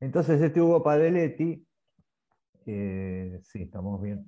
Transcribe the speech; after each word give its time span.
Entonces 0.00 0.40
este 0.40 0.60
Hugo 0.60 0.82
Padeletti, 0.82 1.66
sí, 2.64 3.62
estamos 3.62 4.00
bien. 4.02 4.26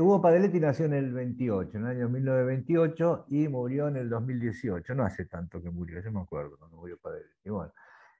Hugo 0.00 0.20
Padeletti 0.20 0.60
nació 0.60 0.86
en 0.86 0.94
el 0.94 1.12
28, 1.12 1.76
en 1.76 1.84
el 1.84 1.90
año 1.90 2.08
1928, 2.08 3.26
y 3.28 3.48
murió 3.48 3.88
en 3.88 3.96
el 3.96 4.08
2018. 4.08 4.94
No 4.94 5.04
hace 5.04 5.26
tanto 5.26 5.62
que 5.62 5.70
murió, 5.70 6.02
yo 6.02 6.12
me 6.12 6.20
acuerdo 6.20 6.58
cuando 6.58 6.76
murió 6.76 6.98
Padeletti. 6.98 7.50
Bueno, 7.50 7.72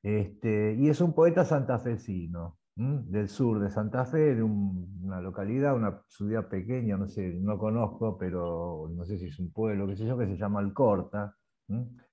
este, 0.02 0.74
y 0.74 0.88
es 0.88 1.00
un 1.00 1.14
poeta 1.14 1.44
santafesino, 1.44 2.58
del 2.74 3.28
sur 3.28 3.60
de 3.60 3.68
Santa 3.68 4.06
Fe, 4.06 4.34
de 4.34 4.42
una 4.42 5.20
localidad, 5.20 5.76
una 5.76 6.02
ciudad 6.08 6.48
pequeña, 6.48 6.96
no 6.96 7.06
sé, 7.06 7.34
no 7.34 7.58
conozco, 7.58 8.16
pero 8.16 8.88
no 8.90 9.04
sé 9.04 9.18
si 9.18 9.26
es 9.26 9.38
un 9.38 9.52
pueblo, 9.52 9.86
qué 9.86 9.96
sé 9.96 10.06
yo, 10.06 10.16
que 10.16 10.26
se 10.26 10.38
llama 10.38 10.60
Alcorta. 10.60 11.36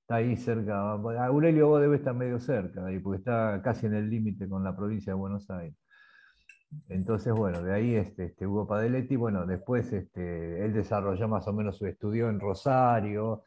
Está 0.10 0.16
ahí 0.16 0.36
cerca, 0.38 0.94
Aurelio 0.94 1.68
vos 1.68 1.82
debe 1.82 1.98
estar 1.98 2.16
medio 2.16 2.40
cerca 2.40 2.84
ahí, 2.84 2.98
porque 2.98 3.20
está 3.20 3.62
casi 3.64 3.86
en 3.86 3.94
el 3.94 4.10
límite 4.10 4.50
con 4.50 4.64
la 4.64 4.76
provincia 4.76 5.14
de 5.14 5.20
Buenos 5.20 5.48
Aires. 5.52 5.78
Entonces, 6.90 7.32
bueno, 7.32 7.62
de 7.62 7.72
ahí 7.72 7.94
este, 7.94 8.26
este, 8.26 8.48
Hugo 8.48 8.66
Padeletti, 8.66 9.16
bueno, 9.16 9.46
después 9.46 9.94
este, 9.94 10.66
él 10.66 10.74
desarrolló 10.74 11.28
más 11.28 11.48
o 11.48 11.54
menos 11.54 11.78
su 11.78 11.86
estudio 11.86 12.28
en 12.28 12.40
Rosario, 12.40 13.44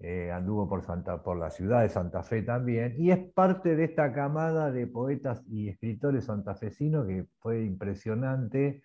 eh, 0.00 0.30
anduvo 0.30 0.68
por, 0.68 0.82
Santa, 0.82 1.22
por 1.22 1.38
la 1.38 1.48
ciudad 1.48 1.80
de 1.80 1.88
Santa 1.88 2.22
Fe 2.22 2.42
también, 2.42 2.94
y 2.98 3.10
es 3.10 3.32
parte 3.32 3.74
de 3.74 3.84
esta 3.84 4.12
camada 4.12 4.70
de 4.70 4.86
poetas 4.86 5.42
y 5.48 5.70
escritores 5.70 6.26
santafesinos 6.26 7.06
que 7.06 7.24
fue 7.38 7.64
impresionante 7.64 8.82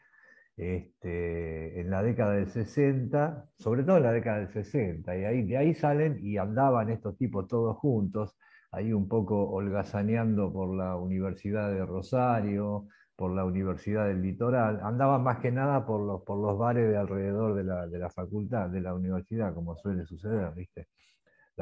este, 0.58 1.80
en 1.80 1.90
la 1.90 2.04
década 2.04 2.34
del 2.34 2.50
60, 2.50 3.50
sobre 3.58 3.84
todo 3.84 3.98
en 3.98 4.04
la 4.04 4.12
década 4.12 4.40
del 4.40 4.50
60, 4.50 5.18
y 5.18 5.24
ahí, 5.26 5.44
de 5.44 5.58
ahí 5.58 5.74
salen 5.76 6.20
y 6.22 6.38
andaban 6.38 6.90
estos 6.90 7.18
tipos 7.18 7.48
todos 7.48 7.78
juntos, 7.78 8.36
ahí 8.72 8.92
un 8.92 9.08
poco 9.08 9.50
holgazaneando 9.50 10.52
por 10.52 10.76
la 10.76 10.96
Universidad 10.98 11.72
de 11.72 11.86
Rosario, 11.86 12.88
por 13.16 13.32
la 13.32 13.46
Universidad 13.46 14.08
del 14.08 14.22
Litoral, 14.22 14.80
andaban 14.84 15.24
más 15.24 15.40
que 15.40 15.52
nada 15.52 15.86
por 15.86 16.02
los, 16.02 16.24
por 16.24 16.40
los 16.40 16.58
bares 16.58 16.90
de 16.90 16.98
alrededor 16.98 17.56
de 17.56 17.64
la, 17.64 17.88
de 17.88 18.00
la 18.00 18.10
facultad, 18.10 18.70
de 18.70 18.82
la 18.82 18.94
universidad, 18.94 19.54
como 19.54 19.76
suele 19.78 20.06
suceder, 20.06 20.54
¿viste? 20.54 20.88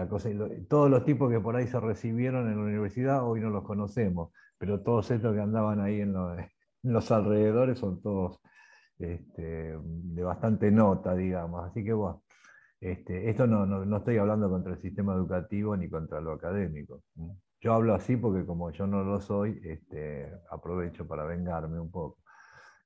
cosa, 0.09 0.30
todos 0.67 0.89
los 0.89 1.05
tipos 1.05 1.31
que 1.31 1.39
por 1.39 1.55
ahí 1.55 1.67
se 1.67 1.80
recibieron 1.80 2.50
en 2.50 2.58
la 2.58 2.64
universidad 2.64 3.25
hoy 3.25 3.39
no 3.39 3.50
los 3.50 3.64
conocemos, 3.64 4.31
pero 4.58 4.81
todos 4.81 5.09
estos 5.11 5.33
que 5.33 5.42
andaban 5.42 5.80
ahí 5.80 6.02
en, 6.02 6.14
los, 6.83 7.11
alrededores 7.11 7.80
son 7.80 8.02
todos 8.02 8.42
este, 9.00 9.78
de 9.80 10.24
bastante 10.24 10.72
nota, 10.72 11.16
digamos. 11.16 11.66
Así 11.66 11.84
que 11.84 11.94
bueno, 11.94 12.24
este, 12.80 13.30
esto 13.30 13.48
no, 13.48 13.66
no, 13.66 13.98
estoy 13.98 14.18
hablando 14.18 14.50
contra 14.50 14.74
el 14.74 14.82
sistema 14.82 15.14
educativo 15.14 15.76
ni 15.76 15.90
contra 15.90 16.22
lo 16.22 16.34
académico. 16.34 17.02
Yo 17.62 17.73
hablo 17.73 17.96
así 17.96 18.16
porque 18.18 18.46
como 18.46 18.72
yo 18.72 18.86
no 18.88 19.04
lo 19.04 19.20
soy, 19.22 19.60
este, 19.64 20.32
aprovecho 20.52 21.08
para 21.08 21.26
vengarme 21.26 21.80
un 21.80 21.92
poco. 21.92 22.20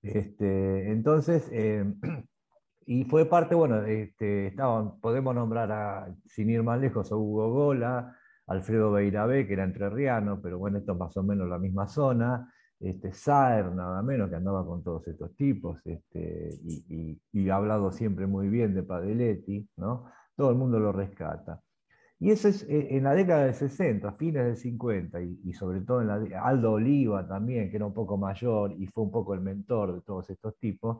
Entonces, 0.01 1.49
eh, 1.51 1.83
y 2.85 3.03
fue 3.05 3.25
parte, 3.25 3.55
bueno, 3.55 3.83
estaban, 3.83 4.99
podemos 4.99 5.35
nombrar, 5.35 5.71
a, 5.71 6.15
sin 6.25 6.49
ir 6.49 6.63
más 6.63 6.79
lejos, 6.79 7.11
a 7.11 7.15
Hugo 7.15 7.51
Gola, 7.51 8.15
Alfredo 8.47 8.91
Beirabé, 8.91 9.45
que 9.45 9.53
era 9.53 9.63
entrerriano, 9.63 10.41
pero 10.41 10.57
bueno, 10.57 10.79
esto 10.79 10.93
es 10.93 10.97
más 10.97 11.15
o 11.17 11.23
menos 11.23 11.47
la 11.49 11.59
misma 11.59 11.87
zona, 11.87 12.51
este, 12.79 13.13
Saer, 13.13 13.71
nada 13.73 14.01
menos, 14.01 14.29
que 14.29 14.35
andaba 14.35 14.65
con 14.65 14.83
todos 14.83 15.07
estos 15.07 15.35
tipos, 15.35 15.79
este, 15.85 16.49
y, 16.63 17.49
ha 17.49 17.55
hablado 17.55 17.91
siempre 17.91 18.27
muy 18.27 18.47
bien 18.47 18.73
de 18.73 18.83
Padeletti, 18.83 19.67
¿no? 19.77 20.05
Todo 20.35 20.51
el 20.51 20.57
mundo 20.57 20.79
lo 20.79 20.91
rescata. 20.91 21.61
Y 22.19 22.31
eso 22.31 22.47
es 22.49 22.63
eh, 22.63 22.95
en 22.97 23.03
la 23.03 23.13
década 23.15 23.45
del 23.45 23.53
60, 23.53 24.13
fines 24.13 24.45
del 24.45 24.57
50, 24.57 25.21
y, 25.21 25.53
sobre 25.53 25.81
todo 25.81 26.01
en 26.01 26.07
la 26.07 26.43
Aldo 26.43 26.73
Oliva 26.73 27.27
también, 27.27 27.69
que 27.69 27.77
era 27.77 27.85
un 27.85 27.93
poco 27.93 28.17
mayor 28.17 28.73
y 28.77 28.87
fue 28.87 29.03
un 29.03 29.11
poco 29.11 29.33
el 29.33 29.41
mentor 29.41 29.95
de 29.95 30.01
todos 30.01 30.29
estos 30.29 30.57
tipos, 30.57 30.99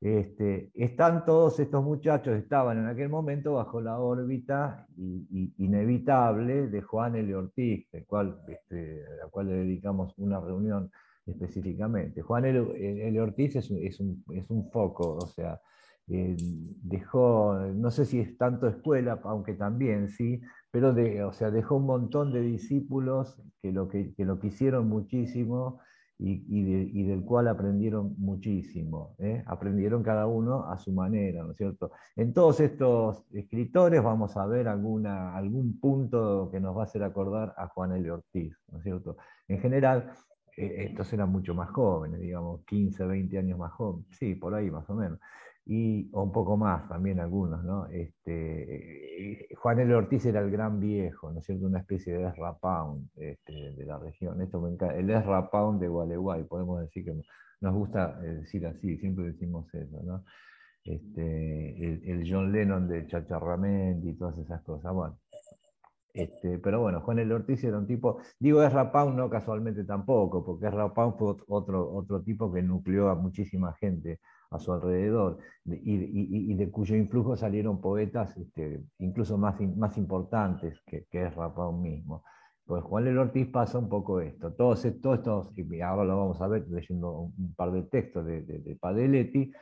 este, 0.00 0.70
están 0.74 1.24
todos 1.24 1.58
estos 1.58 1.82
muchachos, 1.82 2.36
estaban 2.36 2.78
en 2.78 2.86
aquel 2.86 3.08
momento 3.08 3.54
bajo 3.54 3.80
la 3.80 3.98
órbita 3.98 4.86
inevitable 4.96 6.68
de 6.68 6.82
Juan 6.82 7.16
L. 7.16 7.34
Ortiz, 7.34 7.88
el 7.92 8.04
cual, 8.06 8.38
este, 8.46 9.02
a 9.24 9.28
cual 9.28 9.48
le 9.48 9.54
dedicamos 9.54 10.12
una 10.18 10.38
reunión 10.40 10.90
específicamente. 11.26 12.22
Juan 12.22 12.44
L. 12.44 13.20
Ortiz 13.20 13.56
es 13.56 13.70
un, 13.70 13.82
es 13.82 14.50
un, 14.50 14.70
foco, 14.70 15.16
o 15.16 15.26
sea, 15.26 15.60
eh, 16.08 16.36
dejó, 16.82 17.54
no 17.74 17.90
sé 17.90 18.04
si 18.04 18.20
es 18.20 18.36
tanto 18.38 18.68
escuela, 18.68 19.20
aunque 19.24 19.54
también 19.54 20.08
sí, 20.08 20.40
pero 20.70 20.94
o 21.28 21.32
sea, 21.32 21.50
dejó 21.50 21.76
un 21.76 21.86
montón 21.86 22.32
de 22.32 22.40
discípulos 22.42 23.40
que 23.60 23.72
lo, 23.72 23.88
que, 23.88 24.14
que 24.14 24.24
lo 24.24 24.38
quisieron 24.38 24.88
muchísimo 24.88 25.80
y, 26.18 27.04
del 27.04 27.22
cual 27.24 27.48
aprendieron 27.48 28.14
muchísimo. 28.18 29.14
¿eh? 29.18 29.42
Aprendieron 29.46 30.02
cada 30.02 30.26
uno 30.26 30.66
a 30.66 30.78
su 30.78 30.92
manera, 30.92 31.42
¿no 31.42 31.50
es 31.50 31.56
cierto? 31.56 31.92
En 32.16 32.32
todos 32.32 32.60
estos 32.60 33.24
escritores 33.32 34.02
vamos 34.02 34.36
a 34.36 34.46
ver 34.46 34.68
alguna, 34.68 35.36
algún 35.36 35.78
punto 35.78 36.48
que 36.50 36.60
nos 36.60 36.76
va 36.76 36.82
a 36.82 36.84
hacer 36.84 37.02
acordar 37.02 37.54
a 37.56 37.68
Juan 37.68 37.92
L. 37.92 38.10
Ortiz, 38.10 38.56
¿no 38.70 38.78
es 38.78 38.84
cierto? 38.84 39.16
En 39.48 39.60
general, 39.60 40.10
eh, 40.10 40.35
estos 40.56 41.12
eran 41.12 41.30
mucho 41.30 41.54
más 41.54 41.70
jóvenes, 41.70 42.20
digamos, 42.20 42.64
15, 42.64 43.04
20 43.04 43.38
años 43.38 43.58
más 43.58 43.72
jóvenes, 43.72 44.06
sí, 44.18 44.34
por 44.34 44.54
ahí 44.54 44.70
más 44.70 44.88
o 44.90 44.94
menos 44.94 45.20
y, 45.66 46.08
o 46.12 46.22
un 46.22 46.32
poco 46.32 46.56
más 46.56 46.88
también 46.88 47.18
algunos, 47.18 47.64
¿no? 47.64 47.86
Este, 47.88 49.42
eh, 49.42 49.48
Juan 49.56 49.80
L. 49.80 49.94
Ortiz 49.94 50.24
era 50.24 50.40
el 50.40 50.50
gran 50.50 50.78
viejo, 50.78 51.32
¿no 51.32 51.40
es 51.40 51.46
cierto? 51.46 51.66
Una 51.66 51.80
especie 51.80 52.16
de 52.16 52.28
Ezra 52.28 52.56
Pound 52.56 53.10
este, 53.16 53.72
de 53.72 53.84
la 53.84 53.98
región. 53.98 54.40
Esto 54.40 54.60
me 54.60 54.70
encanta. 54.70 54.96
El 54.96 55.10
Ezra 55.10 55.50
Pound 55.50 55.80
de 55.80 55.88
Gualeguay, 55.88 56.44
podemos 56.44 56.80
decir 56.80 57.04
que 57.04 57.20
nos 57.60 57.74
gusta 57.74 58.16
eh, 58.22 58.26
decir 58.36 58.64
así, 58.66 58.96
siempre 58.98 59.24
decimos 59.26 59.66
eso, 59.74 60.02
¿no? 60.04 60.24
Este, 60.84 62.12
el, 62.12 62.24
John 62.30 62.52
Lennon 62.52 62.86
de 62.86 63.06
Chacharramendi 63.08 64.10
y 64.10 64.14
todas 64.14 64.38
esas 64.38 64.62
cosas. 64.62 64.92
Bueno, 64.94 65.18
este, 66.16 66.58
pero 66.58 66.80
bueno, 66.80 67.00
Juan 67.02 67.18
L. 67.18 67.34
Ortiz 67.34 67.62
era 67.64 67.78
un 67.78 67.86
tipo, 67.86 68.18
digo 68.38 68.62
Ezra 68.62 68.90
Pound 68.90 69.16
no 69.16 69.28
casualmente 69.28 69.84
tampoco, 69.84 70.44
porque 70.44 70.66
Pound 70.94 71.18
fue 71.18 71.36
otro, 71.48 71.92
otro 71.92 72.22
tipo 72.22 72.50
que 72.52 72.62
nucleó 72.62 73.10
a 73.10 73.14
muchísima 73.14 73.74
gente 73.74 74.20
a 74.50 74.58
su 74.58 74.72
alrededor 74.72 75.38
y, 75.64 76.54
de 76.54 76.70
cuyo 76.70 76.96
influjo 76.96 77.36
salieron 77.36 77.80
poetas 77.80 78.36
este, 78.36 78.82
incluso 78.98 79.36
más, 79.36 79.60
más 79.76 79.98
importantes 79.98 80.80
que, 80.86 81.04
que 81.10 81.26
es 81.26 81.34
mismo. 81.74 82.24
Pues 82.64 82.82
Juan 82.82 83.06
L. 83.06 83.18
Ortiz 83.18 83.46
pasa 83.48 83.78
un 83.78 83.88
poco 83.88 84.20
esto. 84.20 84.52
Todos, 84.54 84.84
estos, 84.84 85.52
y 85.56 85.80
ahora 85.82 86.04
lo 86.04 86.16
vamos 86.16 86.40
a 86.40 86.48
ver 86.48 86.66
leyendo 86.68 87.30
un 87.36 87.54
par 87.54 87.72
de 87.72 87.82
textos 87.82 88.24
de, 88.24 88.42
de, 88.42 88.76
Padeletti, 88.76 89.52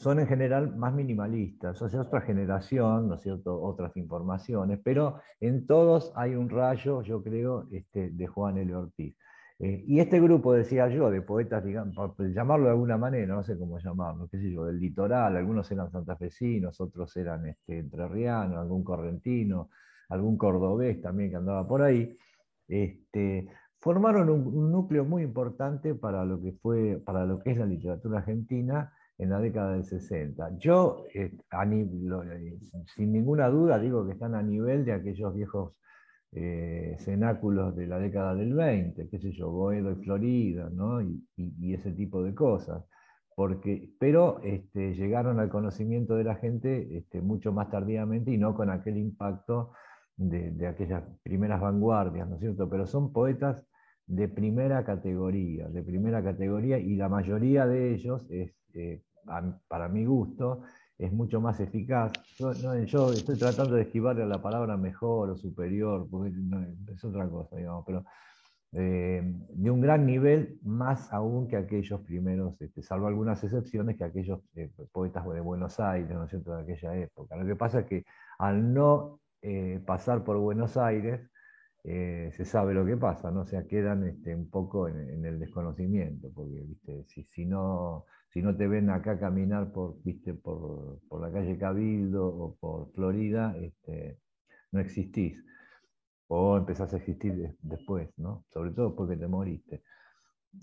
son 0.00 0.18
en 0.18 0.26
general 0.26 0.74
más 0.76 0.94
minimalistas, 0.94 1.80
o 1.82 1.88
sea, 1.90 2.00
otra 2.00 2.22
generación, 2.22 3.08
¿no 3.08 3.16
es 3.16 3.20
cierto?, 3.20 3.60
otras 3.60 3.94
informaciones, 3.98 4.80
pero 4.82 5.20
en 5.40 5.66
todos 5.66 6.10
hay 6.16 6.34
un 6.34 6.48
rayo, 6.48 7.02
yo 7.02 7.22
creo, 7.22 7.68
este, 7.70 8.08
de 8.08 8.26
Juan 8.26 8.56
L. 8.56 8.74
Ortiz. 8.74 9.14
Eh, 9.58 9.84
y 9.86 10.00
este 10.00 10.18
grupo, 10.18 10.54
decía 10.54 10.88
yo, 10.88 11.10
de 11.10 11.20
poetas, 11.20 11.62
digamos, 11.62 11.94
por 12.16 12.32
llamarlo 12.32 12.64
de 12.64 12.70
alguna 12.70 12.96
manera, 12.96 13.34
no 13.34 13.44
sé 13.44 13.58
cómo 13.58 13.78
llamarlo, 13.78 14.26
qué 14.30 14.38
sé 14.38 14.50
yo, 14.50 14.64
del 14.64 14.80
litoral, 14.80 15.36
algunos 15.36 15.70
eran 15.70 15.90
santafesinos, 15.90 16.80
otros 16.80 17.14
eran 17.18 17.44
este, 17.44 17.80
entrerrianos, 17.80 18.56
algún 18.56 18.82
correntino, 18.82 19.68
algún 20.08 20.38
cordobés 20.38 21.02
también 21.02 21.28
que 21.28 21.36
andaba 21.36 21.68
por 21.68 21.82
ahí, 21.82 22.16
este, 22.68 23.50
formaron 23.78 24.30
un, 24.30 24.72
núcleo 24.72 25.04
muy 25.04 25.24
importante 25.24 25.94
para 25.94 26.24
lo, 26.24 26.40
que 26.40 26.52
fue, 26.52 27.02
para 27.04 27.26
lo 27.26 27.38
que 27.38 27.50
es 27.50 27.58
la 27.58 27.66
literatura 27.66 28.20
argentina 28.20 28.94
en 29.20 29.28
la 29.28 29.38
década 29.38 29.72
del 29.74 29.84
60. 29.84 30.56
Yo, 30.56 31.04
eh, 31.14 31.30
eh, 31.30 32.58
sin 32.96 33.12
ninguna 33.12 33.48
duda, 33.48 33.78
digo 33.78 34.06
que 34.06 34.12
están 34.12 34.34
a 34.34 34.42
nivel 34.42 34.84
de 34.86 34.92
aquellos 34.92 35.34
viejos 35.34 35.74
eh, 36.32 36.96
cenáculos 37.00 37.76
de 37.76 37.86
la 37.86 37.98
década 37.98 38.34
del 38.34 38.54
20, 38.54 39.08
qué 39.10 39.18
sé 39.18 39.32
yo, 39.32 39.50
Boedo 39.50 39.92
y 39.92 39.96
Florida, 39.96 40.70
¿no? 40.72 41.02
y, 41.02 41.22
ese 41.74 41.92
tipo 41.92 42.22
de 42.22 42.34
cosas. 42.34 42.82
Porque, 43.36 43.90
pero 43.98 44.40
este, 44.42 44.94
llegaron 44.94 45.38
al 45.38 45.50
conocimiento 45.50 46.14
de 46.16 46.24
la 46.24 46.36
gente 46.36 46.96
este, 46.96 47.20
mucho 47.20 47.52
más 47.52 47.70
tardíamente 47.70 48.30
y 48.30 48.38
no 48.38 48.54
con 48.54 48.70
aquel 48.70 48.96
impacto 48.96 49.72
de, 50.16 50.66
aquellas 50.66 51.02
primeras 51.22 51.60
vanguardias, 51.60 52.28
¿no 52.28 52.36
es 52.36 52.40
cierto? 52.40 52.68
Pero 52.70 52.86
son 52.86 53.12
poetas 53.12 53.62
de 54.06 54.28
primera 54.28 54.84
categoría, 54.84 55.68
de 55.68 55.82
primera 55.82 56.22
categoría, 56.22 56.78
y 56.78 56.96
la 56.96 57.08
mayoría 57.08 57.66
de 57.66 57.94
ellos, 57.94 58.26
es, 58.30 58.52
para 59.68 59.88
mi 59.88 60.04
gusto, 60.04 60.62
es 60.98 61.12
mucho 61.12 61.40
más 61.40 61.60
eficaz. 61.60 62.12
Yo, 62.38 63.12
estoy 63.12 63.36
tratando 63.36 63.74
de 63.74 63.82
esquivarle 63.82 64.26
la 64.26 64.42
palabra 64.42 64.76
mejor 64.76 65.30
o 65.30 65.36
superior, 65.36 66.06
porque 66.10 66.32
es 66.92 67.04
otra 67.04 67.28
cosa, 67.28 67.56
digamos, 67.56 67.84
pero 67.86 68.04
eh, 68.72 69.22
de 69.24 69.70
un 69.70 69.80
gran 69.80 70.06
nivel, 70.06 70.58
más 70.62 71.12
aún 71.12 71.48
que 71.48 71.56
aquellos 71.56 72.00
primeros, 72.02 72.60
este, 72.60 72.82
salvo 72.82 73.06
algunas 73.06 73.42
excepciones, 73.42 73.96
que 73.96 74.04
aquellos 74.04 74.40
eh, 74.54 74.70
poetas 74.92 75.28
de 75.28 75.40
Buenos 75.40 75.80
Aires, 75.80 76.10
¿no 76.10 76.24
es 76.24 76.30
cierto?, 76.30 76.54
de 76.54 76.62
aquella 76.62 76.96
época. 76.96 77.36
Lo 77.36 77.46
que 77.46 77.56
pasa 77.56 77.80
es 77.80 77.86
que 77.86 78.04
al 78.38 78.72
no 78.72 79.20
eh, 79.42 79.80
pasar 79.84 80.22
por 80.22 80.36
Buenos 80.36 80.76
Aires, 80.76 81.29
eh, 81.84 82.30
se 82.36 82.44
sabe 82.44 82.74
lo 82.74 82.84
que 82.84 82.96
pasa, 82.96 83.30
¿no? 83.30 83.42
O 83.42 83.46
sea, 83.46 83.66
quedan 83.66 84.06
este, 84.06 84.34
un 84.34 84.50
poco 84.50 84.88
en, 84.88 85.24
el 85.24 85.38
desconocimiento, 85.38 86.30
porque 86.34 86.60
¿viste? 86.60 87.04
Si, 87.06 87.24
si, 87.24 87.46
no, 87.46 88.04
si 88.28 88.42
no 88.42 88.56
te 88.56 88.66
ven 88.68 88.90
acá 88.90 89.18
caminar 89.18 89.72
por, 89.72 90.02
¿viste? 90.02 90.34
por, 90.34 91.00
por 91.08 91.20
la 91.20 91.32
calle 91.32 91.58
Cabildo 91.58 92.26
o 92.26 92.56
por 92.56 92.92
Florida, 92.92 93.56
este, 93.58 94.18
no 94.72 94.80
existís. 94.80 95.42
O 96.28 96.56
empezás 96.56 96.92
a 96.94 96.98
existir 96.98 97.56
después, 97.62 98.08
¿no? 98.18 98.44
Sobre 98.50 98.70
todo 98.72 98.94
porque 98.94 99.16
te 99.16 99.26
moriste. 99.26 99.82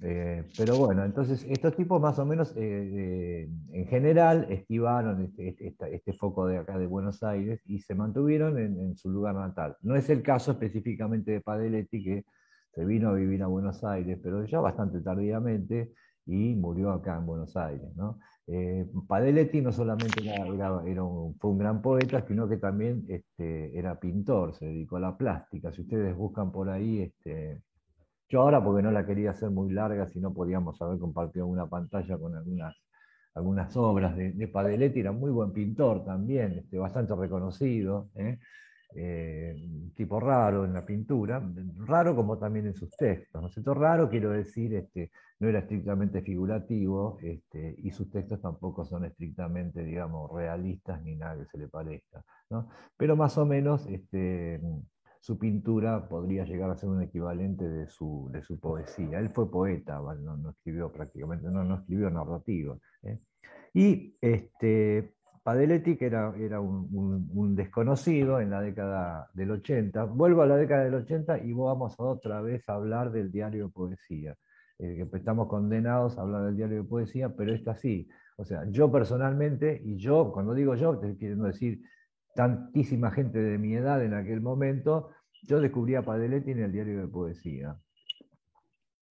Eh, 0.01 0.43
pero 0.55 0.77
bueno, 0.77 1.03
entonces 1.05 1.45
estos 1.49 1.75
tipos 1.75 1.99
más 1.99 2.19
o 2.19 2.25
menos 2.25 2.51
eh, 2.55 2.59
eh, 2.59 3.49
en 3.71 3.87
general 3.87 4.45
esquivaron 4.49 5.23
este, 5.23 5.55
este, 5.65 5.95
este, 5.95 6.13
foco 6.13 6.45
de 6.45 6.57
acá 6.57 6.77
de 6.77 6.85
Buenos 6.85 7.23
Aires 7.23 7.61
y 7.65 7.79
se 7.79 7.95
mantuvieron 7.95 8.59
en, 8.59 8.95
su 8.95 9.09
lugar 9.09 9.35
natal. 9.35 9.77
No 9.81 9.95
es 9.95 10.09
el 10.09 10.21
caso 10.21 10.51
específicamente 10.51 11.31
de 11.31 11.41
Padeletti 11.41 12.03
que 12.03 12.25
se 12.73 12.85
vino 12.85 13.09
a 13.09 13.13
vivir 13.13 13.41
a 13.43 13.47
Buenos 13.47 13.83
Aires, 13.83 14.19
pero 14.21 14.45
ya 14.45 14.59
bastante 14.59 15.01
tardíamente 15.01 15.93
y 16.25 16.53
murió 16.55 16.91
acá 16.91 17.17
en 17.17 17.25
Buenos 17.25 17.55
Aires. 17.55 17.95
¿no? 17.95 18.19
Padeletti 19.07 19.61
no 19.61 19.71
solamente 19.71 20.21
era, 20.21 20.81
fue 21.39 21.51
un 21.51 21.57
gran 21.57 21.81
poeta, 21.81 22.21
sino 22.27 22.47
que 22.47 22.57
también 22.57 23.05
este, 23.07 23.77
era 23.77 23.99
pintor, 23.99 24.53
se 24.53 24.65
dedicó 24.65 24.97
a 24.97 25.01
la 25.01 25.17
plástica. 25.17 25.71
Si 25.71 25.81
ustedes 25.81 26.15
buscan 26.15 26.51
por 26.51 26.69
ahí... 26.69 27.01
Este, 27.01 27.61
yo 28.29 28.41
ahora, 28.41 28.63
porque 28.63 28.83
no 28.83 28.91
la 28.91 29.05
quería 29.05 29.31
hacer 29.31 29.49
muy 29.49 29.71
larga, 29.71 30.07
si 30.07 30.19
no 30.19 30.33
podíamos 30.33 30.81
haber 30.81 30.99
compartido 30.99 31.47
una 31.47 31.67
pantalla 31.67 32.17
con 32.17 32.35
algunas, 32.35 32.75
algunas 33.33 33.75
obras 33.77 34.15
de, 34.17 34.33
de 34.33 34.47
Padeletti, 34.47 34.99
era 34.99 35.11
muy 35.11 35.31
buen 35.31 35.51
pintor 35.51 36.03
también, 36.03 36.53
este, 36.53 36.77
bastante 36.77 37.15
reconocido, 37.15 38.09
¿eh? 38.15 38.39
Eh, 38.95 39.53
tipo 39.95 40.19
raro 40.19 40.63
en 40.63 40.73
la 40.73 40.85
pintura, 40.85 41.43
raro 41.85 42.15
como 42.15 42.37
también 42.37 42.67
en 42.67 42.73
sus 42.73 42.89
textos. 42.95 43.41
¿no 43.41 43.47
es 43.47 43.77
Raro 43.77 44.09
quiero 44.09 44.31
decir, 44.31 44.73
este, 44.73 45.11
no 45.39 45.49
era 45.49 45.59
estrictamente 45.59 46.21
figurativo 46.21 47.19
este, 47.21 47.75
y 47.79 47.91
sus 47.91 48.09
textos 48.09 48.41
tampoco 48.41 48.85
son 48.85 49.05
estrictamente, 49.05 49.83
digamos, 49.83 50.31
realistas 50.31 51.03
ni 51.03 51.15
nada 51.15 51.37
que 51.37 51.45
se 51.45 51.57
le 51.57 51.67
parezca. 51.67 52.23
¿no? 52.49 52.69
Pero 52.95 53.15
más 53.15 53.37
o 53.37 53.45
menos 53.45 53.85
este, 53.87 54.61
su 55.21 55.37
pintura 55.37 56.07
podría 56.07 56.45
llegar 56.45 56.69
a 56.69 56.77
ser 56.77 56.89
un 56.89 57.01
equivalente 57.01 57.67
de 57.67 57.87
su, 57.87 58.29
de 58.31 58.41
su 58.43 58.59
poesía. 58.59 59.19
Él 59.19 59.29
fue 59.29 59.49
poeta, 59.49 59.99
no, 59.99 60.49
escribió 60.49 60.91
prácticamente, 60.91 61.47
no, 61.49 61.63
no 61.63 61.75
escribió 61.75 62.09
narrativa. 62.09 62.77
¿eh? 63.03 63.19
Y 63.73 64.15
este, 64.21 65.13
Padeletti, 65.43 65.95
que 65.95 66.07
era, 66.07 66.33
era 66.37 66.59
un, 66.59 67.55
desconocido 67.55 68.41
en 68.41 68.49
la 68.49 68.61
década 68.61 69.29
del 69.33 69.51
80, 69.51 70.03
vuelvo 70.03 70.41
a 70.41 70.45
la 70.45 70.57
década 70.57 70.83
del 70.83 70.95
80 70.95 71.39
y 71.45 71.53
vamos 71.53 71.95
otra 71.97 72.41
vez 72.41 72.67
a 72.67 72.73
hablar 72.73 73.11
del 73.11 73.31
diario 73.31 73.67
de 73.67 73.71
poesía. 73.71 74.35
Eh, 74.79 75.07
estamos 75.13 75.47
condenados 75.47 76.17
a 76.17 76.21
hablar 76.21 76.43
del 76.45 76.57
diario 76.57 76.83
de 76.83 76.89
poesía, 76.89 77.29
pero 77.29 77.53
es 77.53 77.67
así. 77.67 78.09
O 78.37 78.43
sea, 78.43 78.65
yo 78.69 78.91
personalmente, 78.91 79.81
y 79.85 79.95
yo, 79.97 80.31
cuando 80.33 80.53
digo 80.53 80.75
yo, 80.75 80.97
te 80.99 81.15
quiero 81.15 81.43
decir 81.43 81.81
tantísima 82.37 83.09
gente 83.09 83.39
de 83.39 83.57
mi 83.57 83.73
edad 83.73 84.05
en 84.05 84.13
aquel 84.13 84.41
momento, 84.41 85.09
yo 85.41 85.59
descubrí 85.59 85.95
a 85.95 86.03
Padeletti 86.03 86.51
en 86.51 86.59
el 86.59 86.71
diario 86.71 87.01
de 87.01 87.07
poesía. 87.07 87.75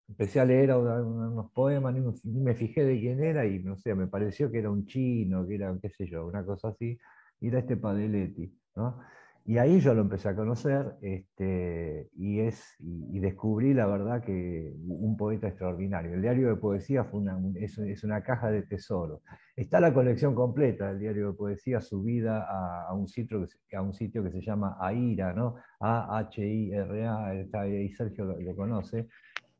Empecé 0.07 0.39
a 0.39 0.45
leer 0.45 0.73
unos 0.73 1.51
poemas, 1.51 1.93
ni 1.93 2.39
me 2.39 2.55
fijé 2.55 2.85
de 2.85 2.97
quién 2.97 3.21
era 3.21 3.45
y 3.45 3.59
no 3.59 3.75
sé, 3.75 3.93
me 3.95 4.07
pareció 4.07 4.49
que 4.49 4.59
era 4.59 4.71
un 4.71 4.85
chino, 4.85 5.45
que 5.45 5.55
era, 5.55 5.77
qué 5.81 5.89
sé 5.89 6.07
yo, 6.07 6.25
una 6.25 6.45
cosa 6.45 6.69
así, 6.69 6.97
y 7.41 7.47
era 7.49 7.59
este 7.59 7.75
Padeletti. 7.75 8.57
¿no? 8.77 9.01
Y 9.47 9.59
ahí 9.59 9.79
yo 9.79 9.93
lo 9.93 10.01
empecé 10.01 10.27
a 10.27 10.35
conocer 10.35 10.97
este, 11.01 12.09
y, 12.17 12.41
es, 12.41 12.75
y, 12.79 13.17
descubrí 13.19 13.73
la 13.73 13.87
verdad 13.87 14.21
que 14.21 14.73
un 14.85 15.15
poeta 15.15 15.47
extraordinario. 15.47 16.15
El 16.15 16.21
diario 16.21 16.49
de 16.49 16.57
poesía 16.57 17.05
fue 17.05 17.21
una, 17.21 17.39
es, 17.55 18.03
una 18.03 18.21
caja 18.23 18.51
de 18.51 18.63
tesoros. 18.63 19.21
Está 19.55 19.79
la 19.79 19.93
colección 19.93 20.35
completa 20.35 20.89
del 20.89 20.99
diario 20.99 21.27
de 21.27 21.33
poesía 21.33 21.79
subida 21.79 22.45
a, 22.45 22.93
un, 22.93 23.07
sitio, 23.07 23.47
a 23.73 23.81
un 23.81 23.93
sitio 23.93 24.21
que 24.21 24.31
se 24.31 24.41
llama 24.41 24.75
AIRA, 24.81 25.31
¿no? 25.31 25.55
A-H-I-R-A, 25.79 27.35
y 27.69 27.89
Sergio 27.93 28.25
lo, 28.25 28.53
conoce, 28.53 29.07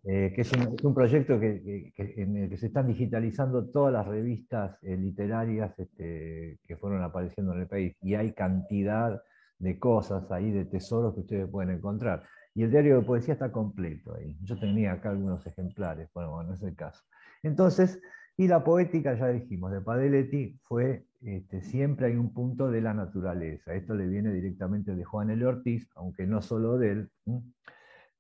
eh, 0.04 0.34
que 0.36 0.42
es 0.42 0.52
un, 0.84 0.94
proyecto 0.94 1.40
que, 1.40 1.94
en 1.98 2.36
el 2.36 2.50
que 2.50 2.58
se 2.58 2.68
están 2.68 2.88
digitalizando 2.88 3.66
todas 3.70 3.94
las 3.94 4.06
revistas 4.06 4.78
eh, 4.84 4.98
literarias 4.98 5.80
este, 5.80 6.60
que 6.68 6.76
fueron 6.76 7.04
apareciendo 7.04 7.54
en 7.54 7.62
el 7.62 7.68
país. 7.68 7.96
Y 8.02 8.16
hay 8.16 8.34
cantidad 8.34 9.22
de 9.60 9.80
cosas 9.80 10.32
ahí, 10.32 10.52
de 10.52 10.66
tesoros 10.66 11.14
que 11.16 11.22
ustedes 11.22 11.50
pueden 11.50 11.72
encontrar. 11.72 12.24
Y 12.54 12.64
el 12.64 12.72
diario 12.72 13.00
de 13.00 13.06
poesía 13.06 13.34
está 13.34 13.52
completo 13.52 14.16
ahí. 14.16 14.38
Yo 14.42 14.60
tenía 14.60 14.94
acá 14.94 15.10
algunos 15.12 15.46
ejemplares, 15.46 16.10
bueno, 16.14 16.32
bueno, 16.32 16.54
es 16.54 16.64
el 16.64 16.76
caso. 16.76 17.04
Entonces, 17.44 18.02
y 18.36 18.48
la 18.48 18.64
poética, 18.64 19.16
ya 19.16 19.28
dijimos, 19.30 19.72
de 19.72 19.82
Padeletti 19.82 20.60
fue, 20.64 21.06
este, 21.22 21.62
siempre 21.62 22.08
hay 22.08 22.16
un 22.16 22.34
punto 22.34 22.70
de 22.70 22.82
la 22.82 22.94
naturaleza. 22.94 23.74
Esto 23.74 23.96
le 23.96 24.08
viene 24.08 24.32
directamente 24.32 24.96
de 24.96 25.04
Juan 25.04 25.32
L. 25.32 25.44
Ortiz, 25.46 25.90
aunque 25.96 26.28
no 26.28 26.42
solo 26.42 26.78
de 26.78 26.92
él. 26.92 27.12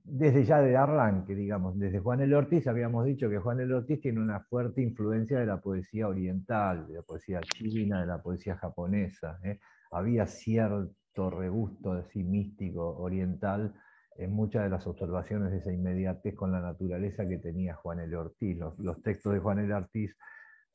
Desde 0.03 0.45
ya 0.45 0.61
de 0.61 0.77
arranque, 0.77 1.35
digamos, 1.35 1.77
desde 1.77 1.99
Juan 1.99 2.21
L. 2.21 2.33
Ortiz 2.35 2.65
habíamos 2.67 3.05
dicho 3.05 3.29
que 3.29 3.37
Juan 3.39 3.59
L. 3.59 3.73
Ortiz 3.73 4.01
tiene 4.01 4.19
una 4.21 4.39
fuerte 4.39 4.81
influencia 4.81 5.39
de 5.39 5.45
la 5.45 5.61
poesía 5.61 6.07
oriental, 6.07 6.87
de 6.87 6.95
la 6.95 7.01
poesía 7.03 7.41
china, 7.41 8.01
de 8.01 8.07
la 8.07 8.21
poesía 8.23 8.55
japonesa. 8.55 9.39
¿eh? 9.43 9.59
Había 9.91 10.25
cierto 10.25 10.93
regusto 11.17 11.91
así 11.91 12.23
místico 12.23 12.97
oriental 12.97 13.73
en 14.17 14.31
muchas 14.31 14.63
de 14.63 14.69
las 14.69 14.87
observaciones 14.87 15.51
de 15.51 15.57
esa 15.57 15.71
inmediatez 15.71 16.35
con 16.35 16.51
la 16.51 16.59
naturaleza 16.59 17.27
que 17.27 17.37
tenía 17.37 17.75
Juan 17.75 17.99
L. 17.99 18.15
Ortiz. 18.15 18.57
Los, 18.77 19.01
textos 19.01 19.33
de 19.33 19.39
Juan 19.39 19.59
L. 19.59 19.73
Ortiz 19.73 20.15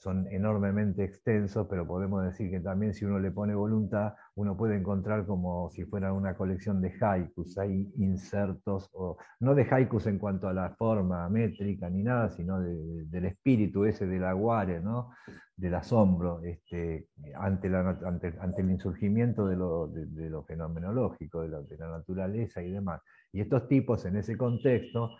son 0.02 0.26
enormemente 0.32 1.04
extensos, 1.04 1.68
pero 1.70 1.86
podemos 1.86 2.24
decir 2.24 2.50
que 2.50 2.58
también 2.58 2.92
si 2.92 3.04
uno 3.04 3.20
le 3.20 3.30
pone 3.30 3.54
voluntad, 3.54 4.14
uno 4.34 4.56
puede 4.56 4.76
encontrar 4.76 5.24
como 5.26 5.70
si 5.70 5.84
fuera 5.84 6.12
una 6.12 6.34
colección 6.34 6.80
de 6.80 6.92
haikus, 7.00 7.56
hay 7.56 7.88
insertos, 7.98 8.90
o, 8.94 9.16
no 9.38 9.54
de 9.54 9.64
haikus 9.70 10.08
en 10.08 10.18
cuanto 10.18 10.48
a 10.48 10.52
la 10.52 10.70
forma 10.70 11.28
métrica 11.28 11.88
ni 11.88 12.02
nada, 12.02 12.30
sino 12.30 12.58
del 12.60 13.24
espíritu 13.26 13.84
ese 13.84 14.08
del 14.08 14.24
aguare, 14.24 14.80
¿no? 14.80 15.10
del 15.56 15.74
asombro 15.76 16.42
este, 16.42 17.06
ante, 17.36 17.68
ante, 17.72 18.60
el 18.60 18.70
insurgimiento 18.72 19.46
de 19.46 19.54
lo, 19.54 20.42
fenomenológico, 20.42 21.42
de, 21.42 21.76
la 21.78 21.88
naturaleza 21.88 22.60
y 22.60 22.72
demás. 22.72 23.00
Y 23.32 23.40
estos 23.40 23.68
tipos 23.68 24.04
en 24.04 24.16
ese 24.16 24.36
contexto 24.36 25.10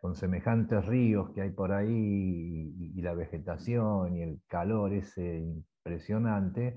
con 0.00 0.14
semejantes 0.16 0.86
ríos 0.86 1.30
que 1.34 1.42
hay 1.42 1.50
por 1.50 1.72
ahí 1.72 2.72
y, 2.94 3.00
la 3.02 3.14
vegetación 3.14 4.16
y 4.16 4.22
el 4.22 4.40
calor 4.46 4.92
ese 4.92 5.38
impresionante, 5.38 6.76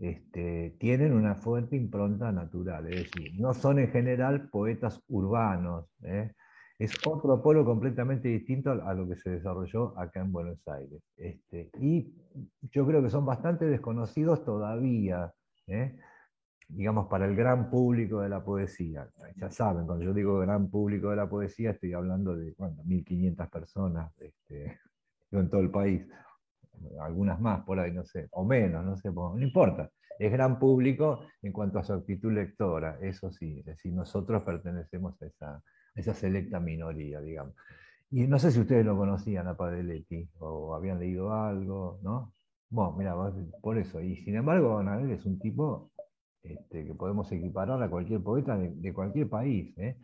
este, 0.00 0.76
tienen 0.78 1.12
una 1.12 1.34
fuerte 1.34 1.76
impronta 1.76 2.32
natural, 2.32 2.86
es 2.86 3.04
decir, 3.04 3.40
no 3.40 3.54
son 3.54 3.78
en 3.78 3.90
general 3.90 4.48
poetas 4.48 5.00
urbanos, 5.08 5.86
¿eh? 6.02 6.32
es 6.78 6.94
otro 7.06 7.40
polo 7.42 7.64
completamente 7.64 8.28
distinto 8.28 8.72
a, 8.72 8.94
lo 8.94 9.08
que 9.08 9.16
se 9.16 9.30
desarrolló 9.30 9.96
acá 9.98 10.20
en 10.20 10.32
Buenos 10.32 10.66
Aires. 10.66 11.00
Este, 11.16 11.70
y 11.80 12.12
yo 12.62 12.84
creo 12.86 13.02
que 13.02 13.10
son 13.10 13.24
bastante 13.24 13.66
desconocidos 13.66 14.44
todavía. 14.44 15.32
¿eh? 15.68 15.96
Digamos, 16.74 17.06
para 17.08 17.26
el 17.26 17.36
gran 17.36 17.70
público 17.70 18.20
de 18.20 18.28
la 18.28 18.42
poesía. 18.42 19.08
Ya 19.36 19.50
saben, 19.50 19.86
cuando 19.86 20.04
yo 20.04 20.14
digo 20.14 20.38
gran 20.38 20.70
público 20.70 21.10
de 21.10 21.16
la 21.16 21.28
poesía, 21.28 21.70
estoy 21.70 21.92
hablando 21.92 22.34
de 22.34 22.54
1.500 22.56 23.50
personas 23.50 24.12
este, 24.18 24.78
en 25.32 25.50
todo 25.50 25.60
el 25.60 25.70
país, 25.70 26.06
algunas 27.00 27.40
más 27.40 27.62
por 27.64 27.78
ahí, 27.78 27.92
no 27.92 28.04
sé, 28.04 28.28
o 28.32 28.44
menos, 28.44 28.84
no 28.84 28.96
sé, 28.96 29.10
no 29.12 29.40
importa. 29.40 29.90
Es 30.18 30.30
gran 30.30 30.58
público 30.58 31.20
en 31.42 31.52
cuanto 31.52 31.78
a 31.78 31.84
su 31.84 31.92
actitud 31.92 32.32
lectora, 32.32 32.98
eso 33.00 33.30
sí, 33.30 33.58
es 33.60 33.66
decir, 33.66 33.92
nosotros 33.92 34.42
pertenecemos 34.42 35.20
a 35.22 35.26
esa, 35.26 35.62
esa 35.94 36.14
selecta 36.14 36.60
minoría, 36.60 37.20
digamos. 37.20 37.54
Y 38.10 38.26
no 38.26 38.38
sé 38.38 38.50
si 38.50 38.60
ustedes 38.60 38.84
lo 38.84 38.96
conocían 38.96 39.48
a 39.48 39.56
Padeletti, 39.56 40.28
o 40.38 40.74
habían 40.74 41.00
leído 41.00 41.32
algo, 41.32 41.98
¿no? 42.02 42.34
Bueno, 42.68 42.92
mira, 42.96 43.14
por 43.60 43.78
eso, 43.78 44.00
y 44.00 44.16
sin 44.16 44.36
embargo, 44.36 44.78
Anabel 44.78 45.10
es 45.10 45.26
un 45.26 45.38
tipo 45.38 45.91
este, 46.42 46.84
que 46.84 46.94
podemos 46.94 47.30
equiparar 47.32 47.82
a 47.82 47.90
cualquier 47.90 48.22
poeta 48.22 48.56
de, 48.56 48.92
cualquier 48.92 49.28
país. 49.28 49.76
¿eh? 49.78 49.96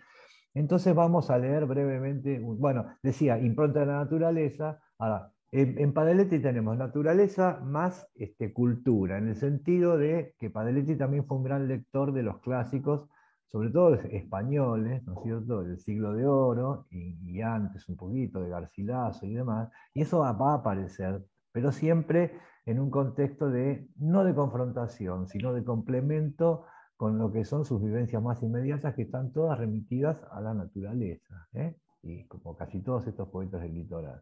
Entonces 0.54 0.94
vamos 0.94 1.30
a 1.30 1.38
leer 1.38 1.66
brevemente, 1.66 2.38
bueno, 2.40 2.86
decía, 3.02 3.38
impronta 3.38 3.80
de 3.80 3.86
la 3.86 3.98
naturaleza. 3.98 4.80
Ahora, 4.98 5.32
en, 5.50 5.92
Padeletti 5.94 6.40
tenemos 6.40 6.76
naturaleza 6.76 7.60
más 7.64 8.06
este, 8.14 8.52
cultura, 8.52 9.16
en 9.16 9.28
el 9.28 9.36
sentido 9.36 9.96
de 9.96 10.34
que 10.38 10.50
Padeletti 10.50 10.96
también 10.96 11.24
fue 11.24 11.38
un 11.38 11.44
gran 11.44 11.68
lector 11.68 12.12
de 12.12 12.22
los 12.22 12.38
clásicos, 12.40 13.08
sobre 13.50 13.70
todo 13.70 13.94
españoles, 13.94 15.02
¿no 15.04 15.14
es 15.14 15.22
cierto?, 15.22 15.62
del 15.62 15.78
siglo 15.78 16.12
de 16.12 16.26
oro 16.26 16.86
y, 16.90 17.40
antes 17.40 17.88
un 17.88 17.96
poquito 17.96 18.40
de 18.42 18.50
Garcilaso 18.50 19.24
y 19.24 19.34
demás, 19.34 19.70
y 19.94 20.02
eso 20.02 20.18
va 20.18 20.52
a 20.52 20.54
aparecer, 20.54 21.24
pero 21.52 21.72
siempre 21.72 22.38
en 22.66 22.80
un 22.80 22.90
contexto 22.90 23.50
de, 23.50 23.88
no 23.96 24.24
de 24.24 24.34
confrontación, 24.34 25.26
sino 25.28 25.52
de 25.54 25.64
complemento 25.64 26.66
con 26.96 27.16
lo 27.16 27.32
que 27.32 27.44
son 27.44 27.64
sus 27.64 27.82
vivencias 27.82 28.22
más 28.22 28.42
inmediatas, 28.42 28.94
que 28.94 29.02
están 29.02 29.32
todas 29.32 29.58
remitidas 29.58 30.18
a 30.32 30.40
la 30.40 30.52
naturaleza, 30.52 31.48
¿eh? 31.54 31.76
y 32.02 32.24
como 32.24 32.56
casi 32.56 32.80
todos 32.80 33.06
estos 33.06 33.28
poetas 33.28 33.62
del 33.62 33.74
litoral. 33.74 34.20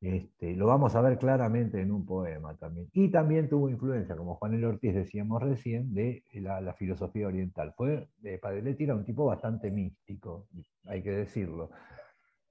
Este, 0.00 0.54
lo 0.54 0.66
vamos 0.66 0.94
a 0.94 1.00
ver 1.00 1.18
claramente 1.18 1.80
en 1.80 1.90
un 1.90 2.04
poema 2.04 2.54
también. 2.56 2.88
Y 2.92 3.10
también 3.10 3.48
tuvo 3.48 3.70
influencia, 3.70 4.16
como 4.16 4.34
Juan 4.34 4.54
el 4.54 4.64
Ortiz 4.64 4.94
decíamos 4.94 5.42
recién, 5.42 5.94
de 5.94 6.22
la, 6.34 6.74
filosofía 6.74 7.28
oriental. 7.28 7.72
Fue, 7.76 8.08
eh, 8.22 8.38
Padeletti 8.38 8.84
era 8.84 8.94
un 8.94 9.04
tipo 9.04 9.24
bastante 9.24 9.70
místico, 9.70 10.48
hay 10.84 11.02
que 11.02 11.10
decirlo. 11.10 11.70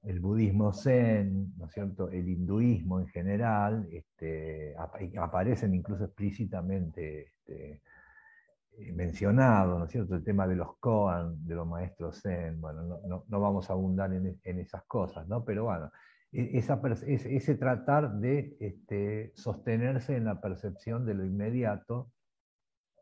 El 0.05 0.19
budismo 0.19 0.71
zen, 0.71 1.53
¿no 1.57 1.65
es 1.65 1.73
cierto? 1.73 2.09
el 2.09 2.29
hinduismo 2.29 2.99
en 2.99 3.07
general, 3.07 3.87
este, 3.91 4.75
aparecen 5.17 5.73
incluso 5.73 6.05
explícitamente 6.05 7.23
este, 7.23 7.81
eh, 8.77 8.91
mencionados, 8.91 9.79
¿no 9.79 9.87
cierto? 9.87 10.15
El 10.15 10.23
tema 10.23 10.45
de 10.47 10.55
los 10.55 10.77
koan, 10.77 11.45
de 11.45 11.55
los 11.55 11.65
maestros 11.65 12.21
zen, 12.21 12.61
bueno, 12.61 12.99
no, 13.07 13.39
vamos 13.39 13.69
a 13.69 13.73
abundar 13.73 14.13
en, 14.13 14.59
esas 14.59 14.83
cosas, 14.83 15.27
¿no? 15.27 15.43
Pero 15.43 15.63
bueno, 15.63 15.91
e, 16.31 16.57
ese, 16.57 17.55
tratar 17.55 18.15
de 18.19 18.57
este, 18.59 19.31
sostenerse 19.35 20.17
en 20.17 20.25
la 20.25 20.39
percepción 20.39 21.05
de 21.05 21.15
lo 21.15 21.25
inmediato, 21.25 22.11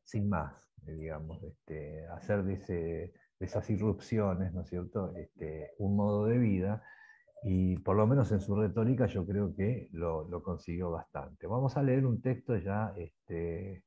sin 0.03 0.29
más, 0.29 0.53
eh, 0.85 0.93
digamos, 0.93 1.43
este, 1.43 2.05
hacer 2.07 2.43
de, 2.43 3.13
esas 3.43 3.69
irrupciones, 3.69 4.53
¿no 4.53 4.61
es 4.61 4.69
cierto?, 4.69 5.13
este, 5.15 5.71
un 5.77 5.95
modo 5.95 6.25
de 6.25 6.37
vida, 6.37 6.83
y 7.43 7.77
por 7.79 7.97
lo 7.97 8.07
menos 8.07 8.31
en 8.31 8.39
su 8.39 8.55
retórica 8.55 9.05
yo 9.07 9.25
creo 9.25 9.53
que 9.53 9.89
lo, 9.91 10.27
consiguió 10.43 10.91
bastante. 10.91 11.45
Vamos 11.45 11.75
a 11.75 11.83
leer 11.83 12.05
un 12.05 12.21
texto 12.21 12.55
ya 12.57 12.93
este, 12.95 13.83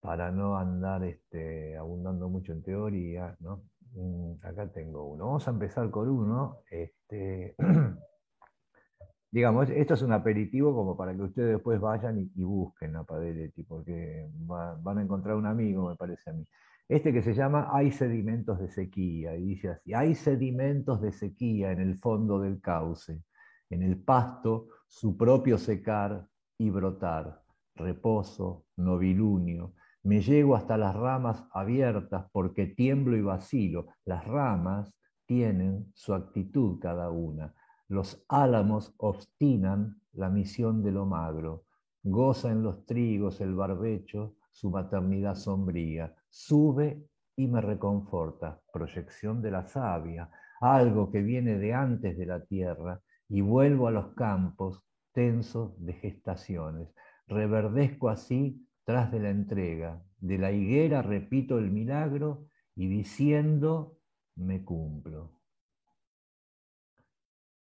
para 0.00 0.32
no 0.32 0.56
andar 0.56 1.04
este, 1.04 1.76
abundando 1.76 2.28
mucho 2.28 2.52
en 2.52 2.62
teoría, 2.62 3.36
¿no? 3.40 3.62
Mm, 3.94 4.34
acá 4.42 4.66
tengo 4.68 5.04
uno. 5.04 5.26
Vamos 5.26 5.46
a 5.46 5.52
empezar 5.52 5.90
con 5.90 6.08
uno. 6.08 6.58
Este, 6.70 7.54
digamos, 9.30 9.70
esto 9.70 9.94
es 9.94 10.02
un 10.02 10.12
aperitivo 10.12 10.74
como 10.74 10.96
para 10.96 11.14
que 11.14 11.22
ustedes 11.22 11.54
después 11.54 11.80
vayan 11.80 12.18
y, 12.18 12.42
busquen 12.42 12.96
a 12.96 13.04
Padeletti, 13.04 13.62
porque 13.62 14.28
van 14.34 14.98
a 14.98 15.02
encontrar 15.02 15.36
un 15.36 15.46
amigo, 15.46 15.88
me 15.88 15.96
parece 15.96 16.30
a 16.30 16.32
mí. 16.32 16.44
Este 16.92 17.10
que 17.10 17.22
se 17.22 17.32
llama 17.32 17.70
Hay 17.72 17.90
sedimentos 17.90 18.58
de 18.60 18.68
sequía, 18.68 19.34
y 19.34 19.46
dice 19.46 19.70
así, 19.70 19.94
hay 19.94 20.14
sedimentos 20.14 21.00
de 21.00 21.10
sequía 21.10 21.72
en 21.72 21.80
el 21.80 21.96
fondo 21.96 22.38
del 22.38 22.60
cauce, 22.60 23.22
en 23.70 23.82
el 23.82 23.96
pasto 23.96 24.68
su 24.88 25.16
propio 25.16 25.56
secar 25.56 26.28
y 26.58 26.68
brotar, 26.68 27.40
reposo, 27.76 28.66
novilunio, 28.76 29.72
me 30.02 30.20
llego 30.20 30.54
hasta 30.54 30.76
las 30.76 30.94
ramas 30.94 31.42
abiertas 31.54 32.26
porque 32.30 32.66
tiemblo 32.66 33.16
y 33.16 33.22
vacilo, 33.22 33.86
las 34.04 34.26
ramas 34.26 34.92
tienen 35.24 35.90
su 35.94 36.12
actitud 36.12 36.78
cada 36.78 37.10
una, 37.10 37.54
los 37.88 38.22
álamos 38.28 38.94
obstinan 38.98 39.98
la 40.12 40.28
misión 40.28 40.82
de 40.82 40.92
lo 40.92 41.06
magro. 41.06 41.64
Goza 42.02 42.50
en 42.50 42.62
los 42.62 42.84
trigos 42.84 43.40
el 43.40 43.54
barbecho 43.54 44.36
su 44.50 44.68
maternidad 44.68 45.36
sombría. 45.36 46.14
Sube 46.32 47.06
y 47.36 47.46
me 47.46 47.60
reconforta, 47.60 48.60
proyección 48.72 49.42
de 49.42 49.50
la 49.50 49.66
savia, 49.66 50.30
algo 50.60 51.10
que 51.10 51.22
viene 51.22 51.58
de 51.58 51.74
antes 51.74 52.16
de 52.16 52.26
la 52.26 52.44
tierra, 52.44 53.00
y 53.28 53.40
vuelvo 53.42 53.86
a 53.86 53.90
los 53.90 54.14
campos 54.14 54.82
tensos 55.12 55.74
de 55.78 55.92
gestaciones. 55.92 56.88
Reverdezco 57.26 58.08
así 58.08 58.66
tras 58.84 59.12
de 59.12 59.20
la 59.20 59.30
entrega. 59.30 60.02
De 60.18 60.38
la 60.38 60.52
higuera 60.52 61.02
repito 61.02 61.58
el 61.58 61.70
milagro 61.70 62.46
y 62.74 62.88
diciendo 62.88 63.98
me 64.36 64.64
cumplo 64.64 65.42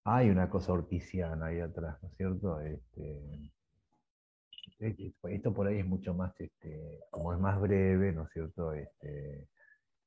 hay 0.07 0.31
una 0.31 0.49
cosa 0.49 0.73
orticiana 0.73 1.47
ahí 1.47 1.61
atrás, 1.61 1.99
¿no 2.01 2.09
es 2.09 2.17
cierto? 2.17 2.61
Este, 2.61 3.53
esto 4.79 5.55
por 5.55 5.67
ahí 5.67 5.79
es 5.79 5.87
mucho 5.87 6.15
más, 6.15 6.39
este, 6.41 7.01
como 7.11 7.33
es 7.33 7.41
más 7.41 7.61
breve, 7.61 8.13
¿no 8.13 8.25
es 8.25 8.31
cierto? 8.33 8.73
Este, 8.73 9.49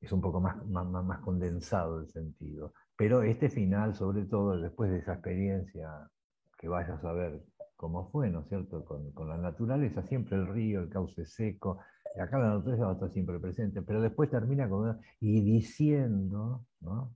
es 0.02 0.12
un 0.12 0.22
poco 0.22 0.40
más, 0.40 0.66
más, 0.68 0.86
más, 0.86 1.20
condensado 1.22 2.02
el 2.02 2.08
sentido. 2.10 2.74
Pero 2.96 3.24
este 3.24 3.50
final, 3.50 3.96
sobre 3.96 4.26
todo 4.26 4.60
después 4.60 4.92
de 4.92 5.00
esa 5.00 5.14
experiencia, 5.14 6.10
que 6.58 6.68
vayas 6.68 7.04
a 7.04 7.14
ver 7.14 7.42
cómo 7.76 8.10
fue, 8.12 8.30
¿no 8.30 8.42
es 8.42 8.48
cierto? 8.50 8.84
Con, 8.86 9.12
con 9.14 9.30
la 9.30 9.38
naturaleza, 9.38 10.04
siempre 10.04 10.38
el 10.38 10.48
río, 10.48 10.82
el 10.82 10.90
cauce 10.90 11.26
seco, 11.26 11.80
acá 12.20 12.38
la 12.38 12.56
naturaleza 12.56 12.86
va 12.86 12.92
a 12.92 12.94
estar 12.94 13.12
siempre 13.12 13.40
presente, 13.40 13.82
pero 13.82 14.02
después 14.02 14.30
termina 14.30 14.70
con 14.70 15.00
y 15.20 15.42
diciendo, 15.42 16.66
¿no? 16.82 17.16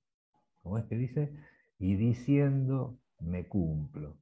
¿Cómo 0.62 0.78
es 0.78 0.86
que 0.86 0.96
dice? 0.96 1.34
y 1.84 1.96
diciendo 1.96 2.98
me 3.20 3.46
cumplo. 3.48 4.18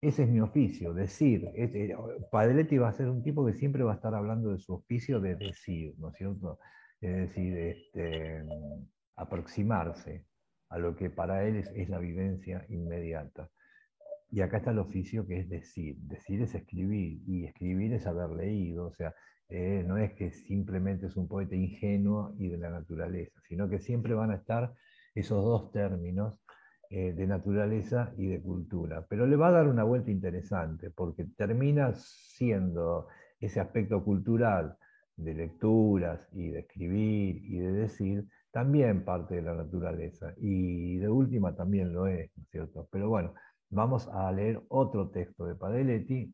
Ese 0.00 0.22
es 0.22 0.28
mi 0.28 0.40
oficio, 0.40 0.94
decir. 0.94 1.50
Este, 1.54 1.94
Padeletti 2.30 2.78
va 2.78 2.88
a 2.88 2.92
ser 2.92 3.08
un 3.08 3.22
tipo 3.22 3.44
que 3.44 3.54
siempre 3.54 3.82
va 3.82 3.92
a 3.92 3.96
estar 3.96 4.14
hablando 4.14 4.52
de 4.52 4.58
su 4.58 4.74
oficio 4.74 5.20
de 5.20 5.34
decir, 5.34 5.94
¿no 5.98 6.10
es 6.10 6.16
cierto? 6.16 6.60
Es 7.00 7.16
decir, 7.16 7.56
este, 7.58 8.44
aproximarse 9.16 10.24
a 10.70 10.78
lo 10.78 10.94
que 10.94 11.10
para 11.10 11.44
él 11.44 11.56
es, 11.74 11.88
la 11.88 11.98
vivencia 11.98 12.64
inmediata. 12.68 13.50
Y 14.30 14.40
acá 14.42 14.58
está 14.58 14.70
el 14.70 14.78
oficio 14.78 15.26
que 15.26 15.40
es 15.40 15.48
decir. 15.48 15.96
Decir 16.02 16.42
es 16.42 16.54
escribir, 16.54 17.20
y 17.26 17.46
escribir 17.46 17.92
es 17.94 18.06
haber 18.06 18.30
leído, 18.30 18.86
o 18.86 18.92
sea, 18.92 19.14
eh, 19.48 19.82
no 19.84 19.96
es 19.98 20.12
que 20.12 20.30
simplemente 20.30 21.06
es 21.06 21.16
un 21.16 21.26
poeta 21.26 21.56
ingenuo 21.56 22.34
y 22.38 22.48
de 22.48 22.58
la 22.58 22.70
naturaleza, 22.70 23.40
sino 23.48 23.68
que 23.68 23.80
siempre 23.80 24.14
van 24.14 24.30
a 24.30 24.36
estar 24.36 24.74
esos 25.14 25.42
dos 25.42 25.72
términos 25.72 26.38
eh, 26.90 27.12
de 27.12 27.26
naturaleza 27.26 28.12
y 28.16 28.28
de 28.28 28.40
cultura. 28.40 29.04
Pero 29.08 29.26
le 29.26 29.36
va 29.36 29.48
a 29.48 29.52
dar 29.52 29.68
una 29.68 29.84
vuelta 29.84 30.10
interesante, 30.10 30.90
porque 30.90 31.24
termina 31.36 31.92
siendo 31.94 33.08
ese 33.40 33.60
aspecto 33.60 34.02
cultural 34.02 34.76
de 35.16 35.34
lecturas 35.34 36.20
y 36.32 36.48
de 36.48 36.60
escribir 36.60 37.44
y 37.44 37.58
de 37.58 37.72
decir, 37.72 38.26
también 38.50 39.04
parte 39.04 39.36
de 39.36 39.42
la 39.42 39.54
naturaleza. 39.54 40.32
Y 40.38 40.96
de 40.96 41.08
última 41.08 41.54
también 41.54 41.92
lo 41.92 42.06
es, 42.06 42.30
¿no 42.36 42.42
es 42.42 42.50
cierto? 42.50 42.88
Pero 42.90 43.08
bueno, 43.08 43.34
vamos 43.70 44.08
a 44.08 44.32
leer 44.32 44.62
otro 44.68 45.10
texto 45.10 45.44
de 45.44 45.54
Padeletti 45.54 46.32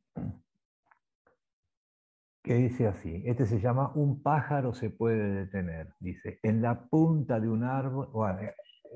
que 2.45 2.55
dice 2.55 2.87
así, 2.87 3.23
este 3.25 3.47
se 3.47 3.59
llama 3.59 3.91
Un 3.95 4.23
pájaro 4.23 4.75
se 4.75 4.91
puede 4.91 5.33
detener, 5.35 5.95
dice, 5.99 6.39
en 6.43 6.61
la 6.61 6.79
punta 6.89 7.41
de 7.41 7.49
un 7.49 7.65
árbol, 7.65 8.11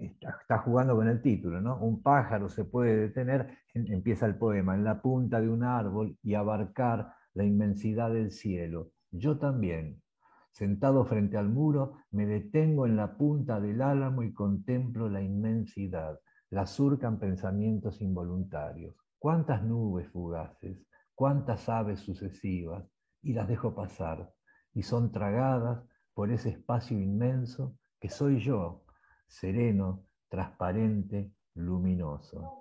está, 0.00 0.58
jugando 0.58 0.96
con 0.96 1.08
el 1.08 1.20
título, 1.20 1.60
¿no? 1.60 1.78
Un 1.78 2.02
pájaro 2.02 2.48
se 2.48 2.64
puede 2.64 2.96
detener, 2.96 3.58
empieza 3.74 4.26
el 4.26 4.36
poema, 4.36 4.74
en 4.74 4.84
la 4.84 5.00
punta 5.00 5.40
de 5.40 5.48
un 5.48 5.64
árbol 5.64 6.16
y 6.22 6.34
abarcar 6.34 7.12
la 7.34 7.44
inmensidad 7.44 8.12
del 8.12 8.30
cielo. 8.30 8.92
Yo 9.10 9.38
también, 9.38 10.02
sentado 10.50 11.04
frente 11.04 11.36
al 11.36 11.48
muro, 11.48 11.98
me 12.10 12.26
detengo 12.26 12.86
en 12.86 12.96
la 12.96 13.16
punta 13.16 13.60
del 13.60 13.82
álamo 13.82 14.22
y 14.22 14.32
contemplo 14.32 15.08
la 15.08 15.22
inmensidad. 15.22 16.18
La 16.50 16.66
surcan 16.66 17.18
pensamientos 17.18 18.00
involuntarios. 18.00 18.96
Cuántas 19.18 19.62
nubes 19.62 20.08
fugaces, 20.08 20.86
cuántas 21.14 21.68
aves 21.68 22.00
sucesivas, 22.00 22.84
y 23.22 23.32
las 23.32 23.48
dejo 23.48 23.74
pasar, 23.74 24.32
y 24.72 24.82
son 24.82 25.10
tragadas 25.10 25.82
por 26.14 26.30
ese 26.30 26.50
espacio 26.50 26.98
inmenso 26.98 27.76
que 28.00 28.08
soy 28.08 28.38
yo, 28.38 28.84
sereno, 29.28 30.04
transparente, 30.28 31.30
luminoso. 31.54 32.60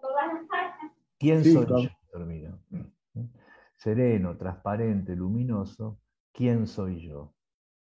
¿Quién 1.18 1.44
soy 1.44 1.66
yo? 1.66 2.60
Sereno, 3.76 4.38
transparente, 4.38 5.16
luminoso, 5.16 6.00
¿quién 6.32 6.68
soy 6.68 7.02
yo? 7.08 7.34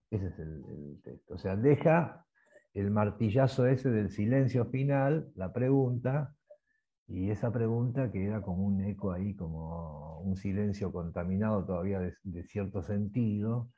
Ese 0.10 0.27
es 0.27 0.39
el, 0.39 1.01
texto. 1.03 1.36
O 1.36 1.38
sea, 1.38 1.56
deja 1.56 2.25
el 2.74 2.92
martillazo 2.92 3.65
ese 3.68 3.89
del 3.89 4.10
silencio 4.10 4.65
final, 4.65 5.32
la 5.36 5.53
pregunta, 5.53 6.36
y 7.08 7.30
esa 7.30 7.51
pregunta 7.51 8.12
que 8.12 8.25
era 8.25 8.42
como 8.42 8.65
un 8.65 8.82
eco 8.82 9.12
ahí, 9.12 9.36
como 9.36 10.20
un 10.22 10.36
silencio 10.36 10.92
contaminado 10.92 11.65
todavía 11.65 12.00
de 12.00 12.44
cierto 12.44 12.82
sentido, 12.82 13.70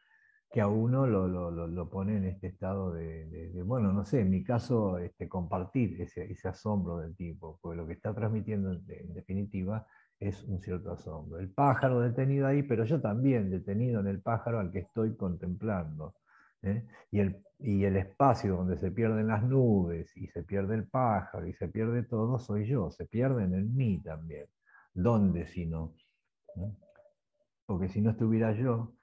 que 0.56 0.62
a 0.62 0.68
uno 0.70 1.06
lo, 1.06 1.90
pone 1.90 2.16
en 2.16 2.24
este 2.24 2.48
estado 2.48 2.94
de, 2.94 3.62
bueno, 3.66 3.92
no 3.92 4.06
sé, 4.06 4.22
en 4.22 4.30
mi 4.30 4.42
caso, 4.42 4.98
este, 5.00 5.28
compartir 5.28 6.02
ese, 6.02 6.48
asombro 6.48 7.00
del 7.00 7.14
tipo, 7.14 7.60
porque 7.62 7.76
lo 7.76 7.86
que 7.86 7.92
está 7.92 8.14
transmitiendo 8.16 8.72
en, 8.72 9.14
definitiva 9.14 9.86
es 10.18 10.46
un 10.46 10.62
cierto 10.62 10.94
asombro. 10.94 11.40
El 11.40 11.52
pájaro 11.52 12.00
detenido 12.00 12.48
ahí, 12.48 12.64
pero 12.64 12.86
yo 12.86 13.02
también 13.02 13.50
detenido 13.50 14.00
en 14.00 14.08
el 14.08 14.22
pájaro 14.22 14.62
al 14.62 14.72
que 14.72 14.80
estoy 14.80 15.18
contemplando. 15.18 16.16
¿eh? 16.62 16.88
Y, 17.12 17.20
el, 17.20 17.44
y 17.60 17.84
el 17.84 17.98
espacio 17.98 18.56
donde 18.56 18.78
se 18.78 18.92
pierden 18.92 19.28
las 19.28 19.44
nubes 19.44 20.16
y 20.16 20.28
se 20.28 20.44
pierde 20.44 20.76
el 20.76 20.88
pájaro 20.88 21.46
y 21.48 21.54
se 21.54 21.68
pierde 21.68 22.04
todo, 22.04 22.40
soy 22.40 22.66
yo, 22.66 22.90
se 22.92 23.06
pierden 23.08 23.54
en 23.56 23.76
mí 23.76 24.02
también. 24.02 24.46
¿Dónde 24.94 25.48
si 25.48 25.66
no? 25.66 25.96
Porque 27.66 27.90
si 27.90 28.00
no 28.00 28.12
estuviera 28.12 28.54
yo, 28.54 28.96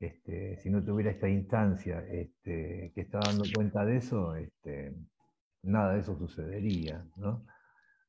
este, 0.00 0.56
si 0.58 0.70
no 0.70 0.84
tuviera 0.84 1.10
esta 1.10 1.28
instancia 1.28 2.04
este, 2.08 2.92
que 2.94 3.00
está 3.00 3.18
dando 3.20 3.44
cuenta 3.52 3.84
de 3.84 3.96
eso, 3.96 4.36
este, 4.36 4.94
nada 5.62 5.94
de 5.94 6.00
eso 6.00 6.16
sucedería. 6.16 7.04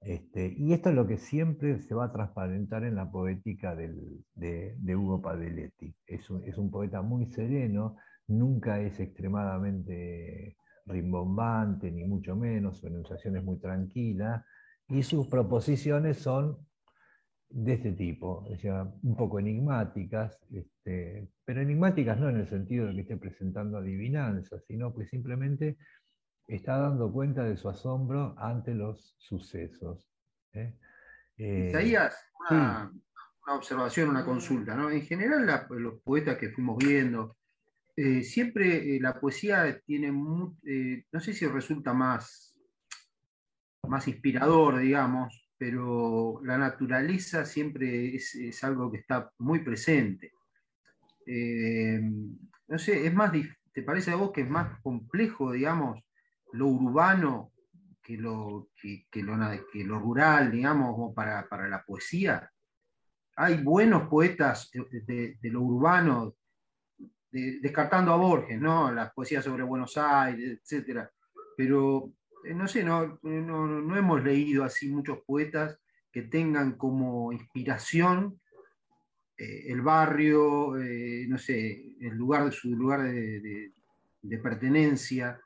Este, 0.02 0.54
y 0.58 0.74
esto 0.74 0.90
es 0.90 0.96
lo 0.96 1.08
que 1.08 1.18
siempre 1.18 1.80
se 1.80 1.94
va 1.94 2.06
a 2.06 2.12
transparentar 2.12 2.84
en 2.84 2.96
la 2.96 3.12
poética 3.12 3.76
de, 3.76 4.96
Hugo 4.96 5.22
Padeletti. 5.22 5.94
Es 6.06 6.30
un, 6.30 6.72
poeta 6.72 7.02
muy 7.02 7.26
sereno, 7.26 7.98
nunca 8.28 8.80
es 8.80 9.00
extremadamente 9.00 10.56
rimbombante, 10.86 11.92
ni 11.92 12.06
mucho 12.06 12.36
menos, 12.36 12.78
su 12.78 12.88
enunciación 12.88 13.38
es 13.38 13.44
muy 13.44 13.60
tranquila, 13.60 14.46
y 14.88 15.04
sus 15.04 15.28
proposiciones 15.28 16.18
son 16.18 16.58
de 17.50 17.74
este 17.74 17.94
tipo, 17.94 18.46
o 18.48 18.56
sea, 18.58 18.84
un 19.02 19.16
poco 19.16 19.40
enigmáticas, 19.40 20.40
este, 20.52 21.28
pero 21.44 21.62
enigmáticas 21.62 22.20
no 22.20 22.30
en 22.30 22.38
el 22.38 22.48
sentido 22.48 22.86
de 22.86 22.94
que 22.94 23.02
esté 23.02 23.18
presentando 23.18 23.78
adivinanzas, 23.78 24.64
sino 24.68 24.94
que 24.94 25.06
simplemente 25.06 25.78
está 26.48 26.78
dando 26.78 27.12
cuenta 27.12 27.44
de 27.44 27.58
su 27.58 27.68
asombro 27.68 28.36
ante 28.38 28.76
los 28.76 29.16
sucesos. 29.18 30.08
¿eh? 30.54 30.76
Eh, 31.38 31.68
Isaías, 31.70 32.16
una, 32.50 32.92
observación, 33.48 34.10
una 34.10 34.24
consulta. 34.24 34.76
¿no? 34.76 34.92
En 34.92 35.02
general, 35.02 35.68
los 35.70 36.02
poetas 36.02 36.38
que 36.38 36.52
fuimos 36.52 36.78
viendo, 36.78 37.38
eh, 37.96 38.22
siempre 38.22 39.00
la 39.00 39.20
poesía 39.20 39.80
tiene, 39.82 40.12
no 40.12 41.20
sé 41.20 41.34
si 41.34 41.48
resulta 41.48 41.94
más, 41.94 42.56
más 43.88 44.08
inspirador, 44.08 44.80
digamos, 44.80 45.49
pero 45.60 46.40
la 46.46 46.58
naturaleza 46.58 47.46
siempre 47.46 48.16
es, 48.16 48.64
algo 48.64 48.90
que 48.90 49.00
está 49.00 49.30
muy 49.40 49.60
presente. 49.60 50.32
Eh, 51.26 52.00
no 52.70 52.80
sé, 52.80 53.06
es 53.06 53.14
más, 53.14 53.34
¿te 53.74 53.84
parece 53.84 54.12
a 54.12 54.16
vos 54.16 54.32
que 54.32 54.42
es 54.42 54.50
más 54.50 54.80
complejo, 54.82 55.52
digamos, 55.52 56.02
lo 56.54 56.68
urbano 56.68 57.52
que 58.02 58.16
lo, 58.16 58.70
que, 58.82 59.22
lo, 59.22 60.00
rural, 60.00 60.50
digamos, 60.50 61.14
para, 61.14 61.46
para, 61.50 61.68
la 61.68 61.84
poesía? 61.84 62.50
Hay 63.36 63.62
buenos 63.62 64.08
poetas 64.08 64.72
de, 64.72 65.38
lo 65.42 65.62
urbano, 65.62 66.38
descartando 67.30 68.14
a 68.14 68.18
Borges, 68.18 68.62
¿no? 68.62 68.94
Las 68.94 69.12
poesías 69.12 69.44
sobre 69.44 69.64
Buenos 69.64 69.98
Aires, 69.98 70.62
etc. 70.64 71.06
Pero 71.58 72.14
no 72.54 72.68
sé, 72.68 72.84
no, 72.84 73.20
no, 73.22 73.98
hemos 73.98 74.24
leído 74.24 74.64
así 74.64 74.90
muchos 74.90 75.20
poetas 75.26 75.80
que 76.12 76.24
tengan 76.24 76.74
como 76.78 77.32
inspiración 77.32 78.40
eh, 79.38 79.72
el 79.72 79.82
barrio, 79.82 80.78
eh, 80.78 81.26
no 81.28 81.38
sé, 81.38 81.96
el 82.02 82.16
lugar 82.16 82.46
de 82.46 82.52
su 82.52 82.76
lugar 82.76 83.04
de, 83.04 83.72
pertenencia. 84.44 85.40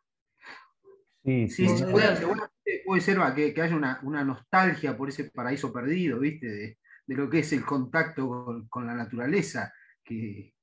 Sí, 1.24 1.48
sí, 1.50 1.68
puede, 1.92 3.02
ser 3.02 3.20
que, 3.36 3.62
haya 3.62 3.76
una, 3.76 4.24
nostalgia 4.24 4.98
por 4.98 5.10
ese 5.10 5.26
paraíso 5.26 5.72
perdido, 5.72 6.20
¿viste? 6.20 6.48
De, 6.48 6.78
lo 7.08 7.30
que 7.30 7.40
es 7.40 7.54
el 7.54 7.64
contacto 7.64 8.66
con, 8.70 8.88
la 8.88 8.96
naturaleza, 8.96 9.74
que, 10.04 10.54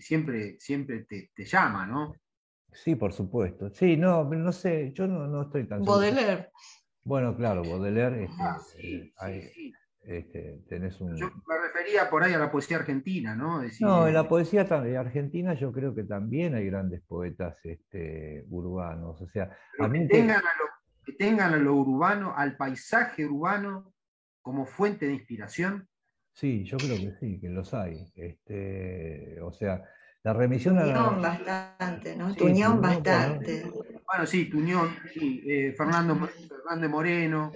siempre, 0.00 0.56
siempre 0.60 1.04
te, 1.04 1.30
te 1.34 1.44
llama, 1.44 1.86
¿no? 1.86 2.14
Sí, 2.74 2.96
por 2.96 3.12
supuesto. 3.12 3.70
Sí, 3.70 3.96
no, 3.96 4.24
no 4.24 4.52
sé, 4.52 4.92
yo 4.92 5.06
no, 5.06 5.26
no 5.26 5.42
estoy 5.42 5.66
tan... 5.66 5.82
Baudelaire. 5.82 6.50
Bueno, 7.04 7.36
claro, 7.36 7.62
Baudelaire, 7.62 8.24
este, 8.24 9.12
ah, 9.18 9.30
eh, 9.30 9.72
este, 10.02 10.62
tenés 10.68 11.00
un... 11.00 11.16
Yo 11.16 11.30
me 11.46 11.58
refería 11.58 12.10
por 12.10 12.22
ahí 12.22 12.32
a 12.32 12.38
la 12.38 12.50
poesía 12.50 12.78
argentina, 12.78 13.34
¿no? 13.34 13.62
no, 13.80 14.06
en 14.08 14.14
la 14.14 14.28
poesía 14.28 14.62
argentina 14.62 15.54
yo 15.54 15.72
creo 15.72 15.94
que 15.94 16.04
también 16.04 16.54
hay 16.54 16.66
grandes 16.66 17.02
poetas 17.02 17.56
este, 17.64 18.44
urbanos. 18.48 19.20
O 19.20 19.28
sea, 19.28 19.50
que, 19.76 19.88
tengan 20.06 20.38
a 20.38 20.40
lo, 20.40 20.64
que 21.04 21.12
tengan 21.12 21.54
a 21.54 21.58
lo 21.58 21.74
urbano, 21.74 22.34
al 22.36 22.56
paisaje 22.56 23.24
urbano 23.26 23.94
como 24.42 24.66
fuente 24.66 25.06
de 25.06 25.14
inspiración. 25.14 25.88
Sí, 26.32 26.64
yo 26.64 26.76
creo 26.78 26.96
que 26.96 27.12
sí, 27.20 27.40
que 27.40 27.48
los 27.48 27.72
hay. 27.74 28.12
Este, 28.16 29.40
o 29.40 29.52
sea, 29.52 29.84
la 30.24 30.32
remisión 30.32 30.78
a 30.78 30.86
la... 30.86 31.00
bastante, 31.10 32.16
¿no? 32.16 32.34
Tuñón 32.34 32.80
bastante. 32.80 33.70
Bueno. 34.06 34.26
sí, 34.26 34.46
Tuñón, 34.48 34.96
sí. 35.12 35.42
Eh, 35.46 35.74
Fernando, 35.76 36.16
Fernández 36.48 36.90
Moreno. 36.90 37.52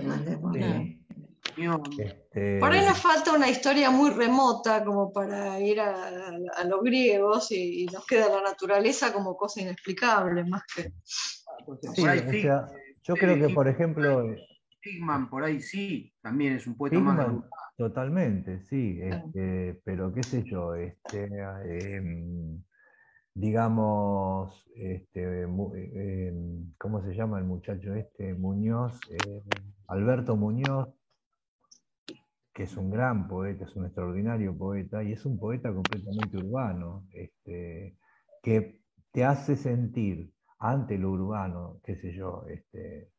Este, 1.99 2.59
Por 2.61 2.71
ahí 2.71 2.87
nos 2.87 2.99
falta 2.99 3.33
una 3.33 3.49
historia 3.49 3.91
muy 3.91 4.11
remota 4.11 4.85
como 4.85 5.13
para 5.13 5.59
ir 5.59 5.81
a, 5.81 6.31
los 6.67 6.83
griegos 6.83 7.51
y, 7.51 7.87
nos 7.87 8.07
queda 8.07 8.29
la 8.29 8.43
naturaleza 8.43 9.13
como 9.13 9.37
cosa 9.37 9.63
inexplicable 9.63 10.45
más 10.45 10.63
que... 10.73 10.93
Sí, 11.95 12.03
o 12.03 12.31
sea, 12.31 12.69
yo 13.03 13.15
creo 13.15 13.47
que, 13.47 13.53
por 13.53 13.67
ejemplo... 13.67 14.25
Stigman, 14.89 15.29
por 15.29 15.45
ahí 15.45 15.61
sí, 15.61 16.13
también 16.21 16.55
es 16.55 16.67
un 16.67 16.77
poeta 16.77 16.99
más... 16.99 17.27
Totalmente, 17.77 18.61
sí, 18.63 18.99
este, 19.01 19.81
pero 19.85 20.13
qué 20.13 20.23
sé 20.25 20.43
yo, 20.43 20.75
este, 20.75 21.29
em, 21.65 22.61
digamos, 23.35 24.69
este, 24.75 25.43
em, 25.43 26.73
¿cómo 26.77 27.01
se 27.03 27.15
llama 27.15 27.39
el 27.39 27.45
muchacho 27.45 27.95
este? 27.95 28.35
Muñoz, 28.35 28.99
eh, 29.11 29.43
Alberto 29.87 30.37
Muñoz, 30.37 30.89
que 32.53 32.65
es 32.65 32.77
un 32.77 32.91
gran 32.91 33.29
poeta, 33.29 33.65
es 33.65 33.77
un 33.77 33.85
extraordinario 33.85 34.59
poeta, 34.59 35.05
y 35.05 35.13
es 35.13 35.25
un 35.25 35.39
poeta 35.39 35.73
completamente 35.73 36.37
urbano, 36.37 37.07
este, 37.13 37.97
que 38.43 38.81
te 39.13 39.25
hace 39.25 39.55
sentir 39.55 40.33
ante 40.59 40.99
lo 40.99 41.13
urbano, 41.13 41.81
qué 41.85 41.95
sé 41.95 42.13
yo, 42.13 42.45
este, 42.49 43.13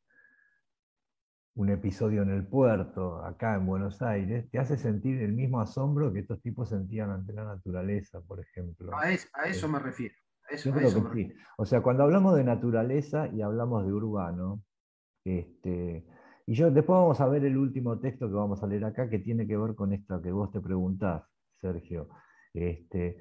un 1.59 1.69
episodio 1.69 2.21
en 2.21 2.29
el 2.29 2.47
puerto, 2.47 3.21
acá 3.25 3.55
en 3.55 3.65
Buenos 3.65 4.01
Aires, 4.01 4.49
te 4.49 4.59
hace 4.59 4.77
sentir 4.77 5.21
el 5.21 5.33
mismo 5.33 5.59
asombro 5.59 6.13
que 6.13 6.19
estos 6.19 6.41
tipos 6.41 6.69
sentían 6.69 7.09
ante 7.09 7.33
la 7.33 7.43
naturaleza, 7.43 8.21
por 8.21 8.39
ejemplo. 8.39 8.95
A, 8.95 9.11
eso 9.11 9.67
me 9.67 9.77
refiero. 9.79 10.15
O 11.57 11.65
sea, 11.65 11.81
cuando 11.81 12.03
hablamos 12.03 12.37
de 12.37 12.45
naturaleza 12.45 13.27
y 13.27 13.41
hablamos 13.41 13.85
de 13.85 13.91
urbano, 13.91 14.63
este, 15.25 16.05
y 16.45 16.53
yo 16.53 16.71
después 16.71 16.97
vamos 16.97 17.19
a 17.19 17.27
ver 17.27 17.43
el 17.43 17.57
último 17.57 17.99
texto 17.99 18.29
que 18.29 18.35
vamos 18.35 18.63
a 18.63 18.67
leer 18.67 18.85
acá, 18.85 19.09
que 19.09 19.19
tiene 19.19 19.45
que 19.45 19.57
ver 19.57 19.75
con 19.75 19.91
esto 19.91 20.21
que 20.21 20.31
vos 20.31 20.49
te 20.53 20.61
preguntás, 20.61 21.23
Sergio. 21.59 22.07
Este, 22.53 23.17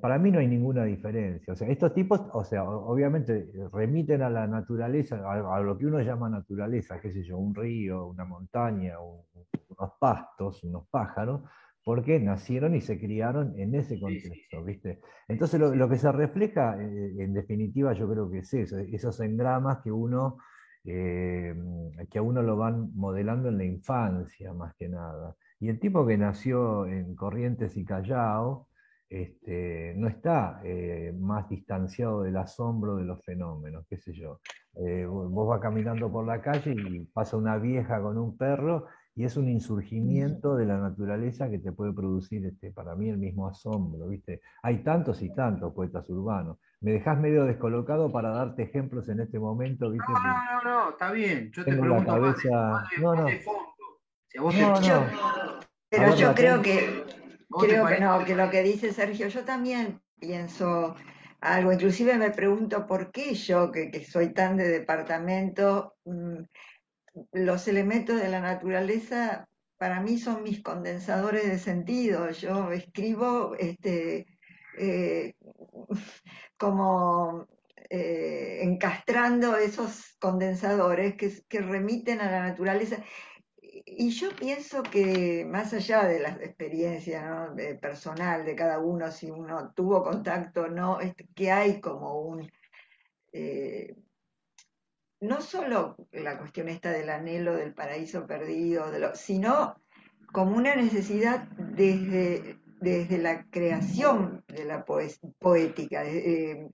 para 0.00 0.18
mí 0.18 0.30
no 0.30 0.38
hay 0.38 0.46
ninguna 0.46 0.84
diferencia. 0.84 1.52
O 1.52 1.56
sea, 1.56 1.68
estos 1.68 1.94
tipos, 1.94 2.20
o 2.32 2.44
sea, 2.44 2.64
obviamente 2.64 3.50
remiten 3.72 4.22
a 4.22 4.30
la 4.30 4.46
naturaleza, 4.46 5.20
a, 5.30 5.60
lo 5.60 5.76
que 5.76 5.86
uno 5.86 6.00
llama 6.00 6.28
naturaleza, 6.28 7.00
qué 7.00 7.10
sé 7.10 7.22
yo, 7.22 7.38
un 7.38 7.54
río, 7.54 8.06
una 8.06 8.24
montaña, 8.24 8.96
unos 9.00 9.92
pastos, 9.98 10.62
unos 10.64 10.88
pájaros, 10.88 11.42
porque 11.84 12.20
nacieron 12.20 12.74
y 12.74 12.80
se 12.80 12.98
criaron 12.98 13.58
en 13.58 13.74
ese 13.74 13.98
contexto, 13.98 14.62
¿viste? 14.64 15.00
Entonces 15.28 15.60
lo, 15.60 15.88
que 15.88 15.96
se 15.96 16.12
refleja, 16.12 16.76
eh, 16.80 17.14
en 17.18 17.32
definitiva, 17.32 17.92
yo 17.94 18.08
creo 18.10 18.30
que 18.30 18.38
es 18.38 18.54
eso, 18.54 18.78
esos 18.78 19.18
engramas 19.20 19.78
que 19.82 19.90
uno, 19.90 20.38
eh, 20.84 21.54
que 22.10 22.18
a 22.18 22.22
uno 22.22 22.42
lo 22.42 22.56
van 22.56 22.94
modelando 22.94 23.48
en 23.48 23.58
la 23.58 23.64
infancia, 23.64 24.52
más 24.52 24.74
que 24.74 24.88
nada. 24.88 25.34
Y 25.60 25.68
el 25.68 25.78
tipo 25.78 26.06
que 26.06 26.16
nació 26.16 26.86
en 26.86 27.14
Corrientes 27.14 27.76
y 27.76 27.84
Callao 27.84 28.68
este, 29.10 29.92
no 29.96 30.08
está 30.08 30.60
eh, 30.64 31.12
más 31.18 31.48
distanciado 31.48 32.22
del 32.22 32.36
asombro 32.38 32.96
de 32.96 33.04
los 33.04 33.22
fenómenos, 33.24 33.84
qué 33.88 33.98
sé 33.98 34.14
yo. 34.14 34.40
Eh, 34.76 35.04
vos 35.04 35.48
vas 35.48 35.60
caminando 35.60 36.10
por 36.10 36.26
la 36.26 36.40
calle 36.40 36.74
y 36.74 37.00
pasa 37.06 37.36
una 37.36 37.58
vieja 37.58 38.00
con 38.00 38.16
un 38.16 38.38
perro 38.38 38.86
y 39.14 39.24
es 39.24 39.36
un 39.36 39.48
insurgimiento 39.48 40.56
de 40.56 40.64
la 40.64 40.78
naturaleza 40.78 41.50
que 41.50 41.58
te 41.58 41.72
puede 41.72 41.92
producir, 41.92 42.46
este, 42.46 42.70
para 42.70 42.94
mí, 42.94 43.10
el 43.10 43.18
mismo 43.18 43.46
asombro, 43.46 44.06
¿viste? 44.08 44.40
Hay 44.62 44.82
tantos 44.82 45.20
y 45.20 45.34
tantos 45.34 45.74
poetas 45.74 46.08
urbanos. 46.08 46.58
Me 46.80 46.92
dejas 46.92 47.18
medio 47.18 47.44
descolocado 47.44 48.10
para 48.10 48.30
darte 48.30 48.62
ejemplos 48.62 49.08
en 49.10 49.20
este 49.20 49.38
momento, 49.38 49.90
¿viste? 49.90 50.10
No, 50.10 50.62
no, 50.62 50.84
no, 50.84 50.90
está 50.90 51.12
bien. 51.12 51.50
Yo 51.52 51.64
te 51.64 51.72
pregunto 51.72 52.12
la 52.12 52.20
cabeza... 52.20 52.84
no, 53.02 53.14
no 53.14 53.26
pero 55.88 56.14
yo 56.16 56.34
creo 56.34 56.62
que, 56.62 57.04
creo 57.60 57.86
que 57.86 58.00
no, 58.00 58.24
que 58.24 58.34
lo 58.34 58.50
que 58.50 58.62
dice 58.62 58.92
Sergio, 58.92 59.28
yo 59.28 59.44
también 59.44 60.00
pienso 60.18 60.94
algo, 61.40 61.72
inclusive 61.72 62.16
me 62.16 62.30
pregunto 62.30 62.86
por 62.86 63.10
qué 63.10 63.34
yo, 63.34 63.72
que, 63.72 64.04
soy 64.04 64.32
tan 64.32 64.56
de 64.56 64.68
departamento, 64.68 65.94
mm, 66.04 66.42
los 67.32 67.66
elementos 67.66 68.20
de 68.20 68.28
la 68.28 68.40
naturaleza 68.40 69.48
para 69.78 70.00
mí 70.00 70.18
son 70.18 70.42
mis 70.42 70.62
condensadores 70.62 71.46
de 71.46 71.58
sentido. 71.58 72.30
Yo 72.30 72.70
escribo 72.70 73.54
este, 73.58 74.26
eh, 74.78 75.34
como 76.58 77.48
eh, 77.88 78.60
encastrando 78.62 79.56
esos 79.56 80.16
condensadores 80.20 81.16
que, 81.16 81.32
que 81.48 81.60
remiten 81.60 82.20
a 82.20 82.30
la 82.30 82.42
naturaleza 82.42 83.02
y 83.96 84.10
yo 84.10 84.30
pienso 84.36 84.82
que 84.82 85.44
más 85.44 85.72
allá 85.72 86.04
de 86.04 86.20
la 86.20 86.30
experiencia 86.30 87.52
personal 87.80 88.44
de 88.44 88.54
cada 88.54 88.78
uno, 88.78 89.10
si 89.10 89.30
uno 89.30 89.72
tuvo 89.74 90.02
contacto 90.02 90.62
o 90.62 90.68
no, 90.68 90.98
que 91.34 91.50
hay 91.50 91.80
como 91.80 92.20
un... 92.20 92.50
Eh, 93.32 93.96
no 95.20 95.40
solo 95.42 95.96
la 96.12 96.38
cuestión 96.38 96.68
esta 96.68 96.92
del 96.92 97.10
anhelo 97.10 97.54
del 97.54 97.74
paraíso 97.74 98.26
perdido, 98.26 98.86
sino 99.14 99.76
como 100.32 100.56
una 100.56 100.74
necesidad 100.74 101.48
desde, 101.58 102.58
desde 102.80 103.18
la 103.18 103.44
creación 103.50 104.44
de 104.48 104.64
la 104.64 104.84
poética. 104.84 106.04
Eh, 106.06 106.70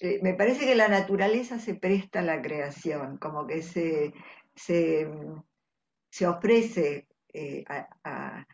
eh, 0.00 0.20
me 0.22 0.34
parece 0.34 0.64
que 0.64 0.74
la 0.74 0.88
naturaleza 0.88 1.58
se 1.58 1.74
presta 1.74 2.20
a 2.20 2.22
la 2.22 2.40
creación, 2.40 3.18
como 3.18 3.46
que 3.46 3.62
se, 3.62 4.12
ofrece 6.22 7.08
eh, 7.32 7.64
a, 8.04 8.46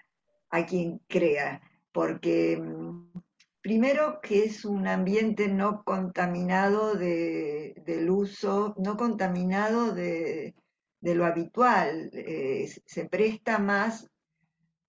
quien 0.66 1.00
crea, 1.06 1.60
porque 1.92 2.56
mm, 2.56 3.12
primero 3.60 4.20
que 4.22 4.44
es 4.44 4.64
un 4.64 4.86
ambiente 4.88 5.48
no 5.48 5.84
contaminado 5.84 6.94
del 6.94 8.10
uso, 8.10 8.74
no 8.78 8.96
contaminado 8.96 9.92
de, 9.92 10.54
lo 11.02 11.26
habitual, 11.26 12.10
eh, 12.14 12.66
se 12.86 13.04
presta 13.08 13.58
más 13.58 14.08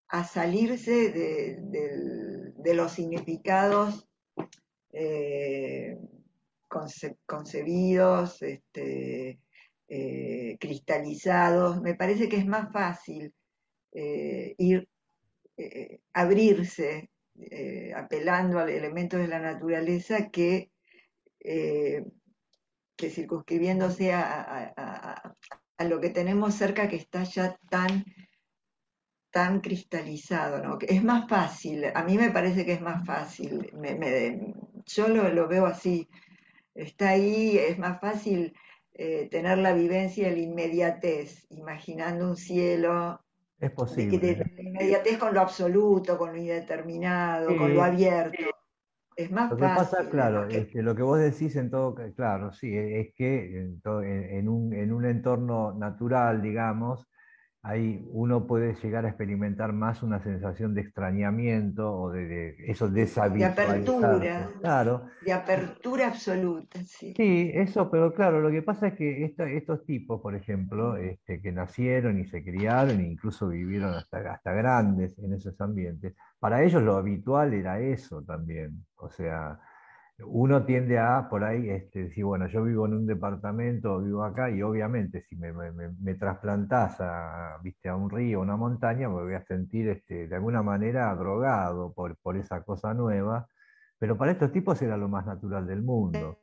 a 0.08 0.24
salirse 0.24 1.12
de, 1.12 2.74
los 2.74 2.92
significados 2.94 4.08
concebidos, 7.26 8.42
este, 8.42 9.40
eh, 9.94 10.56
cristalizados. 10.58 11.82
Me 11.82 11.96
parece 11.96 12.30
que 12.30 12.38
es 12.38 12.46
más 12.46 12.72
fácil 12.72 13.34
eh, 13.92 14.56
ir, 14.58 14.88
eh, 15.58 16.00
abrirse 16.14 17.10
apelando 17.94 18.60
a 18.60 18.72
elementos 18.72 19.20
de 19.20 19.28
la 19.28 19.40
naturaleza 19.40 20.30
que, 20.30 20.72
que 21.40 23.10
circunscribiéndose 23.10 24.14
a, 24.14 25.36
lo 25.80 26.00
que 26.00 26.10
tenemos 26.10 26.56
cerca 26.56 26.88
que 26.88 26.96
está 26.98 27.24
ya 27.24 27.58
tan 27.70 28.06
tan 29.30 29.60
cristalizado, 29.60 30.64
¿no? 30.64 30.78
Es 30.82 31.04
más 31.04 31.28
fácil, 31.28 31.86
a 31.94 32.04
mí 32.04 32.18
me 32.18 32.32
parece 32.32 32.66
que 32.66 32.74
es 32.74 32.82
más 32.82 33.06
fácil, 33.06 33.72
yo 34.86 35.08
lo, 35.08 35.48
veo 35.50 35.66
así, 35.66 36.08
está 36.76 37.10
ahí, 37.10 37.58
es 37.58 37.78
más 37.78 38.00
fácil 38.00 38.54
eh, 38.94 39.28
tener 39.30 39.58
la 39.58 39.74
vivencia 39.74 40.30
de 40.30 40.36
la 40.36 40.42
inmediatez, 40.42 41.46
imaginando 41.50 42.30
un 42.30 42.36
cielo. 42.36 43.22
Es 43.60 43.72
posible. 43.72 44.38
la 44.56 44.62
inmediatez 44.62 45.18
con 45.18 45.34
lo 45.34 45.42
absoluto, 45.42 46.18
con 46.18 46.32
lo 46.32 46.38
indeterminado, 46.38 47.56
con 47.56 47.74
lo 47.74 47.84
abierto. 47.84 48.44
Es 49.16 49.30
más 49.30 49.52
lo 49.52 49.58
que 49.58 49.64
Pasa, 49.64 50.10
claro, 50.10 50.48
es 50.48 50.68
que 50.68 50.82
lo 50.82 50.96
que 50.96 51.04
vos 51.04 51.20
decís 51.20 51.56
en 51.56 51.70
todo, 51.70 51.96
claro, 52.16 52.52
sí, 52.54 52.76
es 52.76 53.14
que 53.14 53.72
en, 53.84 54.48
un, 54.48 54.74
en 54.74 54.94
un 54.94 55.06
entorno 55.06 55.74
natural, 55.74 56.42
digamos, 56.42 57.08
ahí 57.64 58.04
uno 58.12 58.48
puede 58.48 58.74
llegar 58.76 59.06
a 59.06 59.10
experimentar 59.10 59.72
más 59.72 60.02
una 60.02 60.20
sensación 60.20 60.74
de 60.74 60.82
extrañamiento 60.82 61.94
o 61.94 62.12
de, 62.12 62.56
eso 62.68 62.90
de 62.90 63.04
esa 63.04 63.30
De 63.30 63.46
apertura. 63.46 64.50
Claro. 64.60 65.06
De 65.24 65.32
apertura 65.32 66.08
absoluta, 66.08 66.80
sí. 66.84 67.14
Sí, 67.16 67.52
eso, 67.54 67.90
pero 67.92 68.14
claro, 68.14 68.42
lo 68.42 68.50
que 68.50 68.64
pasa 68.64 68.88
es 68.88 68.96
que 68.96 69.36
estos 69.38 69.86
tipos, 69.86 70.22
por 70.22 70.36
ejemplo, 70.36 70.98
este, 70.98 71.42
que 71.42 71.52
nacieron 71.52 72.20
y 72.20 72.26
se 72.26 72.44
criaron 72.44 73.00
e 73.00 73.08
incluso 73.08 73.48
vivieron 73.50 73.94
hasta, 73.94 74.18
hasta 74.32 74.54
grandes 74.54 75.18
en 75.20 75.34
esos 75.34 75.60
ambientes, 75.62 76.16
para 76.40 76.64
ellos 76.64 76.82
lo 76.82 76.96
habitual 76.96 77.54
era 77.54 77.80
eso 77.80 78.24
también. 78.24 78.86
O 78.96 79.10
sea, 79.10 79.60
uno 80.26 80.66
tiende 80.66 81.00
a 81.00 81.28
por 81.30 81.44
ahí 81.44 81.70
este, 81.70 82.04
decir, 82.04 82.26
bueno, 82.26 82.48
yo 82.48 82.64
vivo 82.64 82.86
en 82.86 82.94
un 82.94 83.06
departamento, 83.08 84.02
vivo 84.02 84.24
acá, 84.24 84.50
y 84.50 84.62
obviamente 84.62 85.22
si 85.24 85.36
me, 85.36 85.52
me, 85.54 86.16
trasplantás 86.16 87.00
a, 87.00 87.58
¿viste? 87.64 87.90
a 87.90 87.96
un 87.96 88.10
río, 88.10 88.40
a 88.40 88.42
una 88.42 88.58
montaña, 88.58 89.10
me 89.10 89.16
voy 89.16 89.34
a 89.34 89.44
sentir 89.44 89.90
este, 89.90 90.28
de 90.28 90.36
alguna 90.36 90.62
manera 90.62 91.14
drogado 91.16 91.94
por, 91.94 92.18
por 92.18 92.38
esa 92.38 92.62
cosa 92.64 92.94
nueva, 92.94 93.48
pero 94.02 94.18
para 94.18 94.32
estos 94.32 94.52
tipos 94.52 94.82
era 94.82 94.98
lo 94.98 95.08
más 95.08 95.28
natural 95.28 95.68
del 95.68 95.84
mundo. 95.84 96.40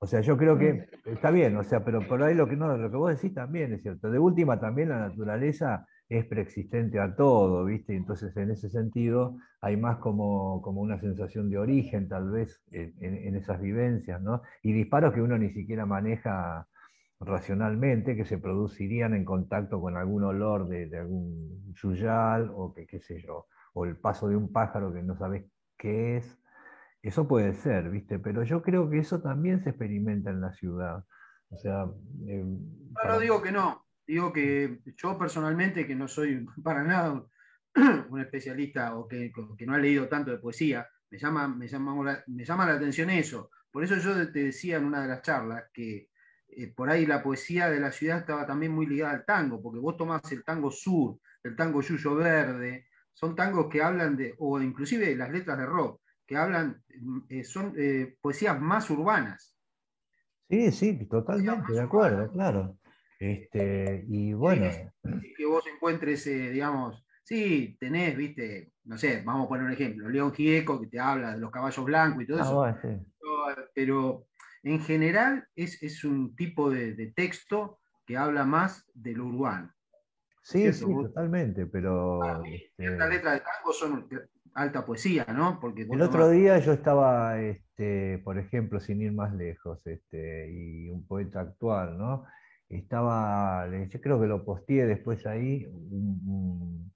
O 0.00 0.06
sea, 0.06 0.20
yo 0.20 0.36
creo 0.36 0.58
que 0.58 0.88
está 1.06 1.30
bien, 1.30 1.56
o 1.56 1.62
sea, 1.62 1.84
pero 1.84 2.00
por 2.00 2.22
ahí 2.24 2.34
lo 2.34 2.48
que, 2.48 2.56
no, 2.56 2.76
lo 2.76 2.90
que 2.90 2.96
vos 2.96 3.14
decís 3.14 3.32
también 3.32 3.72
es 3.72 3.82
cierto. 3.82 4.10
De 4.10 4.18
última 4.18 4.58
también 4.58 4.88
la 4.88 4.98
naturaleza 4.98 5.86
es 6.18 6.26
preexistente 6.26 7.00
a 7.00 7.16
todo, 7.16 7.64
¿viste? 7.64 7.96
Entonces, 7.96 8.36
en 8.36 8.50
ese 8.50 8.68
sentido, 8.68 9.38
hay 9.60 9.76
más 9.76 9.96
como, 9.98 10.60
como 10.60 10.82
una 10.82 11.00
sensación 11.00 11.48
de 11.48 11.58
origen, 11.58 12.08
tal 12.08 12.30
vez, 12.30 12.62
en, 12.70 13.34
esas 13.36 13.60
vivencias, 13.60 14.20
¿no? 14.20 14.42
Y 14.62 14.72
disparos 14.72 15.14
que 15.14 15.22
uno 15.22 15.38
ni 15.38 15.50
siquiera 15.50 15.86
maneja 15.86 16.68
racionalmente, 17.18 18.14
que 18.14 18.26
se 18.26 18.36
producirían 18.36 19.14
en 19.14 19.24
contacto 19.24 19.80
con 19.80 19.96
algún 19.96 20.24
olor 20.24 20.68
de, 20.68 20.98
algún 20.98 21.72
yuyal, 21.74 22.50
o 22.54 22.74
que, 22.74 22.86
qué 22.86 23.00
sé 23.00 23.20
yo, 23.22 23.46
o 23.72 23.86
el 23.86 23.96
paso 23.96 24.28
de 24.28 24.36
un 24.36 24.52
pájaro 24.52 24.92
que 24.92 25.02
no 25.02 25.16
sabes 25.16 25.46
qué 25.78 26.18
es. 26.18 26.38
Eso 27.02 27.26
puede 27.26 27.54
ser, 27.54 27.90
¿viste? 27.90 28.18
Pero 28.18 28.42
yo 28.42 28.62
creo 28.62 28.90
que 28.90 28.98
eso 28.98 29.22
también 29.22 29.62
se 29.62 29.70
experimenta 29.70 30.30
en 30.30 30.40
la 30.40 30.52
ciudad. 30.52 31.04
O 31.48 31.56
sea. 31.56 31.86
Eh, 32.26 32.44
no, 32.44 33.18
digo 33.18 33.42
que 33.42 33.50
no. 33.50 33.82
Digo 34.12 34.30
que 34.30 34.82
yo 34.94 35.16
personalmente, 35.16 35.86
que 35.86 35.94
no 35.94 36.06
soy 36.06 36.44
para 36.62 36.84
nada 36.84 37.24
un 38.10 38.20
especialista 38.20 38.94
o 38.94 39.08
que, 39.08 39.32
no 39.66 39.72
ha 39.72 39.78
leído 39.78 40.06
tanto 40.06 40.30
de 40.30 40.36
poesía, 40.36 40.86
me 41.10 41.18
llama, 41.18 41.48
me, 41.48 41.66
llama, 41.66 42.22
me 42.26 42.44
llama 42.44 42.66
la 42.66 42.74
atención 42.74 43.08
eso. 43.08 43.48
Por 43.70 43.84
eso 43.84 43.96
yo 43.96 44.30
te 44.30 44.44
decía 44.44 44.76
en 44.76 44.84
una 44.84 45.00
de 45.00 45.08
las 45.08 45.22
charlas 45.22 45.64
que 45.72 46.10
eh, 46.46 46.66
por 46.76 46.90
ahí 46.90 47.06
la 47.06 47.22
poesía 47.22 47.70
de 47.70 47.80
la 47.80 47.90
ciudad 47.90 48.18
estaba 48.18 48.46
también 48.46 48.72
muy 48.72 48.84
ligada 48.84 49.14
al 49.14 49.24
tango, 49.24 49.62
porque 49.62 49.80
vos 49.80 49.96
tomás 49.96 50.30
el 50.30 50.44
tango 50.44 50.70
sur, 50.70 51.18
el 51.42 51.56
tango 51.56 51.80
yuyo 51.80 52.14
verde, 52.14 52.88
son 53.14 53.34
tangos 53.34 53.70
que 53.70 53.82
hablan 53.82 54.14
de, 54.14 54.34
o 54.40 54.60
inclusive 54.60 55.16
las 55.16 55.30
letras 55.30 55.56
de 55.56 55.64
rock, 55.64 56.02
que 56.26 56.36
hablan, 56.36 56.84
eh, 57.30 57.44
son 57.44 57.72
eh, 57.78 58.14
poesías 58.20 58.60
más 58.60 58.90
urbanas. 58.90 59.56
Sí, 60.50 60.70
sí, 60.70 61.06
totalmente, 61.06 61.72
de 61.72 61.80
acuerdo, 61.80 62.30
claro. 62.30 62.76
Este, 63.22 64.04
y 64.08 64.32
bueno. 64.32 64.68
Que 65.36 65.46
vos 65.46 65.64
encuentres, 65.72 66.26
eh, 66.26 66.50
digamos, 66.50 67.06
sí, 67.22 67.76
tenés, 67.78 68.16
viste, 68.16 68.72
no 68.82 68.98
sé, 68.98 69.22
vamos 69.24 69.46
a 69.46 69.48
poner 69.48 69.66
un 69.66 69.72
ejemplo, 69.72 70.08
León 70.08 70.34
Gieco 70.34 70.80
que 70.80 70.88
te 70.88 70.98
habla 70.98 71.34
de 71.34 71.38
los 71.38 71.52
caballos 71.52 71.84
blancos 71.84 72.24
y 72.24 72.26
todo 72.26 72.64
ah, 72.64 72.76
eso. 72.76 73.06
Pero 73.76 74.26
en 74.64 74.80
general 74.80 75.46
es, 75.54 76.02
un 76.02 76.34
tipo 76.34 76.68
de, 76.68 77.12
texto 77.14 77.78
que 78.04 78.16
habla 78.16 78.44
más 78.44 78.90
de 78.92 79.12
lo 79.12 79.26
urbano. 79.26 79.72
Sí, 80.42 80.72
sí, 80.72 80.84
totalmente, 80.84 81.66
pero. 81.66 82.42
Este... 82.44 82.90
letras 82.90 83.08
de 83.08 83.18
tango 83.20 83.72
son 83.72 84.08
alta 84.54 84.84
poesía, 84.84 85.26
¿no? 85.32 85.60
Porque 85.60 85.82
el 85.82 86.02
otro 86.02 86.28
día 86.28 86.58
yo 86.58 86.72
estaba, 86.72 87.40
este, 87.40 88.18
por 88.24 88.36
ejemplo, 88.36 88.80
sin 88.80 89.00
ir 89.00 89.12
más 89.12 89.32
lejos, 89.32 89.86
este, 89.86 90.50
y 90.50 90.90
un 90.90 91.06
poeta 91.06 91.42
actual, 91.42 91.96
¿no? 91.96 92.26
Estaba, 92.78 93.66
yo 93.86 94.00
creo 94.00 94.20
que 94.20 94.26
lo 94.26 94.44
posteé 94.44 94.86
después 94.86 95.26
ahí, 95.26 95.66
un, 95.66 96.90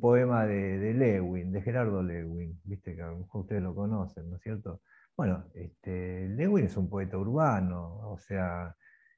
poema 0.00 0.46
de, 0.46 0.94
Lewin, 0.94 1.52
de 1.52 1.62
Gerardo 1.62 2.02
Lewin, 2.02 2.58
viste 2.64 2.94
que 2.94 3.02
a 3.02 3.08
lo 3.08 3.18
mejor 3.18 3.42
ustedes 3.42 3.62
lo 3.62 3.74
conocen, 3.74 4.28
¿no 4.30 4.36
es 4.36 4.42
cierto? 4.42 4.80
Bueno, 5.16 5.44
este, 5.54 6.28
Lewin 6.28 6.66
es 6.66 6.76
un 6.76 6.88
poeta 6.90 7.16
urbano, 7.16 8.00
o 8.10 8.18
sea, 8.18 8.74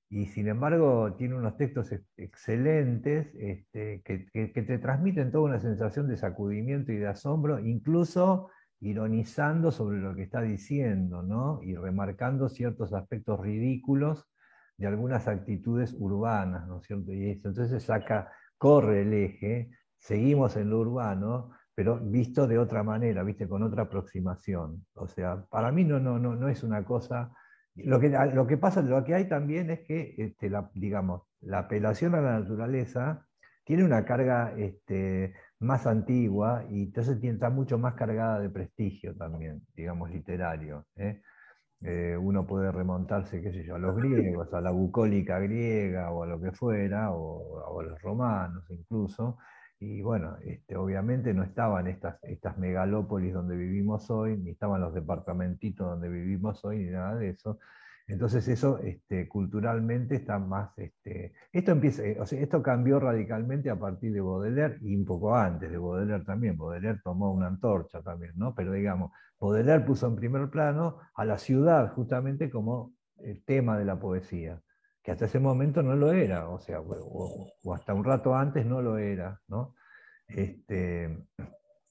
y 0.09 0.27
sin 0.27 0.49
embargo 0.49 1.15
tiene 1.15 1.35
unos 1.35 1.57
textos 1.57 1.91
excelentes 2.17 3.35
este, 3.35 4.03
que, 4.05 4.27
que, 4.33 4.63
te 4.63 4.79
transmiten 4.79 5.33
toda 5.33 5.45
una 5.45 5.61
sensación 5.61 6.09
de 6.09 6.17
sacudimiento 6.17 6.93
y 6.93 6.97
de 6.97 7.09
asombro, 7.09 7.59
incluso 7.59 8.51
ironizando 8.81 9.73
sobre 9.73 9.99
lo 9.99 10.15
que 10.15 10.23
está 10.23 10.43
diciendo, 10.43 11.23
¿no? 11.23 11.61
Y 11.63 11.75
remarcando 11.75 12.49
ciertos 12.49 12.93
aspectos 12.93 13.41
ridículos 13.41 14.29
de 14.77 14.87
algunas 14.87 15.27
actitudes 15.29 15.95
urbanas, 15.99 16.67
¿no 16.67 16.79
es 16.79 16.87
cierto? 16.87 17.13
Y 17.13 17.31
entonces 17.31 17.83
saca, 17.83 18.31
corre 18.59 19.03
el 19.03 19.13
eje, 19.13 19.71
seguimos 19.99 20.57
en 20.57 20.71
lo 20.71 20.81
urbano, 20.81 21.51
pero 21.75 21.99
visto 22.01 22.47
de 22.47 22.59
otra 22.59 22.83
manera, 22.83 23.23
¿viste? 23.23 23.49
Con 23.49 23.63
otra 23.63 23.83
aproximación. 23.83 24.87
O 24.95 25.07
sea, 25.07 25.45
para 25.51 25.73
mí 25.73 25.85
no, 25.85 26.01
no, 26.01 26.19
no, 26.19 26.35
no 26.35 26.49
es 26.49 26.63
una 26.63 26.85
cosa... 26.85 27.33
Lo 27.75 28.01
que, 28.01 28.09
lo 28.09 28.47
que 28.47 28.57
pasa, 28.57 28.81
lo 28.81 29.05
que 29.05 29.15
hay 29.15 29.29
también 29.29 29.69
es 29.71 29.81
que, 29.81 30.15
este, 30.17 30.49
la, 30.49 30.71
digamos, 30.75 31.23
la 31.41 31.59
apelación 31.61 32.15
a 32.15 32.23
la 32.23 32.41
naturaleza 32.41 33.27
tiene 33.65 33.85
una 33.85 34.05
carga 34.07 34.55
este, 34.57 35.35
más 35.59 35.87
antigua 35.87 36.65
y 36.71 36.85
entonces 36.85 37.23
está 37.23 37.51
mucho 37.51 37.79
más 37.79 37.95
cargada 37.95 38.41
de 38.41 38.49
prestigio 38.49 39.15
también, 39.15 39.67
digamos, 39.75 40.11
literario. 40.11 40.87
¿eh? 40.97 41.21
Eh, 41.87 42.17
uno 42.17 42.45
puede 42.47 42.73
remontarse, 42.73 43.41
qué 43.41 43.53
sé 43.53 43.63
yo, 43.65 43.77
a 43.77 43.79
los 43.79 43.95
griegos, 43.97 44.53
a 44.53 44.61
la 44.61 44.73
bucólica 44.73 45.39
griega 45.39 46.11
o 46.11 46.25
a 46.25 46.27
lo 46.27 46.41
que 46.41 46.51
fuera, 46.51 47.13
o, 47.13 47.81
a 47.81 47.83
los 47.85 48.03
romanos 48.03 48.65
incluso. 48.71 49.39
Y 49.79 50.03
bueno, 50.03 50.37
este, 50.43 50.77
obviamente 50.77 51.33
no 51.33 51.45
estaban 51.45 51.87
estas, 51.87 52.19
estas 52.25 52.59
megalópolis 52.59 53.33
donde 53.33 53.57
vivimos 53.57 54.11
hoy, 54.11 54.37
ni 54.37 54.51
estaban 54.51 54.81
los 54.81 54.95
departamentitos 54.95 55.87
donde 55.87 56.09
vivimos 56.09 56.65
hoy, 56.65 56.79
ni 56.79 56.91
nada 56.91 57.15
de 57.15 57.29
eso. 57.31 57.59
Entonces 58.09 58.47
eso 58.47 58.79
este, 58.79 59.29
culturalmente 59.29 60.15
está 60.15 60.39
más... 60.39 60.77
Este, 60.79 61.33
esto, 61.53 61.73
empieza, 61.73 62.05
eh, 62.05 62.19
o 62.21 62.27
sea, 62.27 62.41
esto 62.41 62.63
cambió 62.63 63.01
radicalmente 63.01 63.69
a 63.69 63.79
partir 63.79 64.13
de 64.13 64.21
Baudelaire 64.21 64.79
y 64.81 64.95
un 64.95 65.05
poco 65.05 65.35
antes 65.35 65.71
de 65.71 65.77
Baudelaire 65.77 66.25
también. 66.25 66.57
Baudelaire 66.57 67.01
tomó 67.03 67.33
una 67.33 67.49
antorcha 67.49 68.03
también, 68.03 68.33
¿no? 68.37 68.55
Pero 68.55 68.73
digamos, 68.73 69.11
Baudelaire 69.41 69.85
puso 69.85 70.07
en 70.07 70.17
primer 70.17 70.49
plano 70.51 70.99
a 71.15 71.25
la 71.25 71.37
ciudad 71.39 71.93
justamente 71.95 72.49
como 72.49 72.95
el 73.19 73.43
tema 73.45 73.77
de 73.77 73.85
la 73.85 73.99
poesía, 73.99 74.61
que 75.03 75.11
hasta 75.11 75.25
ese 75.25 75.41
momento 75.41 75.83
no 75.83 75.97
lo 75.97 76.13
era, 76.13 76.49
o 76.49 76.61
sea, 76.61 76.81
o, 76.81 77.75
hasta 77.75 77.93
un 77.93 78.05
rato 78.05 78.37
antes 78.37 78.65
no 78.67 78.83
lo 78.83 78.99
era, 78.99 79.41
¿no? 79.49 79.75
Este, 80.29 81.27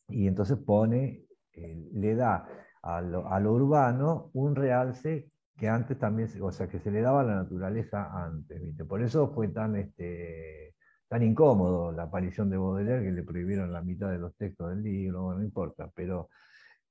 y 0.08 0.28
entonces 0.28 0.58
pone, 0.58 1.26
eh, 1.54 1.90
le 1.94 2.16
da 2.16 2.48
a 2.82 3.02
lo, 3.02 3.28
a 3.28 3.40
lo 3.40 3.54
urbano 3.54 4.30
un 4.34 4.56
realce 4.56 5.30
que 5.58 5.70
antes 5.70 5.98
también, 5.98 6.30
o 6.42 6.52
sea, 6.52 6.68
que 6.68 6.80
se 6.80 6.92
le 6.92 7.02
daba 7.02 7.24
la 7.24 7.36
naturaleza 7.36 8.26
antes, 8.26 8.62
¿viste? 8.62 8.84
Por 8.86 9.02
eso 9.02 9.34
fue 9.34 9.48
tan, 9.50 9.76
este, 9.78 10.76
tan 11.08 11.24
incómodo 11.24 11.92
la 11.92 12.04
aparición 12.04 12.50
de 12.50 12.58
Baudelaire 12.58 13.06
que 13.06 13.12
le 13.12 13.24
prohibieron 13.24 13.72
la 13.72 13.82
mitad 13.82 14.12
de 14.12 14.20
los 14.20 14.36
textos 14.36 14.70
del 14.70 14.84
libro, 14.84 15.34
no 15.34 15.44
importa, 15.44 15.90
pero 15.96 16.30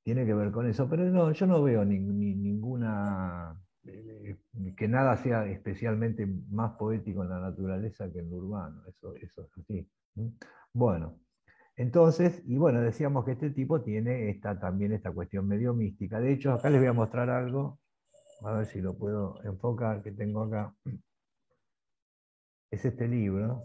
tiene 0.03 0.27
que 0.27 0.35
ver 0.35 0.50
con 0.53 0.66
eso. 0.68 0.88
Pero 0.88 1.05
no, 1.05 1.33
yo 1.33 1.46
no 1.46 1.62
veo 1.62 1.85
ni, 1.85 1.98
ninguna, 2.00 3.55
eh, 3.85 4.37
que 4.77 4.88
nada 4.88 5.16
sea 5.18 5.46
especialmente 5.46 6.27
más 6.50 6.72
poético 6.79 7.22
en 7.22 7.31
la 7.31 7.40
naturaleza 7.40 8.11
que 8.12 8.20
en 8.20 8.31
lo 8.31 8.37
urbano, 8.38 8.83
eso, 8.88 9.14
eso 9.16 9.42
es 9.44 9.59
así. 9.59 9.88
Bueno, 10.72 11.18
entonces, 11.77 12.42
y 12.46 12.57
bueno, 12.57 12.81
decíamos 12.81 13.24
que 13.24 13.33
este 13.33 13.50
tipo 13.50 13.83
tiene 13.83 14.31
esta, 14.31 14.59
también 14.59 14.92
esta 14.92 15.12
cuestión 15.12 15.48
medio 15.48 15.74
mística. 15.74 16.20
De 16.20 16.33
hecho, 16.33 16.53
acá 16.53 16.70
les 16.70 16.81
voy 16.81 16.88
a 16.88 16.92
mostrar 16.92 17.31
algo 17.31 17.81
a 18.42 18.52
ver 18.52 18.66
si 18.66 18.80
lo 18.80 18.96
puedo 18.96 19.42
enfocar, 19.44 20.02
que 20.02 20.12
tengo 20.12 20.42
acá, 20.42 20.74
es 22.70 22.84
este 22.84 23.08
libro, 23.08 23.64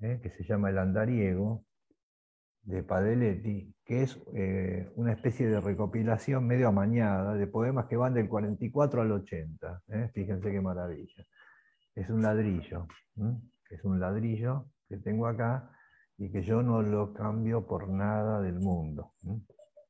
¿eh? 0.00 0.20
que 0.22 0.30
se 0.30 0.44
llama 0.44 0.70
El 0.70 0.78
Andariego, 0.78 1.64
de 2.66 2.82
Padeletti, 2.82 3.72
que 3.84 4.02
es 4.02 4.20
eh, 4.34 4.90
una 4.96 5.12
especie 5.12 5.46
de 5.48 5.60
recopilación 5.60 6.46
medio 6.46 6.68
amañada 6.68 7.34
de 7.34 7.46
poemas 7.46 7.86
que 7.86 7.96
van 7.96 8.14
del 8.14 8.28
44 8.28 9.02
al 9.02 9.12
80. 9.12 9.82
¿eh? 9.88 10.10
Fíjense 10.12 10.50
qué 10.50 10.60
maravilla. 10.60 11.24
Es 11.94 12.10
un 12.10 12.22
ladrillo, 12.22 12.88
es 13.70 13.84
un 13.84 14.00
ladrillo 14.00 14.66
que 14.88 14.98
tengo 14.98 15.28
acá 15.28 15.70
y 16.18 16.30
que 16.30 16.42
yo 16.42 16.62
no 16.62 16.82
lo 16.82 17.12
cambio 17.12 17.66
por 17.66 17.88
nada 17.88 18.40
del 18.40 18.58
mundo. 18.58 19.12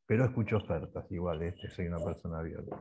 Pero 0.07 0.25
escucho 0.25 0.59
ofertas, 0.59 1.11
igual, 1.11 1.42
este, 1.42 1.69
soy 1.69 1.87
una 1.88 1.99
persona 1.99 2.38
abierta. 2.38 2.81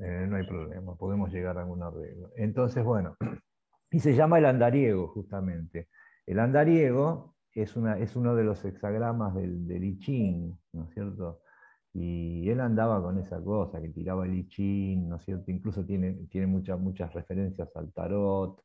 Eh, 0.00 0.26
no 0.28 0.36
hay 0.36 0.46
problema, 0.46 0.94
podemos 0.96 1.32
llegar 1.32 1.58
a 1.58 1.62
algún 1.62 1.82
arreglo. 1.82 2.30
Entonces, 2.36 2.84
bueno, 2.84 3.16
y 3.90 3.98
se 3.98 4.14
llama 4.14 4.38
el 4.38 4.46
andariego, 4.46 5.08
justamente. 5.08 5.88
El 6.26 6.38
andariego 6.38 7.36
es, 7.52 7.74
una, 7.74 7.98
es 7.98 8.14
uno 8.14 8.36
de 8.36 8.44
los 8.44 8.64
hexagramas 8.64 9.34
del, 9.34 9.66
del 9.66 9.84
I 9.84 9.98
Ching, 9.98 10.58
¿no 10.74 10.84
es 10.84 10.94
cierto? 10.94 11.40
Y 11.92 12.48
él 12.48 12.60
andaba 12.60 13.02
con 13.02 13.18
esa 13.18 13.42
cosa, 13.42 13.80
que 13.80 13.88
tiraba 13.88 14.26
el 14.26 14.34
I 14.34 14.48
Ching, 14.48 15.08
¿no 15.08 15.16
es 15.16 15.24
cierto? 15.24 15.50
Incluso 15.50 15.84
tiene, 15.84 16.12
tiene 16.30 16.46
muchas, 16.46 16.78
muchas 16.78 17.12
referencias 17.12 17.74
al 17.74 17.92
tarot, 17.92 18.62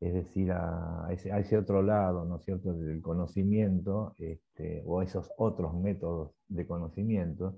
es 0.00 0.12
decir, 0.12 0.52
a 0.52 1.08
ese, 1.10 1.56
otro 1.56 1.82
lado, 1.82 2.24
¿no 2.24 2.36
es 2.36 2.44
cierto?, 2.44 2.74
del 2.74 3.00
conocimiento, 3.00 4.14
este, 4.18 4.82
o 4.86 5.02
esos 5.02 5.30
otros 5.38 5.74
métodos 5.74 6.32
de 6.48 6.66
conocimiento, 6.66 7.56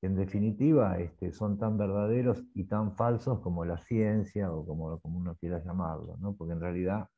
en 0.00 0.16
definitiva 0.16 0.98
este, 0.98 1.32
son 1.32 1.58
tan 1.58 1.78
verdaderos 1.78 2.42
y 2.54 2.64
tan 2.64 2.94
falsos 2.94 3.40
como 3.40 3.64
la 3.64 3.78
ciencia 3.78 4.52
o 4.52 4.66
como, 4.66 4.98
como 5.00 5.18
uno 5.18 5.34
quiera 5.36 5.62
llamarlo, 5.64 6.16
¿no? 6.20 6.34
porque 6.36 6.52
en 6.52 6.60
realidad 6.60 7.08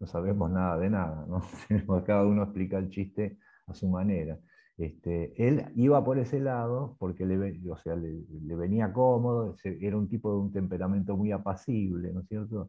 no 0.00 0.06
sabemos 0.06 0.50
nada 0.50 0.76
de 0.78 0.90
nada, 0.90 1.26
¿no? 1.28 1.42
cada 2.04 2.26
uno 2.26 2.42
explica 2.42 2.78
el 2.78 2.90
chiste 2.90 3.38
a 3.66 3.74
su 3.74 3.88
manera. 3.88 4.38
Este, 4.76 5.32
él 5.46 5.66
iba 5.76 6.04
por 6.04 6.18
ese 6.18 6.40
lado 6.40 6.96
porque 6.98 7.24
le, 7.24 7.70
o 7.70 7.76
sea, 7.76 7.94
le, 7.94 8.24
le 8.28 8.56
venía 8.56 8.92
cómodo, 8.92 9.54
era 9.62 9.96
un 9.96 10.08
tipo 10.08 10.32
de 10.32 10.38
un 10.38 10.52
temperamento 10.52 11.16
muy 11.16 11.30
apacible, 11.30 12.12
¿no 12.12 12.20
es 12.20 12.26
cierto? 12.28 12.68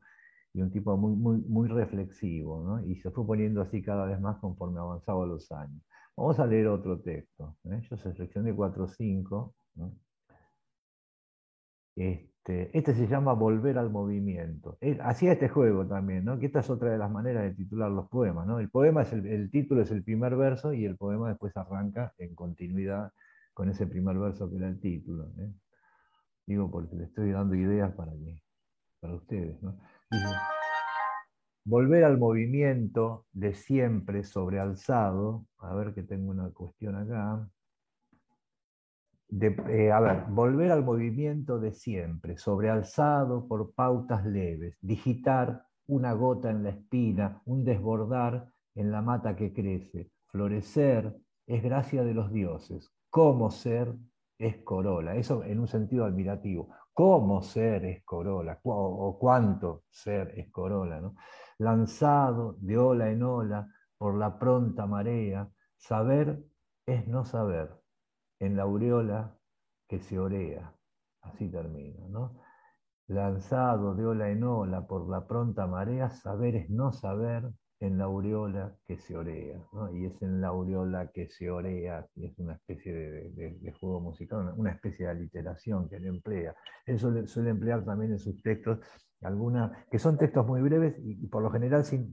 Y 0.55 0.61
un 0.61 0.71
tipo 0.71 0.95
muy, 0.95 1.41
muy, 1.41 1.67
reflexivo, 1.67 2.63
¿no? 2.63 2.87
y 2.87 2.95
se 2.95 3.11
fue 3.11 3.25
poniendo 3.27 3.61
así 3.61 3.81
cada 3.81 4.05
vez 4.05 4.21
más 4.21 4.37
conforme 4.37 4.79
avanzaba 4.79 5.25
los 5.25 5.51
años. 5.51 5.83
Vamos 6.15 6.39
a 6.39 6.47
leer 6.47 6.67
otro 6.67 7.01
texto. 7.01 7.57
¿eh? 7.65 7.81
Yo 7.89 7.97
seleccioné 7.97 8.55
4 8.55 8.85
o 8.85 8.87
5. 8.87 9.55
Este, 11.97 12.77
este 12.77 12.93
se 12.93 13.05
llama 13.07 13.33
Volver 13.33 13.77
al 13.77 13.89
movimiento. 13.89 14.77
hacía 15.01 15.33
este 15.33 15.49
juego 15.49 15.85
también, 15.87 16.23
¿no? 16.23 16.39
que 16.39 16.45
esta 16.45 16.61
es 16.61 16.69
otra 16.69 16.89
de 16.89 16.99
las 16.99 17.11
maneras 17.11 17.43
de 17.43 17.53
titular 17.53 17.91
los 17.91 18.07
poemas. 18.07 18.47
¿no? 18.47 18.59
El 18.59 18.69
poema 18.69 19.01
es 19.01 19.11
el, 19.11 19.51
título 19.51 19.81
es 19.81 19.91
el 19.91 20.03
primer 20.05 20.37
verso 20.37 20.71
y 20.71 20.85
el 20.85 20.95
poema 20.95 21.27
después 21.27 21.55
arranca 21.57 22.13
en 22.17 22.33
continuidad 22.33 23.11
con 23.53 23.67
ese 23.69 23.87
primer 23.87 24.17
verso 24.17 24.49
que 24.49 24.55
era 24.55 24.69
el 24.69 24.79
título. 24.79 25.33
¿eh? 25.37 25.51
Digo 26.47 26.71
porque 26.71 26.95
le 26.95 27.03
estoy 27.03 27.31
dando 27.31 27.55
ideas 27.55 27.93
para, 27.93 28.13
para 29.01 29.15
ustedes. 29.15 29.61
¿no? 29.61 29.77
Volver 31.65 32.03
al 32.03 32.17
movimiento 32.17 33.25
de 33.33 33.53
siempre 33.55 34.23
sobrealzado, 34.23 35.45
a 35.57 35.73
ver 35.73 35.93
que 35.93 36.03
tengo 36.03 36.29
una 36.29 36.49
cuestión 36.51 36.95
acá, 36.95 37.49
eh, 39.41 39.91
a 39.91 39.99
ver, 39.99 40.25
volver 40.29 40.71
al 40.71 40.83
movimiento 40.83 41.59
de 41.59 41.73
siempre, 41.73 42.37
sobrealzado 42.37 43.47
por 43.47 43.73
pautas 43.73 44.25
leves, 44.25 44.77
digitar 44.81 45.65
una 45.87 46.13
gota 46.13 46.51
en 46.51 46.63
la 46.63 46.69
espina, 46.69 47.41
un 47.45 47.65
desbordar 47.65 48.47
en 48.75 48.91
la 48.91 49.01
mata 49.01 49.35
que 49.35 49.51
crece, 49.51 50.11
florecer 50.27 51.15
es 51.47 51.63
gracia 51.63 52.03
de 52.03 52.13
los 52.13 52.31
dioses, 52.31 52.93
cómo 53.09 53.49
ser 53.49 53.95
es 54.37 54.57
corola, 54.57 55.15
eso 55.15 55.43
en 55.43 55.59
un 55.59 55.67
sentido 55.67 56.05
admirativo, 56.05 56.69
cómo 56.95 57.43
ser 57.43 57.85
es 57.85 58.03
corola, 58.03 58.59
o 58.63 59.17
cuánto 59.19 59.83
ser 59.91 60.33
es 60.39 60.49
corola, 60.49 60.99
¿no? 60.99 61.15
lanzado 61.57 62.57
de 62.59 62.77
ola 62.77 63.09
en 63.09 63.23
ola 63.23 63.67
por 63.97 64.15
la 64.17 64.37
pronta 64.37 64.85
marea, 64.85 65.49
saber 65.77 66.43
es 66.85 67.07
no 67.07 67.25
saber, 67.25 67.71
en 68.39 68.57
la 68.57 68.63
aureola 68.63 69.37
que 69.87 69.99
se 69.99 70.19
orea, 70.19 70.73
así 71.21 71.49
termina, 71.49 72.07
¿no? 72.07 72.41
Lanzado 73.07 73.95
de 73.95 74.05
ola 74.05 74.29
en 74.29 74.43
ola 74.43 74.85
por 74.85 75.07
la 75.07 75.25
pronta 75.27 75.67
marea, 75.67 76.09
saber 76.09 76.55
es 76.55 76.69
no 76.69 76.91
saber, 76.91 77.51
en 77.79 77.97
la 77.97 78.05
aureola 78.05 78.73
que 78.87 78.97
se 78.97 79.17
orea, 79.17 79.59
y 79.93 80.05
es 80.05 80.21
en 80.21 80.39
la 80.41 80.47
aureola 80.47 81.11
que 81.13 81.27
se 81.27 81.49
orea, 81.49 82.05
y 82.15 82.25
es 82.25 82.39
una 82.39 82.53
especie 82.53 82.93
de, 82.93 83.73
juego 83.79 83.99
musical, 83.99 84.53
una, 84.55 84.71
especie 84.71 85.05
de 85.05 85.11
aliteración 85.11 85.89
que 85.89 85.97
él 85.97 86.07
emplea. 86.07 86.55
Él 86.85 86.99
suele, 86.99 87.49
emplear 87.49 87.83
también 87.83 88.13
en 88.13 88.19
sus 88.19 88.41
textos 88.41 88.79
alguna, 89.21 89.85
que 89.91 89.99
son 89.99 90.17
textos 90.17 90.45
muy 90.47 90.61
breves 90.61 90.95
y, 90.99 91.27
por 91.27 91.41
lo 91.41 91.49
general 91.51 91.83
sin, 91.83 92.11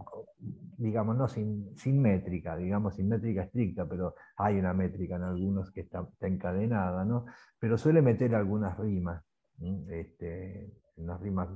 digamos, 0.79 1.17
no 1.17 1.29
sin, 1.29 1.77
sin, 1.77 2.01
métrica, 2.01 2.57
digamos, 2.57 2.97
sin 2.97 3.09
métrica 3.09 3.43
estricta, 3.43 3.87
pero 3.87 4.15
hay 4.37 4.59
una 4.59 4.73
métrica 4.73 5.17
en 5.17 5.23
algunos 5.23 5.71
que 5.71 5.83
está, 5.83 6.09
encadenada, 6.21 7.05
¿no? 7.05 7.27
pero 7.59 7.77
suele 7.79 8.03
meter 8.03 8.35
algunas 8.35 8.79
rimas, 8.79 9.23
este, 9.91 10.73
unas 10.97 11.21
rimas, 11.21 11.49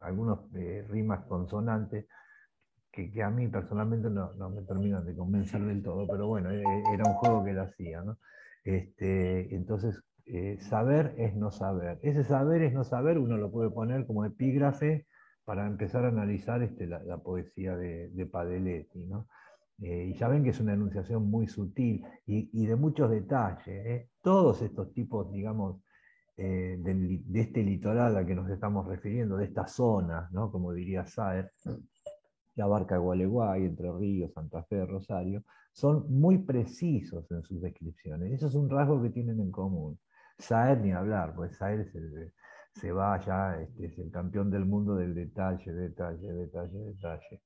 algunos 0.00 0.40
eh, 0.54 0.86
rimas 0.88 1.26
consonantes 1.26 2.06
que, 3.08 3.22
a 3.22 3.30
mí 3.30 3.48
personalmente 3.48 4.10
no, 4.10 4.32
me 4.50 4.62
terminan 4.62 5.04
de 5.06 5.14
convencer 5.14 5.62
del 5.62 5.82
todo, 5.82 6.06
pero 6.06 6.26
bueno, 6.26 6.50
e, 6.50 6.60
e, 6.60 6.94
era 6.94 7.04
un 7.06 7.14
juego 7.14 7.44
que 7.44 7.50
él 7.52 7.58
hacía. 7.58 8.02
¿no? 8.02 8.18
Este, 8.64 9.54
entonces, 9.54 10.02
eh, 10.26 10.58
saber 10.60 11.14
es 11.18 11.34
no 11.34 11.50
saber. 11.50 11.98
Ese 12.02 12.24
saber 12.24 12.62
es 12.62 12.72
no 12.72 12.84
saber, 12.84 13.18
uno 13.18 13.36
lo 13.36 13.50
puede 13.50 13.70
poner 13.70 14.06
como 14.06 14.24
epígrafe 14.24 15.06
para 15.44 15.66
empezar 15.66 16.04
a 16.04 16.08
analizar 16.08 16.62
este, 16.62 16.86
la, 16.86 17.18
poesía 17.18 17.76
de, 17.76 18.10
de 18.10 18.26
Padeletti. 18.26 19.06
¿no? 19.06 19.26
Eh, 19.80 20.10
y 20.10 20.14
ya 20.14 20.28
ven 20.28 20.44
que 20.44 20.50
es 20.50 20.60
una 20.60 20.74
enunciación 20.74 21.28
muy 21.28 21.48
sutil 21.48 22.04
y, 22.26 22.66
de 22.66 22.76
muchos 22.76 23.10
detalles. 23.10 23.66
¿eh? 23.66 24.08
Todos 24.22 24.62
estos 24.62 24.92
tipos, 24.92 25.32
digamos, 25.32 25.80
de 26.36 27.22
este 27.34 27.62
litoral 27.62 28.16
al 28.16 28.26
que 28.26 28.34
nos 28.34 28.48
estamos 28.48 28.86
refiriendo, 28.86 29.36
de 29.36 29.44
esta 29.44 29.66
zona, 29.66 30.26
¿no? 30.32 30.50
como 30.50 30.72
diría 30.72 31.04
Saer, 31.04 31.52
que 32.54 32.62
abarca 32.62 32.98
Gualeguay, 32.98 33.64
Entre 33.64 33.90
Ríos, 33.92 34.32
Santa 34.32 34.62
Fe, 34.64 34.84
Rosario, 34.86 35.44
son 35.72 36.06
muy 36.10 36.38
precisos 36.38 37.30
en 37.30 37.42
sus 37.42 37.60
descripciones. 37.60 38.32
Eso 38.32 38.48
es 38.48 38.54
un 38.54 38.68
rasgo 38.68 39.00
que 39.02 39.10
tienen 39.10 39.40
en 39.40 39.50
común. 39.50 39.98
Saer 40.38 40.80
ni 40.80 40.92
hablar, 40.92 41.34
pues 41.34 41.56
Saer 41.56 41.90
se 42.74 42.92
va 42.92 43.20
ya, 43.20 43.60
este, 43.60 43.86
es 43.86 43.98
el 43.98 44.10
campeón 44.10 44.50
del 44.50 44.64
mundo 44.64 44.96
del 44.96 45.14
detalle, 45.14 45.72
detalle, 45.72 46.32
detalle, 46.32 46.78
detalle. 46.78 47.42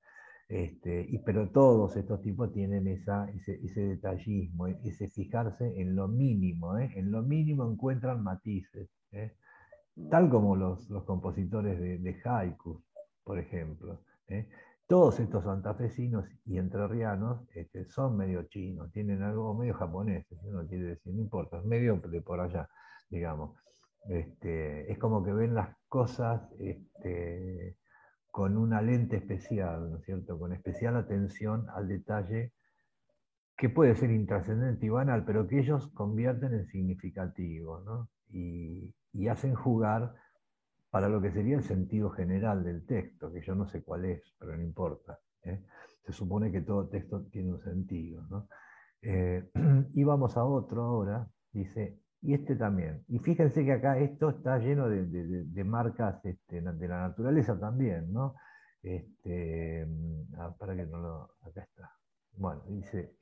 Este, 0.48 1.06
y, 1.08 1.18
pero 1.18 1.48
todos 1.50 1.96
estos 1.96 2.20
tipos 2.20 2.52
tienen 2.52 2.86
esa, 2.86 3.26
ese, 3.30 3.80
detallismo, 3.80 4.66
ese 4.66 5.08
fijarse 5.08 5.80
en 5.80 5.96
lo 5.96 6.06
mínimo, 6.06 6.76
¿eh? 6.78 6.92
en 6.96 7.10
lo 7.10 7.22
mínimo 7.22 7.70
encuentran 7.70 8.22
matices, 8.22 8.90
¿eh? 9.12 9.32
tal 10.10 10.28
como 10.28 10.54
los, 10.54 10.88
los 10.90 11.04
compositores 11.04 11.80
de, 11.80 11.98
de, 11.98 12.20
haiku, 12.24 12.82
por 13.24 13.38
ejemplo. 13.38 14.02
¿eh? 14.28 14.48
Todos 14.86 15.18
estos 15.20 15.44
santafesinos 15.44 16.26
y 16.44 16.58
entrerrianos 16.58 17.46
este, 17.54 17.86
son 17.86 18.16
medio 18.16 18.42
chinos, 18.44 18.92
tienen 18.92 19.22
algo 19.22 19.54
medio 19.54 19.74
japonés, 19.74 20.26
no 20.50 20.66
quiere 20.66 20.84
decir, 20.84 21.14
no 21.14 21.22
importa, 21.22 21.58
es 21.58 21.64
medio 21.64 21.96
de 21.96 22.20
por 22.20 22.40
allá, 22.40 22.68
digamos. 23.08 23.56
Este, 24.08 24.92
es 24.92 24.98
como 24.98 25.24
que 25.24 25.32
ven 25.32 25.54
las 25.54 25.74
cosas 25.88 26.42
este, 26.58 27.76
con 28.30 28.58
una 28.58 28.82
lente 28.82 29.16
especial, 29.16 29.90
¿no 29.90 29.98
es 29.98 30.04
cierto? 30.04 30.38
Con 30.38 30.52
especial 30.52 30.96
atención 30.96 31.66
al 31.74 31.88
detalle 31.88 32.52
que 33.56 33.70
puede 33.70 33.94
ser 33.94 34.10
intrascendente 34.10 34.84
y 34.84 34.90
banal, 34.90 35.24
pero 35.24 35.46
que 35.46 35.60
ellos 35.60 35.88
convierten 35.94 36.52
en 36.52 36.66
significativo, 36.66 37.80
¿no? 37.80 38.10
y, 38.34 39.28
hacen 39.28 39.54
jugar 39.54 40.14
para 40.94 41.08
lo 41.08 41.20
que 41.20 41.32
sería 41.32 41.56
el 41.56 41.64
sentido 41.64 42.08
general 42.10 42.62
del 42.62 42.86
texto, 42.86 43.32
que 43.32 43.40
yo 43.40 43.56
no 43.56 43.66
sé 43.66 43.82
cuál 43.82 44.04
es, 44.04 44.32
pero 44.38 44.56
no 44.56 44.62
importa. 44.62 45.18
¿eh? 45.42 45.64
Se 46.06 46.12
supone 46.12 46.52
que 46.52 46.60
todo 46.60 46.88
texto 46.88 47.24
tiene 47.32 47.50
un 47.50 47.60
sentido. 47.60 48.22
¿no? 48.30 48.46
Eh, 49.02 49.50
y 49.92 50.04
vamos 50.04 50.36
a 50.36 50.44
otro 50.44 50.84
ahora, 50.84 51.28
dice, 51.50 51.98
y 52.22 52.34
este 52.34 52.54
también. 52.54 53.02
Y 53.08 53.18
fíjense 53.18 53.64
que 53.64 53.72
acá 53.72 53.98
esto 53.98 54.30
está 54.30 54.58
lleno 54.58 54.88
de, 54.88 55.64
marcas 55.64 56.24
este, 56.24 56.60
de 56.60 56.88
la 56.88 57.08
naturaleza 57.08 57.58
también, 57.58 58.12
¿no? 58.12 58.36
Este, 58.80 59.84
mm, 59.84 60.34
ah, 60.38 60.54
para 60.56 60.76
que 60.76 60.86
no 60.86 60.98
lo. 60.98 61.22
Acá 61.42 61.62
está. 61.62 61.90
Bueno, 62.36 62.62
dice. 62.68 63.16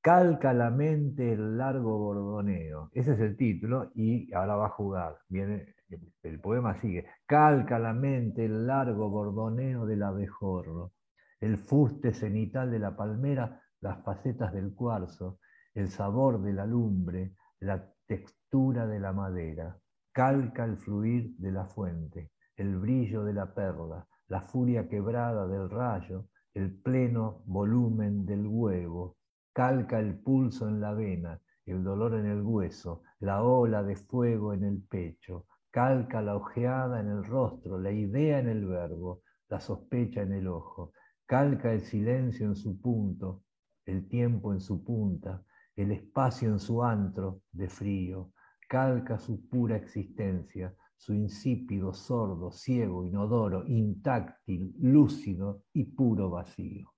Calca 0.00 0.54
la 0.54 0.70
mente 0.70 1.34
el 1.34 1.58
largo 1.58 1.98
bordoneo. 1.98 2.88
Ese 2.94 3.12
es 3.12 3.20
el 3.20 3.36
título 3.36 3.90
y 3.94 4.32
ahora 4.32 4.56
va 4.56 4.66
a 4.66 4.70
jugar. 4.70 5.18
Viene, 5.28 5.75
el 6.22 6.40
poema 6.40 6.80
sigue. 6.80 7.06
Calca 7.26 7.78
la 7.78 7.92
mente 7.92 8.44
el 8.44 8.66
largo 8.66 9.08
bordoneo 9.08 9.86
del 9.86 10.02
abejorro, 10.02 10.92
el 11.40 11.58
fuste 11.58 12.12
cenital 12.12 12.70
de 12.70 12.78
la 12.78 12.96
palmera, 12.96 13.60
las 13.80 14.02
facetas 14.02 14.52
del 14.52 14.74
cuarzo, 14.74 15.38
el 15.74 15.88
sabor 15.88 16.42
de 16.42 16.52
la 16.52 16.66
lumbre, 16.66 17.34
la 17.60 17.92
textura 18.06 18.86
de 18.86 19.00
la 19.00 19.12
madera, 19.12 19.78
calca 20.12 20.64
el 20.64 20.76
fluir 20.76 21.36
de 21.36 21.52
la 21.52 21.66
fuente, 21.66 22.32
el 22.56 22.78
brillo 22.78 23.24
de 23.24 23.34
la 23.34 23.54
perla, 23.54 24.06
la 24.28 24.40
furia 24.40 24.88
quebrada 24.88 25.46
del 25.46 25.68
rayo, 25.68 26.28
el 26.54 26.80
pleno 26.80 27.42
volumen 27.44 28.24
del 28.24 28.46
huevo, 28.46 29.16
calca 29.52 29.98
el 30.00 30.18
pulso 30.18 30.68
en 30.68 30.80
la 30.80 30.94
vena, 30.94 31.40
el 31.66 31.84
dolor 31.84 32.14
en 32.14 32.26
el 32.26 32.42
hueso, 32.42 33.02
la 33.20 33.42
ola 33.42 33.82
de 33.82 33.96
fuego 33.96 34.54
en 34.54 34.64
el 34.64 34.82
pecho, 34.82 35.46
calca 35.76 36.22
la 36.22 36.34
ojeada 36.34 37.00
en 37.00 37.08
el 37.08 37.22
rostro, 37.22 37.78
la 37.78 37.92
idea 37.92 38.38
en 38.38 38.48
el 38.48 38.64
verbo, 38.64 39.20
la 39.50 39.60
sospecha 39.60 40.22
en 40.22 40.32
el 40.32 40.48
ojo, 40.48 40.94
calca 41.26 41.70
el 41.70 41.82
silencio 41.82 42.46
en 42.46 42.56
su 42.56 42.80
punto, 42.80 43.42
el 43.84 44.08
tiempo 44.08 44.54
en 44.54 44.60
su 44.60 44.82
punta, 44.82 45.44
el 45.74 45.92
espacio 45.92 46.48
en 46.48 46.60
su 46.60 46.82
antro 46.82 47.42
de 47.52 47.68
frío, 47.68 48.32
calca 48.66 49.18
su 49.18 49.46
pura 49.50 49.76
existencia, 49.76 50.74
su 50.96 51.12
insípido, 51.12 51.92
sordo, 51.92 52.50
ciego, 52.50 53.04
inodoro, 53.04 53.62
intáctil, 53.66 54.74
lúcido 54.80 55.64
y 55.74 55.84
puro 55.84 56.30
vacío. 56.30 56.90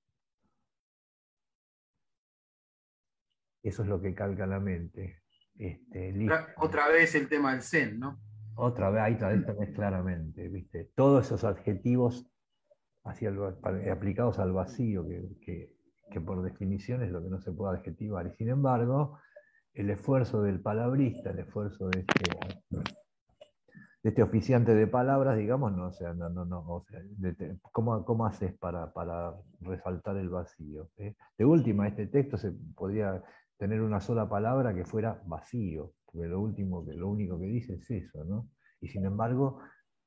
Eso 3.61 3.83
es 3.83 3.88
lo 3.88 4.01
que 4.01 4.14
calca 4.14 4.47
la 4.47 4.61
mente. 4.61 5.23
Este, 5.57 6.14
otra, 6.59 6.87
vez 6.87 7.17
el 7.17 7.29
tema 7.29 7.51
del 7.51 7.62
Zen, 7.62 7.99
¿no? 7.99 8.28
Otra 8.61 8.90
vez, 8.90 9.03
ahí 9.03 9.16
también 9.16 9.73
claramente, 9.73 10.49
¿viste? 10.49 10.90
Todos 10.94 11.27
esos 11.27 11.44
adjetivos 11.44 12.27
hacia 13.05 13.33
aplicados 13.90 14.38
al 14.38 14.53
vacío 14.53 15.07
que 15.40 15.79
que 16.11 16.21
por 16.21 16.42
definición 16.42 17.03
es 17.03 17.11
lo 17.11 17.23
que 17.23 17.31
no 17.31 17.40
se 17.40 17.53
puede 17.53 17.79
adjetivar. 17.79 18.27
Y 18.27 18.37
sin 18.37 18.49
embargo, 18.49 19.18
el 19.75 19.90
esfuerzo 19.90 20.42
del 20.42 20.61
palabrista, 20.61 21.31
el 21.31 21.40
esfuerzo 21.40 21.88
de 21.88 22.01
este, 22.01 22.31
de 24.03 24.09
este 24.09 24.23
oficiante 24.23 24.75
de 24.75 24.87
palabras, 24.87 25.37
digamos, 25.37 25.73
no, 25.73 25.87
o 25.87 25.92
sea, 25.92 26.14
no, 26.14 26.29
no, 26.29 26.44
no, 26.44 26.61
o 26.61 26.85
sea, 26.85 27.01
¿cómo, 27.73 28.27
haces 28.27 28.55
para, 28.55 28.92
para, 28.92 29.35
resaltar 29.61 30.16
el 30.16 30.29
vacío? 30.29 30.88
Eh? 30.97 31.14
De 31.37 31.44
última, 31.44 31.88
este 31.88 32.07
texto 32.07 32.38
se 32.38 32.53
podría 32.75 33.23
tener 33.59 33.83
una 33.83 34.01
sola 34.01 34.29
palabra 34.29 34.75
que 34.75 34.85
fuera 34.85 35.21
vacío, 35.27 35.92
porque 36.07 36.29
lo, 36.29 36.40
último, 36.40 36.85
lo 36.87 37.09
único 37.09 37.38
que 37.38 37.47
dice 37.47 37.75
es 37.75 37.90
eso, 37.90 38.25
¿no? 38.25 38.49
Y 38.81 38.88
sin 38.88 39.05
embargo, 39.05 39.61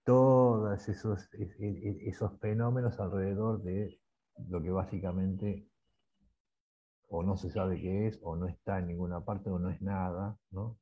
todos 0.03 0.87
esos, 0.89 1.29
esos 1.33 2.39
fenómenos 2.39 2.99
alrededor 2.99 3.61
de 3.61 3.99
lo 4.47 4.61
que 4.61 4.71
básicamente 4.71 5.67
o 7.11 7.23
no 7.23 7.35
se 7.35 7.51
sabe 7.51 7.79
qué 7.79 8.07
es, 8.07 8.19
o 8.23 8.37
no 8.37 8.47
está 8.47 8.79
en 8.79 8.87
ninguna 8.87 9.23
parte, 9.23 9.49
o 9.49 9.59
no 9.59 9.69
es 9.69 9.81
nada, 9.81 10.37
¿no? 10.49 10.79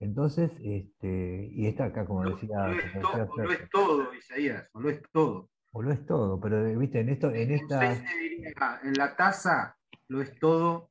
Entonces, 0.00 0.50
este, 0.60 1.48
y 1.52 1.68
está 1.68 1.84
acá, 1.84 2.04
como 2.04 2.28
decía... 2.28 2.64
O 2.64 3.36
lo 3.36 3.52
es, 3.52 3.70
todo, 3.70 4.12
Isaías, 4.12 4.68
o 4.72 4.80
lo 4.80 4.90
es 4.90 5.00
todo. 5.12 5.48
O 5.70 5.82
lo 5.82 5.92
es 5.92 6.04
todo, 6.04 6.40
pero 6.40 6.64
viste, 6.76 7.00
en 7.00 7.10
esto, 7.10 7.30
en 7.30 7.52
esta... 7.52 7.92
en 7.94 8.94
la 8.94 9.14
taza 9.14 9.76
lo 10.08 10.20
es 10.20 10.36
todo, 10.40 10.90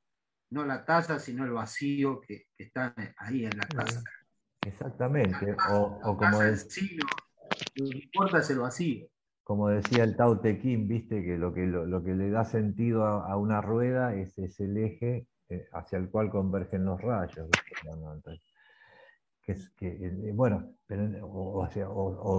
no 0.52 0.66
la 0.66 0.86
taza, 0.86 1.20
sino 1.20 1.44
el 1.44 1.52
vacío 1.52 2.22
que, 2.22 2.48
está 2.58 2.94
ahí 3.18 3.46
en 3.46 3.58
la 3.58 3.68
taza. 3.68 4.02
Exactamente, 4.62 5.56
o, 5.70 6.18
como 6.18 6.40
decía... 6.40 7.04
Lo 7.76 7.90
que 7.90 7.98
importa 7.98 8.40
es 8.40 8.50
el 8.50 8.60
vacío 8.60 9.08
como 9.52 9.68
decía 9.68 10.06
el 10.06 10.16
Tao 10.16 10.40
Te 10.40 10.62
Ching, 10.62 10.88
viste 10.88 11.22
que 11.24 11.38
lo 11.38 11.54
que, 11.54 11.66
lo, 11.66 12.02
que 12.02 12.14
le 12.14 12.30
da 12.30 12.46
sentido 12.46 13.04
a, 13.04 13.36
una 13.36 13.60
rueda 13.60 14.16
es, 14.16 14.38
el 14.38 14.78
eje 14.78 15.28
eh, 15.50 15.68
hacia 15.74 15.98
el 15.98 16.10
cual 16.10 16.30
convergen 16.30 16.86
los 16.86 17.02
rayos. 17.02 17.50
Que 19.44 19.56
que, 19.78 19.88
eh, 19.88 20.32
bueno, 20.34 20.76
o, 21.24 21.68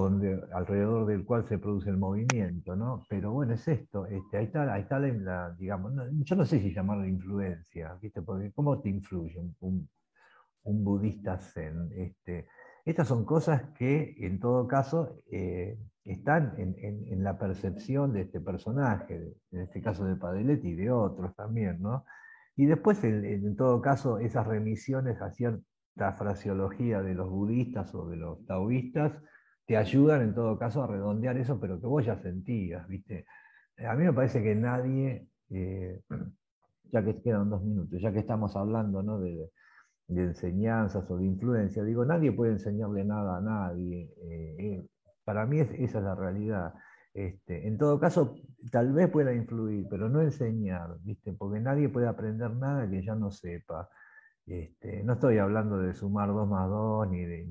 donde, 0.02 0.40
alrededor 0.52 1.06
del 1.06 1.24
cual 1.24 1.46
se 1.46 1.58
produce 1.58 1.90
el 1.90 1.96
movimiento, 1.96 2.76
¿no? 2.76 3.04
Pero 3.08 3.32
bueno, 3.32 3.54
es 3.54 3.66
esto, 3.66 4.06
este, 4.06 4.38
ahí 4.38 4.44
está, 4.44 4.72
ahí 4.72 4.82
está 4.82 4.98
la, 4.98 5.50
digamos, 5.58 5.92
yo 6.24 6.36
no 6.36 6.44
sé 6.44 6.60
si 6.60 6.72
llamarlo 6.72 7.06
influencia, 7.06 7.94
¿viste? 8.00 8.22
Porque 8.22 8.52
¿cómo 8.52 8.80
te 8.80 8.88
influye 8.90 9.38
un, 9.60 9.88
budista 10.64 11.38
zen? 11.38 11.90
Este, 11.96 12.46
estas 12.84 13.08
son 13.08 13.24
cosas 13.24 13.62
que, 13.74 14.14
en 14.18 14.38
todo 14.38 14.68
caso, 14.68 15.22
eh, 15.30 15.78
están 16.04 16.54
en, 16.58 17.22
la 17.22 17.38
percepción 17.38 18.12
de 18.12 18.22
este 18.22 18.40
personaje, 18.40 19.34
en 19.52 19.60
este 19.60 19.80
caso 19.80 20.04
de 20.04 20.16
Padeletti 20.16 20.70
y 20.70 20.74
de 20.74 20.90
otros 20.90 21.34
también, 21.36 21.80
¿no? 21.80 22.04
Y 22.56 22.66
después, 22.66 23.02
en, 23.04 23.56
todo 23.56 23.80
caso, 23.80 24.18
esas 24.18 24.46
remisiones 24.46 25.20
a 25.22 25.30
cierta 25.94 26.12
fraseología 26.12 27.02
de 27.02 27.14
los 27.14 27.28
budistas 27.28 27.94
o 27.94 28.09
de 28.09 28.16
los 28.16 28.44
taoístas 28.46 29.12
te 29.66 29.76
ayudan, 29.76 30.22
en 30.22 30.35
todo 30.35 30.59
caso, 30.59 30.83
a 30.83 30.87
redondear 30.87 31.37
eso, 31.37 31.59
pero 31.61 31.81
que 31.81 31.87
vos 31.87 32.05
ya 32.05 32.16
sentías, 32.16 32.87
¿viste? 32.88 33.26
A 33.87 33.94
mí 33.94 34.05
me 34.05 34.12
parece 34.12 34.42
que 34.42 34.55
nadie, 34.55 35.28
eh, 35.50 36.00
ya 36.92 37.05
que 37.05 37.20
quedan 37.22 37.48
dos 37.50 37.62
minutos, 37.62 38.00
ya 38.00 38.12
que 38.12 38.18
estamos 38.18 38.57
hablando 38.57 39.02
¿no? 39.02 39.20
de, 39.20 39.50
enseñanzas 40.09 41.09
o 41.11 41.16
de 41.16 41.24
influencia, 41.24 41.83
digo, 41.85 42.05
nadie 42.05 42.33
puede 42.33 42.52
enseñarle 42.52 43.05
nada 43.05 43.38
a 43.38 43.40
nadie. 43.40 44.12
Eh, 44.20 44.57
eh, 44.59 44.87
para 45.24 45.46
mí 45.46 45.61
esa 45.61 45.98
es 45.98 46.05
la 46.05 46.14
realidad. 46.14 46.74
Este, 47.14 47.66
en 47.66 47.78
todo 47.78 47.98
caso, 48.00 48.35
tal 48.70 48.92
vez 48.92 49.09
pueda 49.11 49.33
influir, 49.33 49.87
pero 49.88 50.09
no 50.09 50.20
enseñar, 50.20 50.96
¿viste? 51.02 51.33
porque 51.33 51.61
nadie 51.61 51.88
puede 51.88 52.09
aprender 52.09 52.50
nada 52.50 52.88
que 52.90 53.02
ya 53.02 53.14
no 53.14 53.31
sepa. 53.31 53.88
Este, 54.46 55.05
no 55.05 55.14
estoy 55.14 55.38
hablando 55.38 55.78
de 55.78 55.94
sumar 55.94 56.28
2 56.28 56.48
más 56.48 56.68
2 56.68 57.09
ni 57.11 57.25
de, 57.25 57.44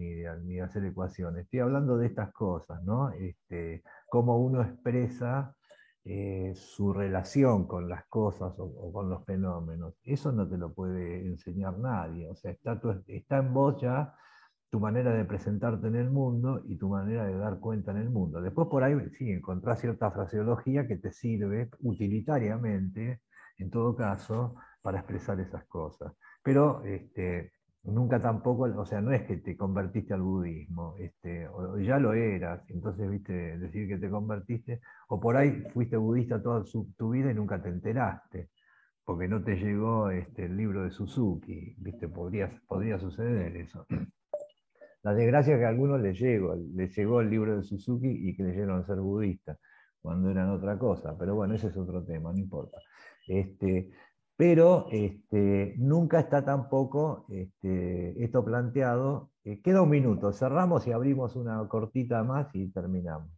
ni, 0.43 0.59
hacer 0.59 0.83
ecuaciones, 0.85 1.45
estoy 1.45 1.59
hablando 1.59 1.97
de 1.97 2.07
estas 2.07 2.33
cosas, 2.33 2.83
¿no? 2.83 3.11
Este, 3.11 3.83
cómo 4.09 4.37
uno 4.37 4.61
expresa 4.61 5.55
eh, 6.03 6.53
su 6.55 6.93
relación 6.93 7.67
con 7.67 7.87
las 7.87 8.05
cosas 8.07 8.53
o, 8.57 8.91
con 8.91 9.09
los 9.09 9.23
fenómenos. 9.25 9.95
Eso 10.03 10.31
no 10.31 10.47
te 10.49 10.57
lo 10.57 10.73
puede 10.73 11.25
enseñar 11.27 11.77
nadie, 11.79 12.29
o 12.29 12.35
sea, 12.35 12.51
está, 12.51 12.79
está 13.07 13.37
en 13.37 13.53
vos 13.53 13.81
ya 13.81 14.13
tu 14.69 14.79
manera 14.79 15.13
de 15.13 15.25
presentarte 15.25 15.87
en 15.87 15.95
el 15.97 16.09
mundo 16.09 16.61
y 16.65 16.77
tu 16.77 16.89
manera 16.89 17.25
de 17.25 17.37
dar 17.37 17.59
cuenta 17.59 17.91
en 17.91 17.97
el 17.97 18.09
mundo. 18.09 18.41
Después 18.41 18.67
por 18.69 18.83
ahí 18.83 18.95
sí, 19.17 19.29
encontrás 19.31 19.81
cierta 19.81 20.11
fraseología 20.11 20.87
que 20.87 20.97
te 20.97 21.11
sirve 21.11 21.69
utilitariamente, 21.81 23.21
en 23.57 23.69
todo 23.69 23.95
caso, 23.95 24.55
para 24.81 24.99
expresar 24.99 25.39
esas 25.39 25.65
cosas. 25.65 26.13
Pero 26.43 26.83
este, 26.83 27.51
nunca 27.83 28.19
tampoco, 28.19 28.63
o 28.63 28.85
sea, 28.85 29.01
no 29.01 29.11
es 29.11 29.23
que 29.23 29.37
te 29.37 29.55
convertiste 29.57 30.13
al 30.13 30.21
budismo, 30.21 30.95
este, 30.99 31.47
o, 31.47 31.79
ya 31.79 31.97
lo 31.99 32.13
eras, 32.13 32.63
entonces, 32.69 33.09
viste, 33.09 33.57
decir 33.57 33.87
que 33.87 33.97
te 33.97 34.09
convertiste, 34.09 34.81
o 35.09 35.19
por 35.19 35.37
ahí 35.37 35.63
fuiste 35.73 35.97
budista 35.97 36.41
toda 36.41 36.63
tu 36.97 37.09
vida 37.11 37.31
y 37.31 37.35
nunca 37.35 37.61
te 37.61 37.69
enteraste, 37.69 38.49
porque 39.03 39.27
no 39.27 39.43
te 39.43 39.55
llegó 39.55 40.09
este, 40.09 40.45
el 40.45 40.57
libro 40.57 40.83
de 40.83 40.91
Suzuki, 40.91 41.75
viste, 41.79 42.07
podría, 42.07 42.51
podría 42.67 42.99
suceder 42.99 43.55
eso. 43.57 43.85
La 45.03 45.13
desgracia 45.15 45.55
es 45.55 45.59
que 45.59 45.65
a 45.65 45.69
algunos 45.69 45.99
les 45.99 46.19
llegó, 46.19 46.55
les 46.55 46.95
llegó 46.95 47.21
el 47.21 47.29
libro 47.29 47.57
de 47.57 47.63
Suzuki 47.63 48.07
y 48.07 48.35
que 48.35 48.43
leyeron 48.43 48.85
ser 48.85 48.97
budistas, 48.97 49.57
cuando 50.01 50.29
eran 50.29 50.49
otra 50.49 50.77
cosa, 50.77 51.15
pero 51.17 51.35
bueno, 51.35 51.55
ese 51.55 51.67
es 51.67 51.77
otro 51.77 52.03
tema, 52.03 52.31
no 52.31 52.37
importa. 52.37 52.77
Este, 53.27 53.91
pero 54.41 54.87
este, 54.89 55.75
nunca 55.77 56.19
está 56.19 56.43
tampoco 56.43 57.27
este, 57.29 58.23
esto 58.23 58.43
planteado. 58.43 59.29
Eh, 59.43 59.61
queda 59.61 59.83
un 59.83 59.91
minuto, 59.91 60.33
cerramos 60.33 60.87
y 60.87 60.91
abrimos 60.91 61.35
una 61.35 61.67
cortita 61.67 62.23
más 62.23 62.47
y 62.55 62.71
terminamos. 62.71 63.29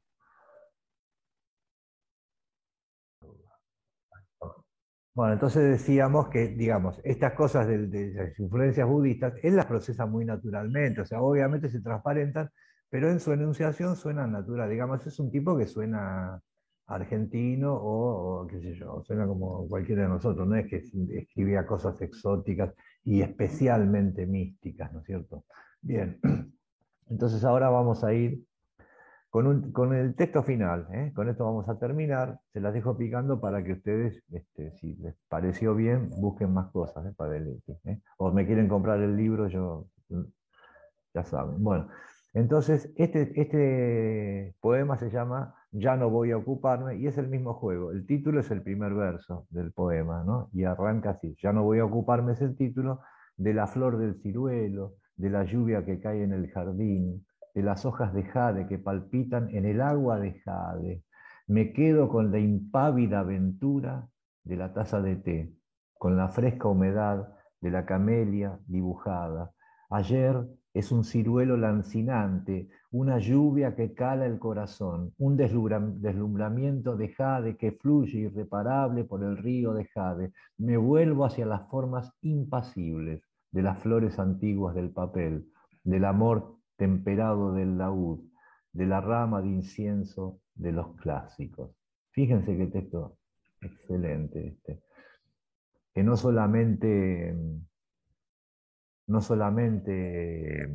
Bueno, 5.13 5.33
entonces 5.33 5.63
decíamos 5.63 6.29
que, 6.29 6.47
digamos, 6.47 7.01
estas 7.03 7.33
cosas 7.33 7.67
de, 7.67 7.87
de, 7.87 8.13
las 8.13 8.39
influencias 8.39 8.87
budistas, 8.87 9.33
él 9.43 9.57
las 9.57 9.65
procesa 9.65 10.05
muy 10.05 10.23
naturalmente, 10.23 11.01
o 11.01 11.05
sea, 11.05 11.21
obviamente 11.21 11.69
se 11.69 11.81
transparentan, 11.81 12.49
pero 12.89 13.09
en 13.09 13.19
su 13.19 13.33
enunciación 13.33 13.97
suena 13.97 14.25
natural, 14.25 14.69
digamos, 14.69 15.05
es 15.05 15.19
un 15.19 15.29
tipo 15.31 15.57
que 15.57 15.67
suena 15.67 16.41
argentino 16.88 17.73
o, 17.73 18.45
qué 18.47 18.59
sé 18.59 18.75
yo, 18.75 19.01
suena 19.05 19.25
como 19.25 19.67
cualquiera 19.67 20.03
de 20.03 20.09
nosotros, 20.09 20.47
no 20.47 20.55
es 20.55 20.67
que 20.67 20.84
escribía 21.17 21.65
cosas 21.65 22.01
exóticas 22.01 22.73
y 23.03 23.21
especialmente 23.21 24.25
místicas, 24.25 24.91
¿no 24.93 24.99
es 24.99 25.05
cierto? 25.05 25.45
Bien, 25.81 26.19
entonces 27.09 27.43
ahora 27.43 27.69
vamos 27.69 28.03
a 28.03 28.13
ir 28.13 28.43
con, 29.29 29.95
el 29.95 30.13
texto 30.15 30.43
final, 30.43 30.88
¿eh? 30.91 31.11
con 31.15 31.27
esto 31.27 31.43
vamos 31.43 31.67
a 31.67 31.79
terminar, 31.79 32.39
se 32.51 32.59
las 32.59 32.71
dejo 32.71 32.95
picando 32.95 33.41
para 33.41 33.63
que 33.63 33.73
ustedes, 33.73 34.21
este, 34.31 34.71
si 34.73 34.95
les 34.97 35.15
pareció 35.27 35.73
bien, 35.73 36.11
busquen 36.21 36.53
más 36.53 36.69
cosas 36.71 37.07
¿eh? 37.07 37.13
para 37.17 37.38
el, 37.38 37.59
¿eh? 37.86 37.99
o 38.17 38.31
me 38.31 38.45
quieren 38.45 38.67
comprar 38.67 38.99
el 39.01 39.17
libro, 39.17 39.47
yo 39.47 39.88
ya 41.15 41.23
saben. 41.23 41.63
Bueno, 41.63 41.88
entonces 42.36 42.93
este, 42.95 43.41
este 43.41 44.55
poema 44.61 44.97
se 44.97 45.09
llama 45.09 45.55
ya 45.74 45.97
no 45.97 46.09
voy 46.09 46.32
a 46.32 46.38
ocuparme, 46.38 46.97
y 46.97 47.07
es 47.07 47.17
el 47.17 47.28
mismo 47.28 47.55
juego. 47.55 47.91
El 47.91 48.05
título 48.05 48.39
es 48.39 48.51
el 48.51 48.61
primer 48.61 48.93
verso 48.93 49.47
del 49.49 49.71
poema, 49.74 50.24
¿no? 50.24 50.49
Y 50.53 50.63
arranca 50.63 51.11
así, 51.11 51.36
ya 51.41 51.51
no 51.51 51.63
voy 51.63 51.80
a 51.80 51.86
ocuparme 51.86 52.34
es 52.34 52.41
el 52.41 52.55
título 52.55 53.01
de 53.38 53.53
la 53.53 53.65
flor 53.65 53.97
del 53.97 54.21
ciruelo, 54.21 54.93
de 55.15 55.30
la 55.32 55.43
lluvia 55.43 55.84
que 55.84 55.99
cae 55.99 56.24
en 56.24 56.32
el 56.32 56.49
jardín, 56.51 57.26
de 57.55 57.63
las 57.63 57.86
hojas 57.86 58.13
de 58.13 58.24
jade 58.24 58.67
que 58.67 58.78
palpitan 58.78 59.49
en 59.49 59.65
el 59.65 59.82
agua 59.82 60.19
de 60.19 60.39
jade. 60.41 61.03
Me 61.47 61.74
quedo 61.74 62.07
con 62.07 62.32
la 62.32 62.39
impávida 62.39 63.19
aventura 63.19 64.07
de 64.43 64.55
la 64.55 64.74
taza 64.74 65.01
de 65.01 65.15
té, 65.15 65.53
con 65.97 66.17
la 66.17 66.30
fresca 66.30 66.67
humedad 66.67 67.30
de 67.61 67.71
la 67.71 67.86
camelia 67.86 68.59
dibujada. 68.67 69.51
Ayer 69.93 70.43
es 70.73 70.91
un 70.91 71.03
ciruelo 71.03 71.55
lancinante, 71.55 72.67
una 72.89 73.19
lluvia 73.19 73.75
que 73.75 73.93
cala 73.93 74.25
el 74.25 74.39
corazón, 74.39 75.13
un 75.19 75.37
deslumbramiento 75.37 76.97
de 76.97 77.09
jade 77.09 77.57
que 77.57 77.73
fluye 77.73 78.21
irreparable 78.21 79.03
por 79.03 79.23
el 79.23 79.37
río 79.37 79.71
de 79.75 79.85
jade. 79.85 80.33
Me 80.57 80.77
vuelvo 80.77 81.25
hacia 81.25 81.45
las 81.45 81.69
formas 81.69 82.11
impasibles 82.23 83.21
de 83.51 83.61
las 83.61 83.83
flores 83.83 84.17
antiguas 84.17 84.73
del 84.73 84.89
papel, 84.89 85.45
del 85.83 86.05
amor 86.05 86.57
temperado 86.75 87.53
del 87.53 87.77
laúd, 87.77 88.19
de 88.71 88.87
la 88.87 88.99
rama 88.99 89.43
de 89.43 89.49
incienso 89.49 90.39
de 90.55 90.71
los 90.71 90.95
clásicos. 90.95 91.69
Fíjense 92.09 92.57
qué 92.57 92.65
texto 92.65 93.19
excelente 93.61 94.47
este, 94.47 94.81
que 95.93 96.01
no 96.01 96.17
solamente 96.17 97.35
no 99.07 99.21
solamente 99.21 100.69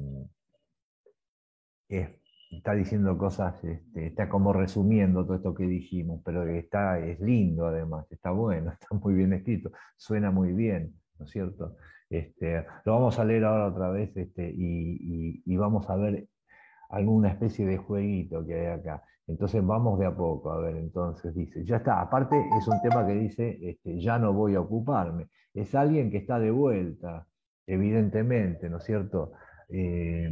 está 2.51 2.73
diciendo 2.75 3.17
cosas, 3.19 3.63
este, 3.65 4.07
está 4.07 4.29
como 4.29 4.53
resumiendo 4.53 5.25
todo 5.25 5.37
esto 5.37 5.55
que 5.55 5.65
dijimos, 5.65 6.21
pero 6.25 6.47
está, 6.49 6.99
es 6.99 7.21
lindo 7.21 7.67
además, 7.67 8.07
está 8.11 8.31
bueno, 8.31 8.73
está 8.73 8.89
muy 8.97 9.15
bien 9.15 9.33
escrito, 9.33 9.71
suena 9.97 10.31
muy 10.31 10.53
bien, 10.53 10.95
¿no 11.19 11.27
es 11.27 11.31
cierto? 11.31 11.77
Este, 12.11 12.65
lo 12.85 12.93
vamos 12.93 13.19
a 13.19 13.25
leer 13.25 13.45
ahora 13.45 13.67
otra 13.69 13.91
vez 13.91 14.17
este, 14.17 14.51
y, 14.55 15.57
vamos 15.57 15.91
a 15.91 15.97
ver 15.97 16.29
alguna 16.91 17.31
especie 17.31 17.67
de 17.67 17.77
jueguito 17.77 18.47
que 18.47 18.55
hay 18.55 18.67
acá. 18.67 19.03
Entonces 19.27 19.65
vamos 19.65 19.99
de 19.99 20.07
a 20.07 20.17
poco, 20.17 20.51
a 20.51 20.61
ver, 20.61 20.77
entonces 20.77 21.35
dice, 21.35 21.65
ya 21.65 21.77
está, 21.77 22.01
aparte 22.01 22.37
es 22.59 22.67
un 22.67 22.81
tema 22.81 23.07
que 23.07 23.15
dice, 23.15 23.79
ya 23.85 24.19
no 24.19 24.33
voy 24.33 24.55
a 24.55 24.61
ocuparme, 24.61 25.29
es 25.53 25.75
alguien 25.75 26.11
que 26.11 26.17
está 26.17 26.39
de 26.39 26.51
vuelta, 26.51 27.28
evidentemente, 27.69 28.69
¿no 28.69 28.79
es 28.79 28.85
cierto? 28.85 29.33
Eh, 29.69 30.29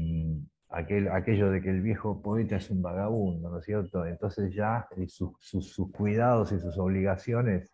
aquel, 0.70 1.08
aquello 1.08 1.50
de 1.50 1.60
que 1.60 1.70
el 1.70 1.82
viejo 1.82 2.22
poeta 2.22 2.56
es 2.56 2.70
un 2.70 2.82
vagabundo, 2.82 3.50
¿no 3.50 3.58
es 3.58 3.64
cierto? 3.64 4.06
Entonces 4.06 4.54
ya 4.54 4.88
eh, 4.96 5.06
sus, 5.06 5.92
cuidados 5.92 6.50
y 6.52 6.58
sus 6.58 6.76
obligaciones 6.78 7.70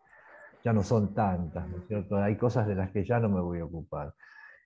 ya 0.64 0.72
no 0.72 0.82
son 0.82 1.14
tantas, 1.14 1.68
¿no 1.68 1.78
es 1.78 1.86
cierto? 1.86 2.16
Hay 2.16 2.36
cosas 2.36 2.66
de 2.66 2.74
las 2.74 2.90
que 2.90 3.04
ya 3.04 3.20
no 3.20 3.28
me 3.28 3.40
voy 3.40 3.60
a 3.60 3.64
ocupar. 3.64 4.12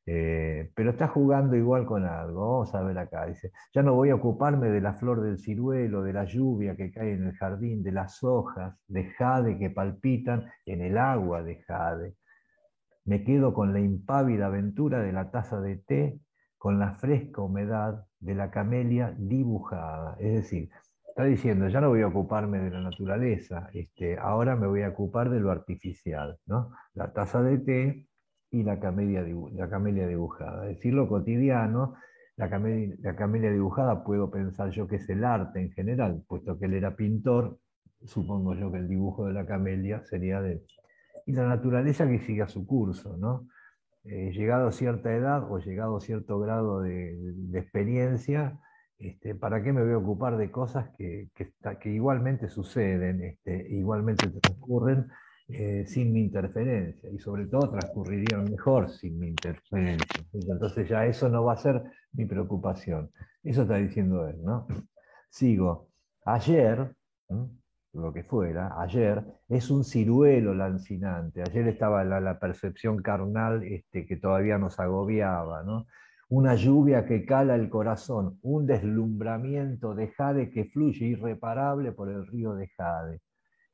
Eh, 0.09 0.71
pero 0.75 0.91
está 0.91 1.09
jugando 1.09 1.57
igual 1.57 1.85
con 1.85 2.05
algo. 2.05 2.53
Vamos 2.53 2.75
a 2.75 2.83
ver 2.83 2.97
acá. 2.97 3.27
Dice, 3.27 3.53
ya 3.75 3.83
no 3.83 3.95
voy 3.95 4.11
a 4.11 4.15
ocuparme 4.15 4.69
de 4.69 4.81
la 4.81 4.95
flor 4.95 5.21
del 5.21 5.39
ciruelo, 5.39 6.03
de 6.03 6.13
la 6.13 6.25
lluvia 6.25 6.77
que 6.77 6.93
cae 6.93 7.13
en 7.13 7.27
el 7.27 7.37
jardín, 7.37 7.83
de 7.83 7.93
las 7.93 8.23
hojas 8.23 8.79
de 8.89 9.05
jade 9.13 9.59
que 9.59 9.71
palpitan 9.71 10.49
en 10.65 10.81
el 10.83 10.97
agua 10.97 11.43
de 11.43 11.57
jade. 11.63 12.15
Me 13.07 13.23
quedo 13.25 13.55
con 13.55 13.73
la 13.73 13.81
impávida 13.81 14.47
aventura 14.47 15.01
de 15.01 15.13
la 15.13 15.31
taza 15.31 15.61
de 15.61 15.77
té, 15.77 16.21
con 16.59 16.79
la 16.79 16.95
fresca 16.97 17.41
humedad 17.41 18.05
de 18.19 18.35
la 18.35 18.51
camelia 18.51 19.15
dibujada. 19.17 20.17
Es 20.19 20.35
decir, 20.35 20.71
está 21.09 21.25
diciendo, 21.25 21.69
ya 21.69 21.81
no 21.81 21.89
voy 21.89 22.03
a 22.03 22.09
ocuparme 22.09 22.59
de 22.59 22.71
la 22.71 22.81
naturaleza, 22.81 23.71
este, 23.73 24.19
ahora 24.19 24.57
me 24.57 24.67
voy 24.67 24.83
a 24.83 24.89
ocupar 24.89 25.31
de 25.31 25.41
lo 25.41 25.51
artificial, 25.51 26.37
¿no? 26.47 26.73
La 26.95 27.13
taza 27.13 27.43
de 27.43 27.59
té 27.59 28.09
y 28.51 28.63
la 28.65 28.81
camelia, 28.81 29.25
la 29.53 29.71
camelia 29.71 30.07
dibujada. 30.09 30.69
Es 30.69 30.77
decir, 30.77 30.93
lo 30.93 31.09
cotidiano, 31.09 31.95
la 32.37 32.51
camelia, 32.51 32.97
la 33.01 33.17
camelia 33.17 33.51
dibujada 33.53 34.03
puedo 34.05 34.31
pensar 34.31 34.71
yo 34.71 34.89
que 34.89 34.97
es 34.97 35.09
el 35.09 35.25
arte 35.25 35.61
en 35.61 35.71
general, 35.71 36.25
puesto 36.27 36.59
que 36.59 36.67
él 36.67 36.75
era 36.75 36.97
pintor, 36.97 37.59
supongo 38.05 38.55
yo 38.55 38.71
que 38.71 38.79
el 38.79 38.89
dibujo 38.89 39.27
de 39.27 39.33
la 39.33 39.47
camelia 39.47 40.03
sería 40.03 40.41
de 40.43 40.63
y 41.27 41.33
la 41.33 41.47
naturaleza 41.47 42.09
que 42.09 42.21
siga 42.21 42.47
su 42.49 42.67
curso, 42.67 43.17
¿no? 43.17 43.49
Eh, 44.05 44.31
llegado 44.33 44.69
a 44.69 44.73
cierta 44.73 45.13
edad 45.13 45.51
o 45.51 45.59
llegado 45.59 45.97
a 45.97 46.01
cierto 46.01 46.39
grado 46.39 46.81
de, 46.81 47.35
experiencia, 47.55 48.61
este, 48.99 49.35
¿para 49.35 49.63
qué 49.63 49.73
me 49.73 49.83
voy 49.83 49.93
a 49.95 49.99
ocupar 49.99 50.37
de 50.37 50.51
cosas 50.53 50.91
que, 50.97 51.29
que, 51.35 51.91
igualmente 51.91 52.49
suceden, 52.49 53.23
este, 53.23 53.67
igualmente 53.71 54.31
transcurren 54.31 55.09
eh, 55.49 55.85
sin 55.87 56.13
mi 56.13 56.21
interferencia? 56.21 57.11
Y 57.11 57.19
sobre 57.19 57.47
todo 57.47 57.69
transcurrirían 57.69 58.45
mejor 58.45 58.89
sin 58.91 59.19
mi 59.19 59.27
interferencia. 59.27 60.25
Entonces 60.33 60.89
ya 60.89 61.05
eso 61.05 61.29
no 61.29 61.45
va 61.45 61.55
a 61.55 61.57
ser 61.57 61.83
mi 62.13 62.25
preocupación. 62.27 63.11
Eso 63.43 63.63
está 63.63 63.75
diciendo 63.77 64.29
él, 64.29 64.41
¿no? 64.41 64.69
Sigo. 65.29 65.89
Ayer, 66.25 66.95
lo 68.01 68.13
que 68.13 68.23
fuera, 68.23 68.81
ayer, 68.81 69.25
es 69.49 69.71
un 69.71 69.85
ciruelo 69.85 70.55
lancinante. 70.55 71.43
Ayer 71.43 71.69
estaba 71.69 72.05
la, 72.05 72.39
percepción 72.39 73.03
carnal 73.03 73.63
este, 73.65 74.07
que 74.07 74.17
todavía 74.17 74.59
nos 74.59 74.79
agobiaba, 74.79 75.63
¿no? 75.63 75.87
Una 76.29 76.55
lluvia 76.57 77.07
que 77.07 77.25
cala 77.25 77.55
el 77.55 77.69
corazón, 77.71 78.39
un 78.43 78.67
deslumbramiento 78.67 79.95
de 79.95 80.09
jade 80.09 80.51
que 80.51 80.65
fluye 80.65 81.07
irreparable 81.07 81.93
por 81.93 82.11
el 82.11 82.27
río 82.27 82.55
de 82.55 82.69
jade. 82.77 83.21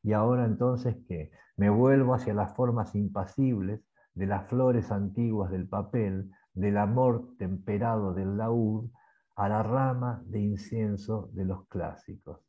Y 0.03 0.13
ahora 0.13 0.45
entonces, 0.45 0.97
¿qué? 1.09 1.31
Me 1.57 1.71
vuelvo 1.71 2.15
hacia 2.15 2.35
las 2.35 2.55
formas 2.55 2.95
impasibles 2.95 3.81
de 4.15 4.27
las 4.27 4.49
flores 4.49 4.91
antiguas 4.91 5.51
del 5.51 5.67
papel, 5.67 6.31
del 6.53 6.77
amor 6.77 7.31
temperado 7.39 8.13
del 8.13 8.37
laúd, 8.37 8.91
a 9.37 9.49
la 9.49 9.63
rama 9.63 10.23
de 10.27 10.41
incienso 10.41 11.31
de 11.33 11.47
los 11.47 11.67
clásicos. 11.69 12.41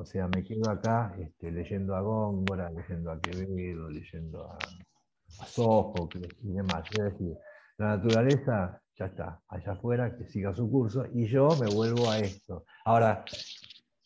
O 0.00 0.04
sea, 0.04 0.28
me 0.28 0.42
quedo 0.42 0.70
acá 0.70 1.14
este, 1.18 1.50
leyendo 1.50 1.94
a 1.94 2.00
Góngora, 2.00 2.70
leyendo 2.70 3.12
a 3.12 3.20
Quevedo, 3.20 3.90
leyendo 3.90 4.50
a, 4.50 4.56
a 4.56 5.46
Sófocles 5.46 6.30
y 6.42 6.52
demás. 6.52 6.84
Es 6.90 7.04
decir, 7.04 7.36
la 7.76 7.96
naturaleza 7.96 8.80
ya 8.98 9.06
está, 9.06 9.40
allá 9.48 9.72
afuera, 9.72 10.16
que 10.16 10.26
siga 10.26 10.52
su 10.52 10.70
curso, 10.70 11.06
y 11.14 11.26
yo 11.26 11.48
me 11.60 11.66
vuelvo 11.74 12.10
a 12.10 12.18
esto. 12.18 12.64
Ahora, 12.84 13.24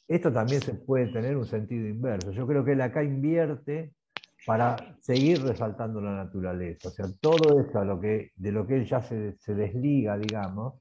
esto 0.06 0.32
también 0.32 0.60
se 0.60 0.74
puede 0.74 1.12
tener 1.12 1.36
un 1.36 1.46
sentido 1.46 1.88
inverso. 1.88 2.30
Yo 2.32 2.46
creo 2.46 2.64
que 2.64 2.72
él 2.72 2.80
acá 2.80 3.02
invierte 3.02 3.94
para 4.46 4.76
seguir 5.00 5.42
resaltando 5.42 6.00
la 6.00 6.14
naturaleza. 6.14 6.88
O 6.88 6.90
sea, 6.90 7.06
todo 7.20 7.60
esto 7.60 7.84
lo 7.84 8.00
que, 8.00 8.32
de 8.36 8.52
lo 8.52 8.66
que 8.66 8.76
él 8.76 8.84
ya 8.84 9.00
se, 9.00 9.36
desliga, 9.46 10.18
digamos, 10.18 10.74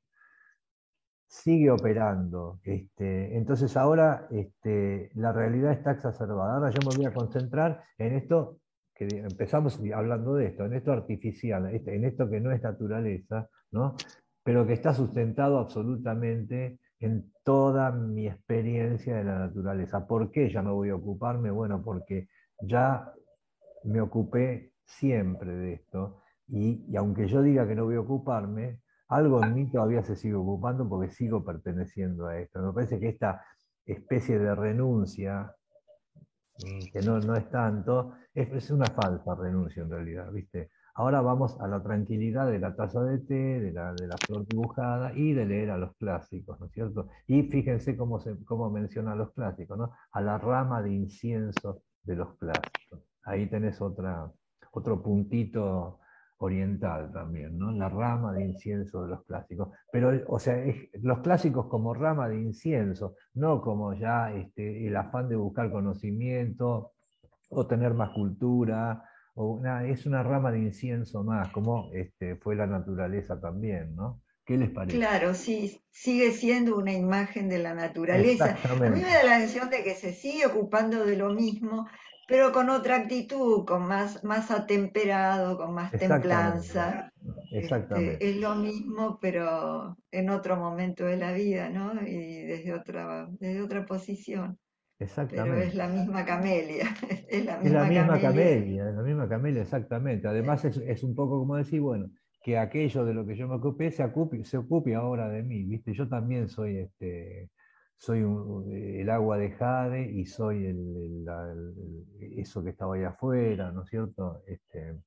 sigue 1.34 1.71
operando. 1.71 2.59
Este, 2.63 3.36
entonces 3.36 3.75
ahora 3.75 4.27
este, 4.29 5.09
la 5.15 5.34
realidad 5.34 5.71
está 5.71 5.91
exacerbada. 5.91 6.55
Ahora 6.55 6.69
yo 6.69 6.88
me 6.88 6.95
voy 6.95 7.05
a 7.05 7.13
concentrar 7.13 7.84
en 7.97 8.13
esto 8.13 8.59
que 8.93 9.07
empezamos 9.07 9.81
hablando 9.95 10.36
de 10.36 10.45
esto, 10.45 10.65
en 10.65 10.73
esto 10.73 10.91
artificial, 10.91 11.73
este, 11.73 11.95
en 11.95 12.05
esto 12.05 12.29
que 12.29 12.39
no 12.39 12.51
es 12.51 12.61
naturaleza, 12.61 13.49
¿no? 13.71 13.95
pero 14.43 14.67
que 14.67 14.73
está 14.73 14.93
sustentado 14.93 15.57
absolutamente 15.57 16.77
en 16.99 17.31
toda 17.43 17.91
mi 17.91 18.27
experiencia 18.27 19.15
de 19.15 19.23
la 19.23 19.39
naturaleza. 19.39 20.05
¿Por 20.05 20.29
qué 20.29 20.51
ya 20.51 20.61
me 20.61 20.71
voy 20.71 20.89
a 20.89 20.95
ocuparme? 20.95 21.49
Bueno, 21.49 21.81
porque 21.84 22.27
ya 22.61 23.11
me 23.86 24.01
ocupé 24.01 24.73
siempre 24.86 25.51
de 25.55 25.73
esto 25.73 26.21
y, 26.47 26.95
aunque 26.95 27.27
yo 27.27 27.41
diga 27.41 27.67
que 27.67 27.73
no 27.73 27.86
voy 27.86 27.95
a 27.95 28.01
ocuparme, 28.01 28.81
algo 29.09 29.43
en 29.43 29.53
mí 29.53 29.69
todavía 29.69 30.03
se 30.03 30.15
sigue 30.15 30.35
ocupando 30.35 30.87
porque 30.87 31.11
sigo 31.11 31.43
perteneciendo 31.43 32.27
a 32.27 32.39
esto. 32.39 32.61
Me 32.61 32.73
parece 32.73 32.99
que 32.99 33.09
esta 33.09 33.43
especie 33.85 34.39
de 34.39 34.55
renuncia, 34.55 35.53
mm, 36.63 36.91
que 36.91 37.01
no, 37.01 37.19
no 37.19 37.35
es 37.35 37.49
tanto, 37.49 38.13
es, 38.33 38.51
es, 38.51 38.71
una 38.71 38.87
falsa 38.87 39.35
renuncia 39.35 39.83
en 39.83 39.89
realidad, 39.89 40.31
¿viste? 40.31 40.71
Ahora 40.95 41.21
vamos 41.21 41.59
a 41.59 41.67
la 41.67 41.81
tranquilidad 41.81 42.47
de 42.51 42.59
la 42.59 42.75
taza 42.75 43.03
de 43.03 43.17
té, 43.19 43.59
de 43.59 43.71
la, 43.71 43.93
de 43.93 44.07
la 44.07 44.15
flor 44.17 44.45
dibujada 44.47 45.11
y 45.15 45.33
de 45.33 45.45
leer 45.45 45.71
a 45.71 45.77
los 45.77 45.95
clásicos, 45.95 46.59
¿no 46.59 46.67
es 46.67 46.71
cierto? 46.71 47.09
Y 47.25 47.43
fíjense 47.43 47.97
cómo, 47.97 48.19
se, 48.19 48.43
cómo 48.45 48.69
menciona 48.69 49.13
a 49.13 49.15
los 49.15 49.31
clásicos, 49.33 49.77
¿no? 49.77 49.91
A 50.11 50.21
la 50.21 50.37
rama 50.37 50.83
de 50.83 50.91
incienso 50.93 51.81
de 52.03 52.15
los 52.15 52.37
clásicos. 52.37 53.01
Ahí 53.23 53.47
tenés 53.47 53.81
otra, 53.81 54.31
otro 54.71 55.01
puntito 55.01 55.99
oriental 56.43 57.11
también, 57.11 57.57
¿no? 57.57 57.71
La 57.71 57.89
rama 57.89 58.33
de 58.33 58.43
incienso 58.43 59.03
de 59.03 59.09
los 59.09 59.23
clásicos. 59.25 59.69
Pero, 59.91 60.11
o 60.27 60.39
sea, 60.39 60.55
los 61.01 61.19
clásicos 61.19 61.67
como 61.67 61.93
rama 61.93 62.27
de 62.27 62.39
incienso, 62.39 63.15
no 63.33 63.61
como 63.61 63.93
ya 63.93 64.33
este, 64.33 64.87
el 64.87 64.95
afán 64.95 65.29
de 65.29 65.35
buscar 65.35 65.71
conocimiento 65.71 66.91
o 67.49 67.67
tener 67.67 67.93
más 67.93 68.09
cultura 68.11 69.03
es 69.87 70.05
una 70.05 70.21
rama 70.21 70.51
de 70.51 70.59
incienso 70.59 71.23
más, 71.23 71.49
como 71.49 71.89
este, 71.93 72.35
fue 72.35 72.55
la 72.55 72.67
naturaleza 72.67 73.39
también, 73.39 73.95
¿no? 73.95 74.21
¿Qué 74.45 74.57
les 74.57 74.69
parece? 74.69 74.97
Claro, 74.97 75.33
sí, 75.33 75.81
sigue 75.89 76.31
siendo 76.31 76.77
una 76.77 76.91
imagen 76.91 77.47
de 77.49 77.59
la 77.59 77.73
naturaleza. 77.73 78.57
A 78.69 78.75
mí 78.75 79.01
me 79.01 79.01
da 79.01 79.23
la 79.23 79.39
sensación 79.39 79.69
de 79.69 79.83
que 79.83 79.95
se 79.95 80.13
sigue 80.13 80.45
ocupando 80.45 81.05
de 81.05 81.15
lo 81.15 81.33
mismo, 81.33 81.87
pero 82.28 82.51
con 82.51 82.69
otra 82.69 82.97
actitud, 82.97 83.65
con 83.65 83.88
más, 83.88 84.24
más 84.24 84.49
atemperado, 84.51 85.57
con 85.57 85.74
más 85.74 85.91
templanza. 85.91 87.11
Este, 87.45 87.59
Exactamente. 87.59 88.30
es 88.30 88.38
lo 88.38 88.55
mismo, 88.55 89.19
pero 89.21 89.97
en 90.11 90.30
otro 90.30 90.55
momento 90.55 91.05
de 91.05 91.17
la 91.17 91.34
vida, 91.34 91.69
¿no? 91.69 91.93
Y 92.05 92.43
desde 92.43 92.74
otra, 92.74 93.28
desde 93.39 93.61
otra 93.61 93.86
posición. 93.86 94.57
Exactamente. 94.99 95.51
Pero 95.51 95.63
es 95.67 95.76
la 95.76 95.88
misma 95.88 96.26
camelia. 96.26 96.86
Es 97.28 97.45
la 97.45 97.57
misma, 97.57 98.19
camelia. 98.19 98.89
Es 98.89 98.95
la 98.95 99.03
misma 99.03 99.28
camelia, 99.28 99.61
exactamente. 99.61 100.28
Además 100.28 100.63
es, 100.65 101.03
un 101.03 101.15
poco 101.15 101.39
como 101.39 101.57
decir, 101.57 101.82
bueno, 101.82 102.09
que 102.41 102.57
aquello 102.57 103.05
de 103.05 103.13
lo 103.13 103.26
que 103.26 103.36
yo 103.36 103.47
me 103.47 103.55
ocupé 103.55 103.91
se 103.91 104.03
ocupe, 104.03 104.43
se 104.45 104.57
ocupe 104.57 104.95
ahora 104.95 105.30
de 105.30 105.43
mí, 105.43 105.63
¿viste? 105.63 105.93
Yo 105.93 106.07
también 106.07 106.47
soy 106.47 106.78
este 106.78 107.49
soy 108.03 108.19
el 108.99 109.09
agua 109.09 109.37
de 109.37 109.51
jade 109.51 110.11
y 110.11 110.25
soy 110.25 110.75
eso 112.19 112.61
que 112.61 112.71
estaba 112.71 112.95
ahí 112.95 113.03
afuera, 113.05 113.71
¿no 113.71 113.83
es 113.83 113.89
cierto? 113.89 114.41
Este, 114.45 114.99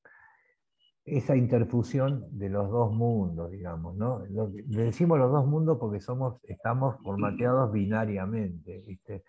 esa 1.04 1.36
interfusión 1.36 2.24
de 2.30 2.48
los 2.48 2.70
dos 2.70 2.94
mundos, 2.94 3.50
digamos, 3.50 3.96
¿no? 3.96 4.24
le 4.24 4.84
decimos 4.84 5.18
los 5.18 5.30
dos 5.30 5.46
mundos 5.46 5.76
porque 5.78 6.00
somos, 6.00 6.40
estamos 6.44 6.96
formateados 7.02 7.70
binariamente, 7.70 8.82
¿viste? 8.86 9.24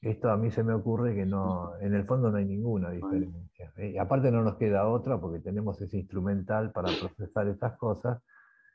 Esto 0.00 0.28
a 0.28 0.36
mí 0.36 0.50
se 0.50 0.64
me 0.64 0.74
ocurre 0.74 1.14
que 1.14 1.24
no, 1.24 1.78
en 1.80 1.94
el 1.94 2.04
fondo 2.04 2.28
no 2.28 2.38
hay 2.38 2.44
ninguna 2.44 2.90
diferencia. 2.90 3.72
Y 3.76 3.98
aparte 3.98 4.32
no 4.32 4.42
nos 4.42 4.56
queda 4.56 4.88
otra 4.88 5.20
porque 5.20 5.38
tenemos 5.38 5.80
ese 5.80 5.96
instrumental 5.96 6.72
para 6.72 6.88
procesar 7.00 7.46
estas 7.46 7.78
cosas 7.78 8.20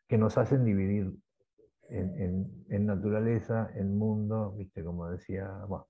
que 0.08 0.18
nos 0.18 0.38
hacen 0.38 0.64
dividir 0.64 1.12
en, 1.90 2.86
naturaleza, 2.86 3.70
en 3.76 3.98
mundo, 3.98 4.54
viste, 4.58 4.84
como 4.84 5.10
decía, 5.10 5.50
bueno, 5.68 5.88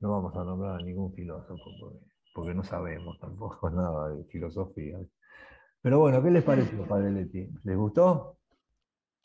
no 0.00 0.10
vamos 0.10 0.34
a 0.36 0.44
nombrar 0.44 0.80
a 0.80 0.84
ningún 0.84 1.12
filósofo 1.14 1.62
porque, 2.34 2.54
no 2.54 2.64
sabemos 2.64 3.18
tampoco 3.20 3.70
nada 3.70 4.10
de 4.10 4.24
filosofía. 4.24 4.98
Pero 5.80 5.98
bueno, 6.00 6.22
¿qué 6.22 6.30
les 6.30 6.42
pareció, 6.42 6.86
Padre 6.86 7.10
Leti? 7.10 7.48
¿Les 7.64 7.76
gustó? 7.76 8.38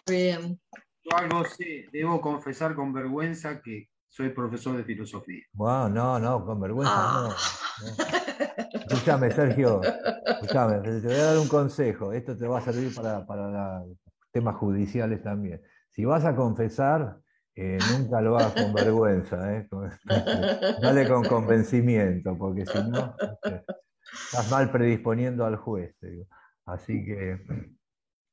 Bien. 0.08 0.60
Yo 1.04 1.18
algo 1.18 1.46
sí, 1.46 1.86
debo 1.92 2.20
confesar 2.20 2.76
con 2.76 2.92
vergüenza 2.94 3.62
que 3.62 3.90
soy 4.10 4.30
profesor 4.30 4.76
de 4.76 4.84
filosofía. 4.84 5.44
Bueno, 5.54 5.90
no, 5.90 6.20
no, 6.20 6.46
con 6.46 6.60
vergüenza 6.60 6.94
no. 6.94 7.30
Ah. 7.30 7.36
Escúchame, 8.74 9.32
Sergio, 9.32 9.82
escúchame, 10.26 10.80
te 10.80 11.08
voy 11.08 11.16
a 11.16 11.24
dar 11.24 11.38
un 11.38 11.48
consejo. 11.48 12.12
Esto 12.12 12.36
te 12.38 12.48
va 12.48 12.60
a 12.60 12.62
servir 12.62 12.94
para, 12.94 13.26
para 13.26 13.84
temas 14.32 14.56
judiciales 14.58 15.24
también. 15.24 15.62
Si 16.00 16.06
vas 16.06 16.24
a 16.24 16.34
confesar, 16.34 17.20
eh, 17.56 17.78
nunca 17.92 18.22
lo 18.22 18.38
hagas 18.38 18.54
con 18.54 18.74
vergüenza, 18.74 19.54
¿eh? 19.54 19.68
dale 20.82 21.06
con 21.06 21.26
convencimiento, 21.26 22.38
porque 22.38 22.66
si 22.66 22.78
no, 22.90 23.14
este, 23.20 23.66
estás 24.14 24.50
mal 24.50 24.72
predisponiendo 24.72 25.46
al 25.46 25.58
juez. 25.58 25.94
Así 26.66 27.04
que, 27.04 27.42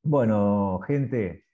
bueno, 0.04 0.78
gente, 0.86 1.44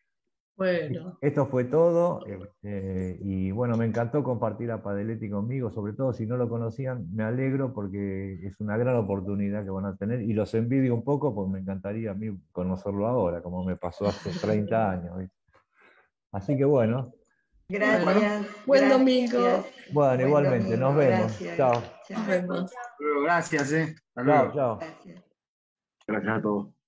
bueno. 0.54 1.16
Esto 1.22 1.46
fue 1.46 1.64
todo. 1.64 2.26
Este, 2.26 3.16
y 3.22 3.50
bueno, 3.50 3.78
me 3.78 3.86
encantó 3.86 4.22
compartir 4.22 4.70
a 4.70 4.82
Padeletti 4.82 5.30
conmigo, 5.30 5.70
sobre 5.70 5.94
todo 5.94 6.12
si 6.12 6.26
no 6.26 6.36
lo 6.36 6.46
conocían, 6.46 7.06
me 7.14 7.24
alegro 7.24 7.72
porque 7.72 8.38
es 8.46 8.60
una 8.60 8.76
gran 8.76 8.96
oportunidad 8.96 9.64
que 9.64 9.70
van 9.70 9.86
a 9.86 9.96
tener 9.96 10.20
y 10.20 10.34
los 10.34 10.52
envidio 10.52 10.94
un 10.94 11.04
poco 11.04 11.34
porque 11.34 11.52
me 11.52 11.60
encantaría 11.60 12.10
a 12.10 12.14
mí 12.14 12.38
conocerlo 12.52 13.06
ahora, 13.06 13.40
como 13.40 13.64
me 13.64 13.76
pasó 13.76 14.08
hace 14.08 14.30
30 14.38 14.90
años. 14.90 15.30
Así 16.32 16.56
que 16.56 16.64
bueno. 16.64 17.12
Gracias. 17.68 18.46
Buen 18.66 18.88
domingo. 18.88 19.64
Bueno, 19.92 20.26
igualmente, 20.26 20.76
nos 20.76 20.96
vemos. 20.96 21.38
Chao. 21.56 21.82
Nos 22.10 22.26
vemos. 22.26 22.72
Gracias, 23.22 23.72
eh. 23.72 23.94
Chao, 24.14 24.52
chao. 24.52 24.78
Gracias 26.06 26.38
a 26.38 26.42
todos. 26.42 26.81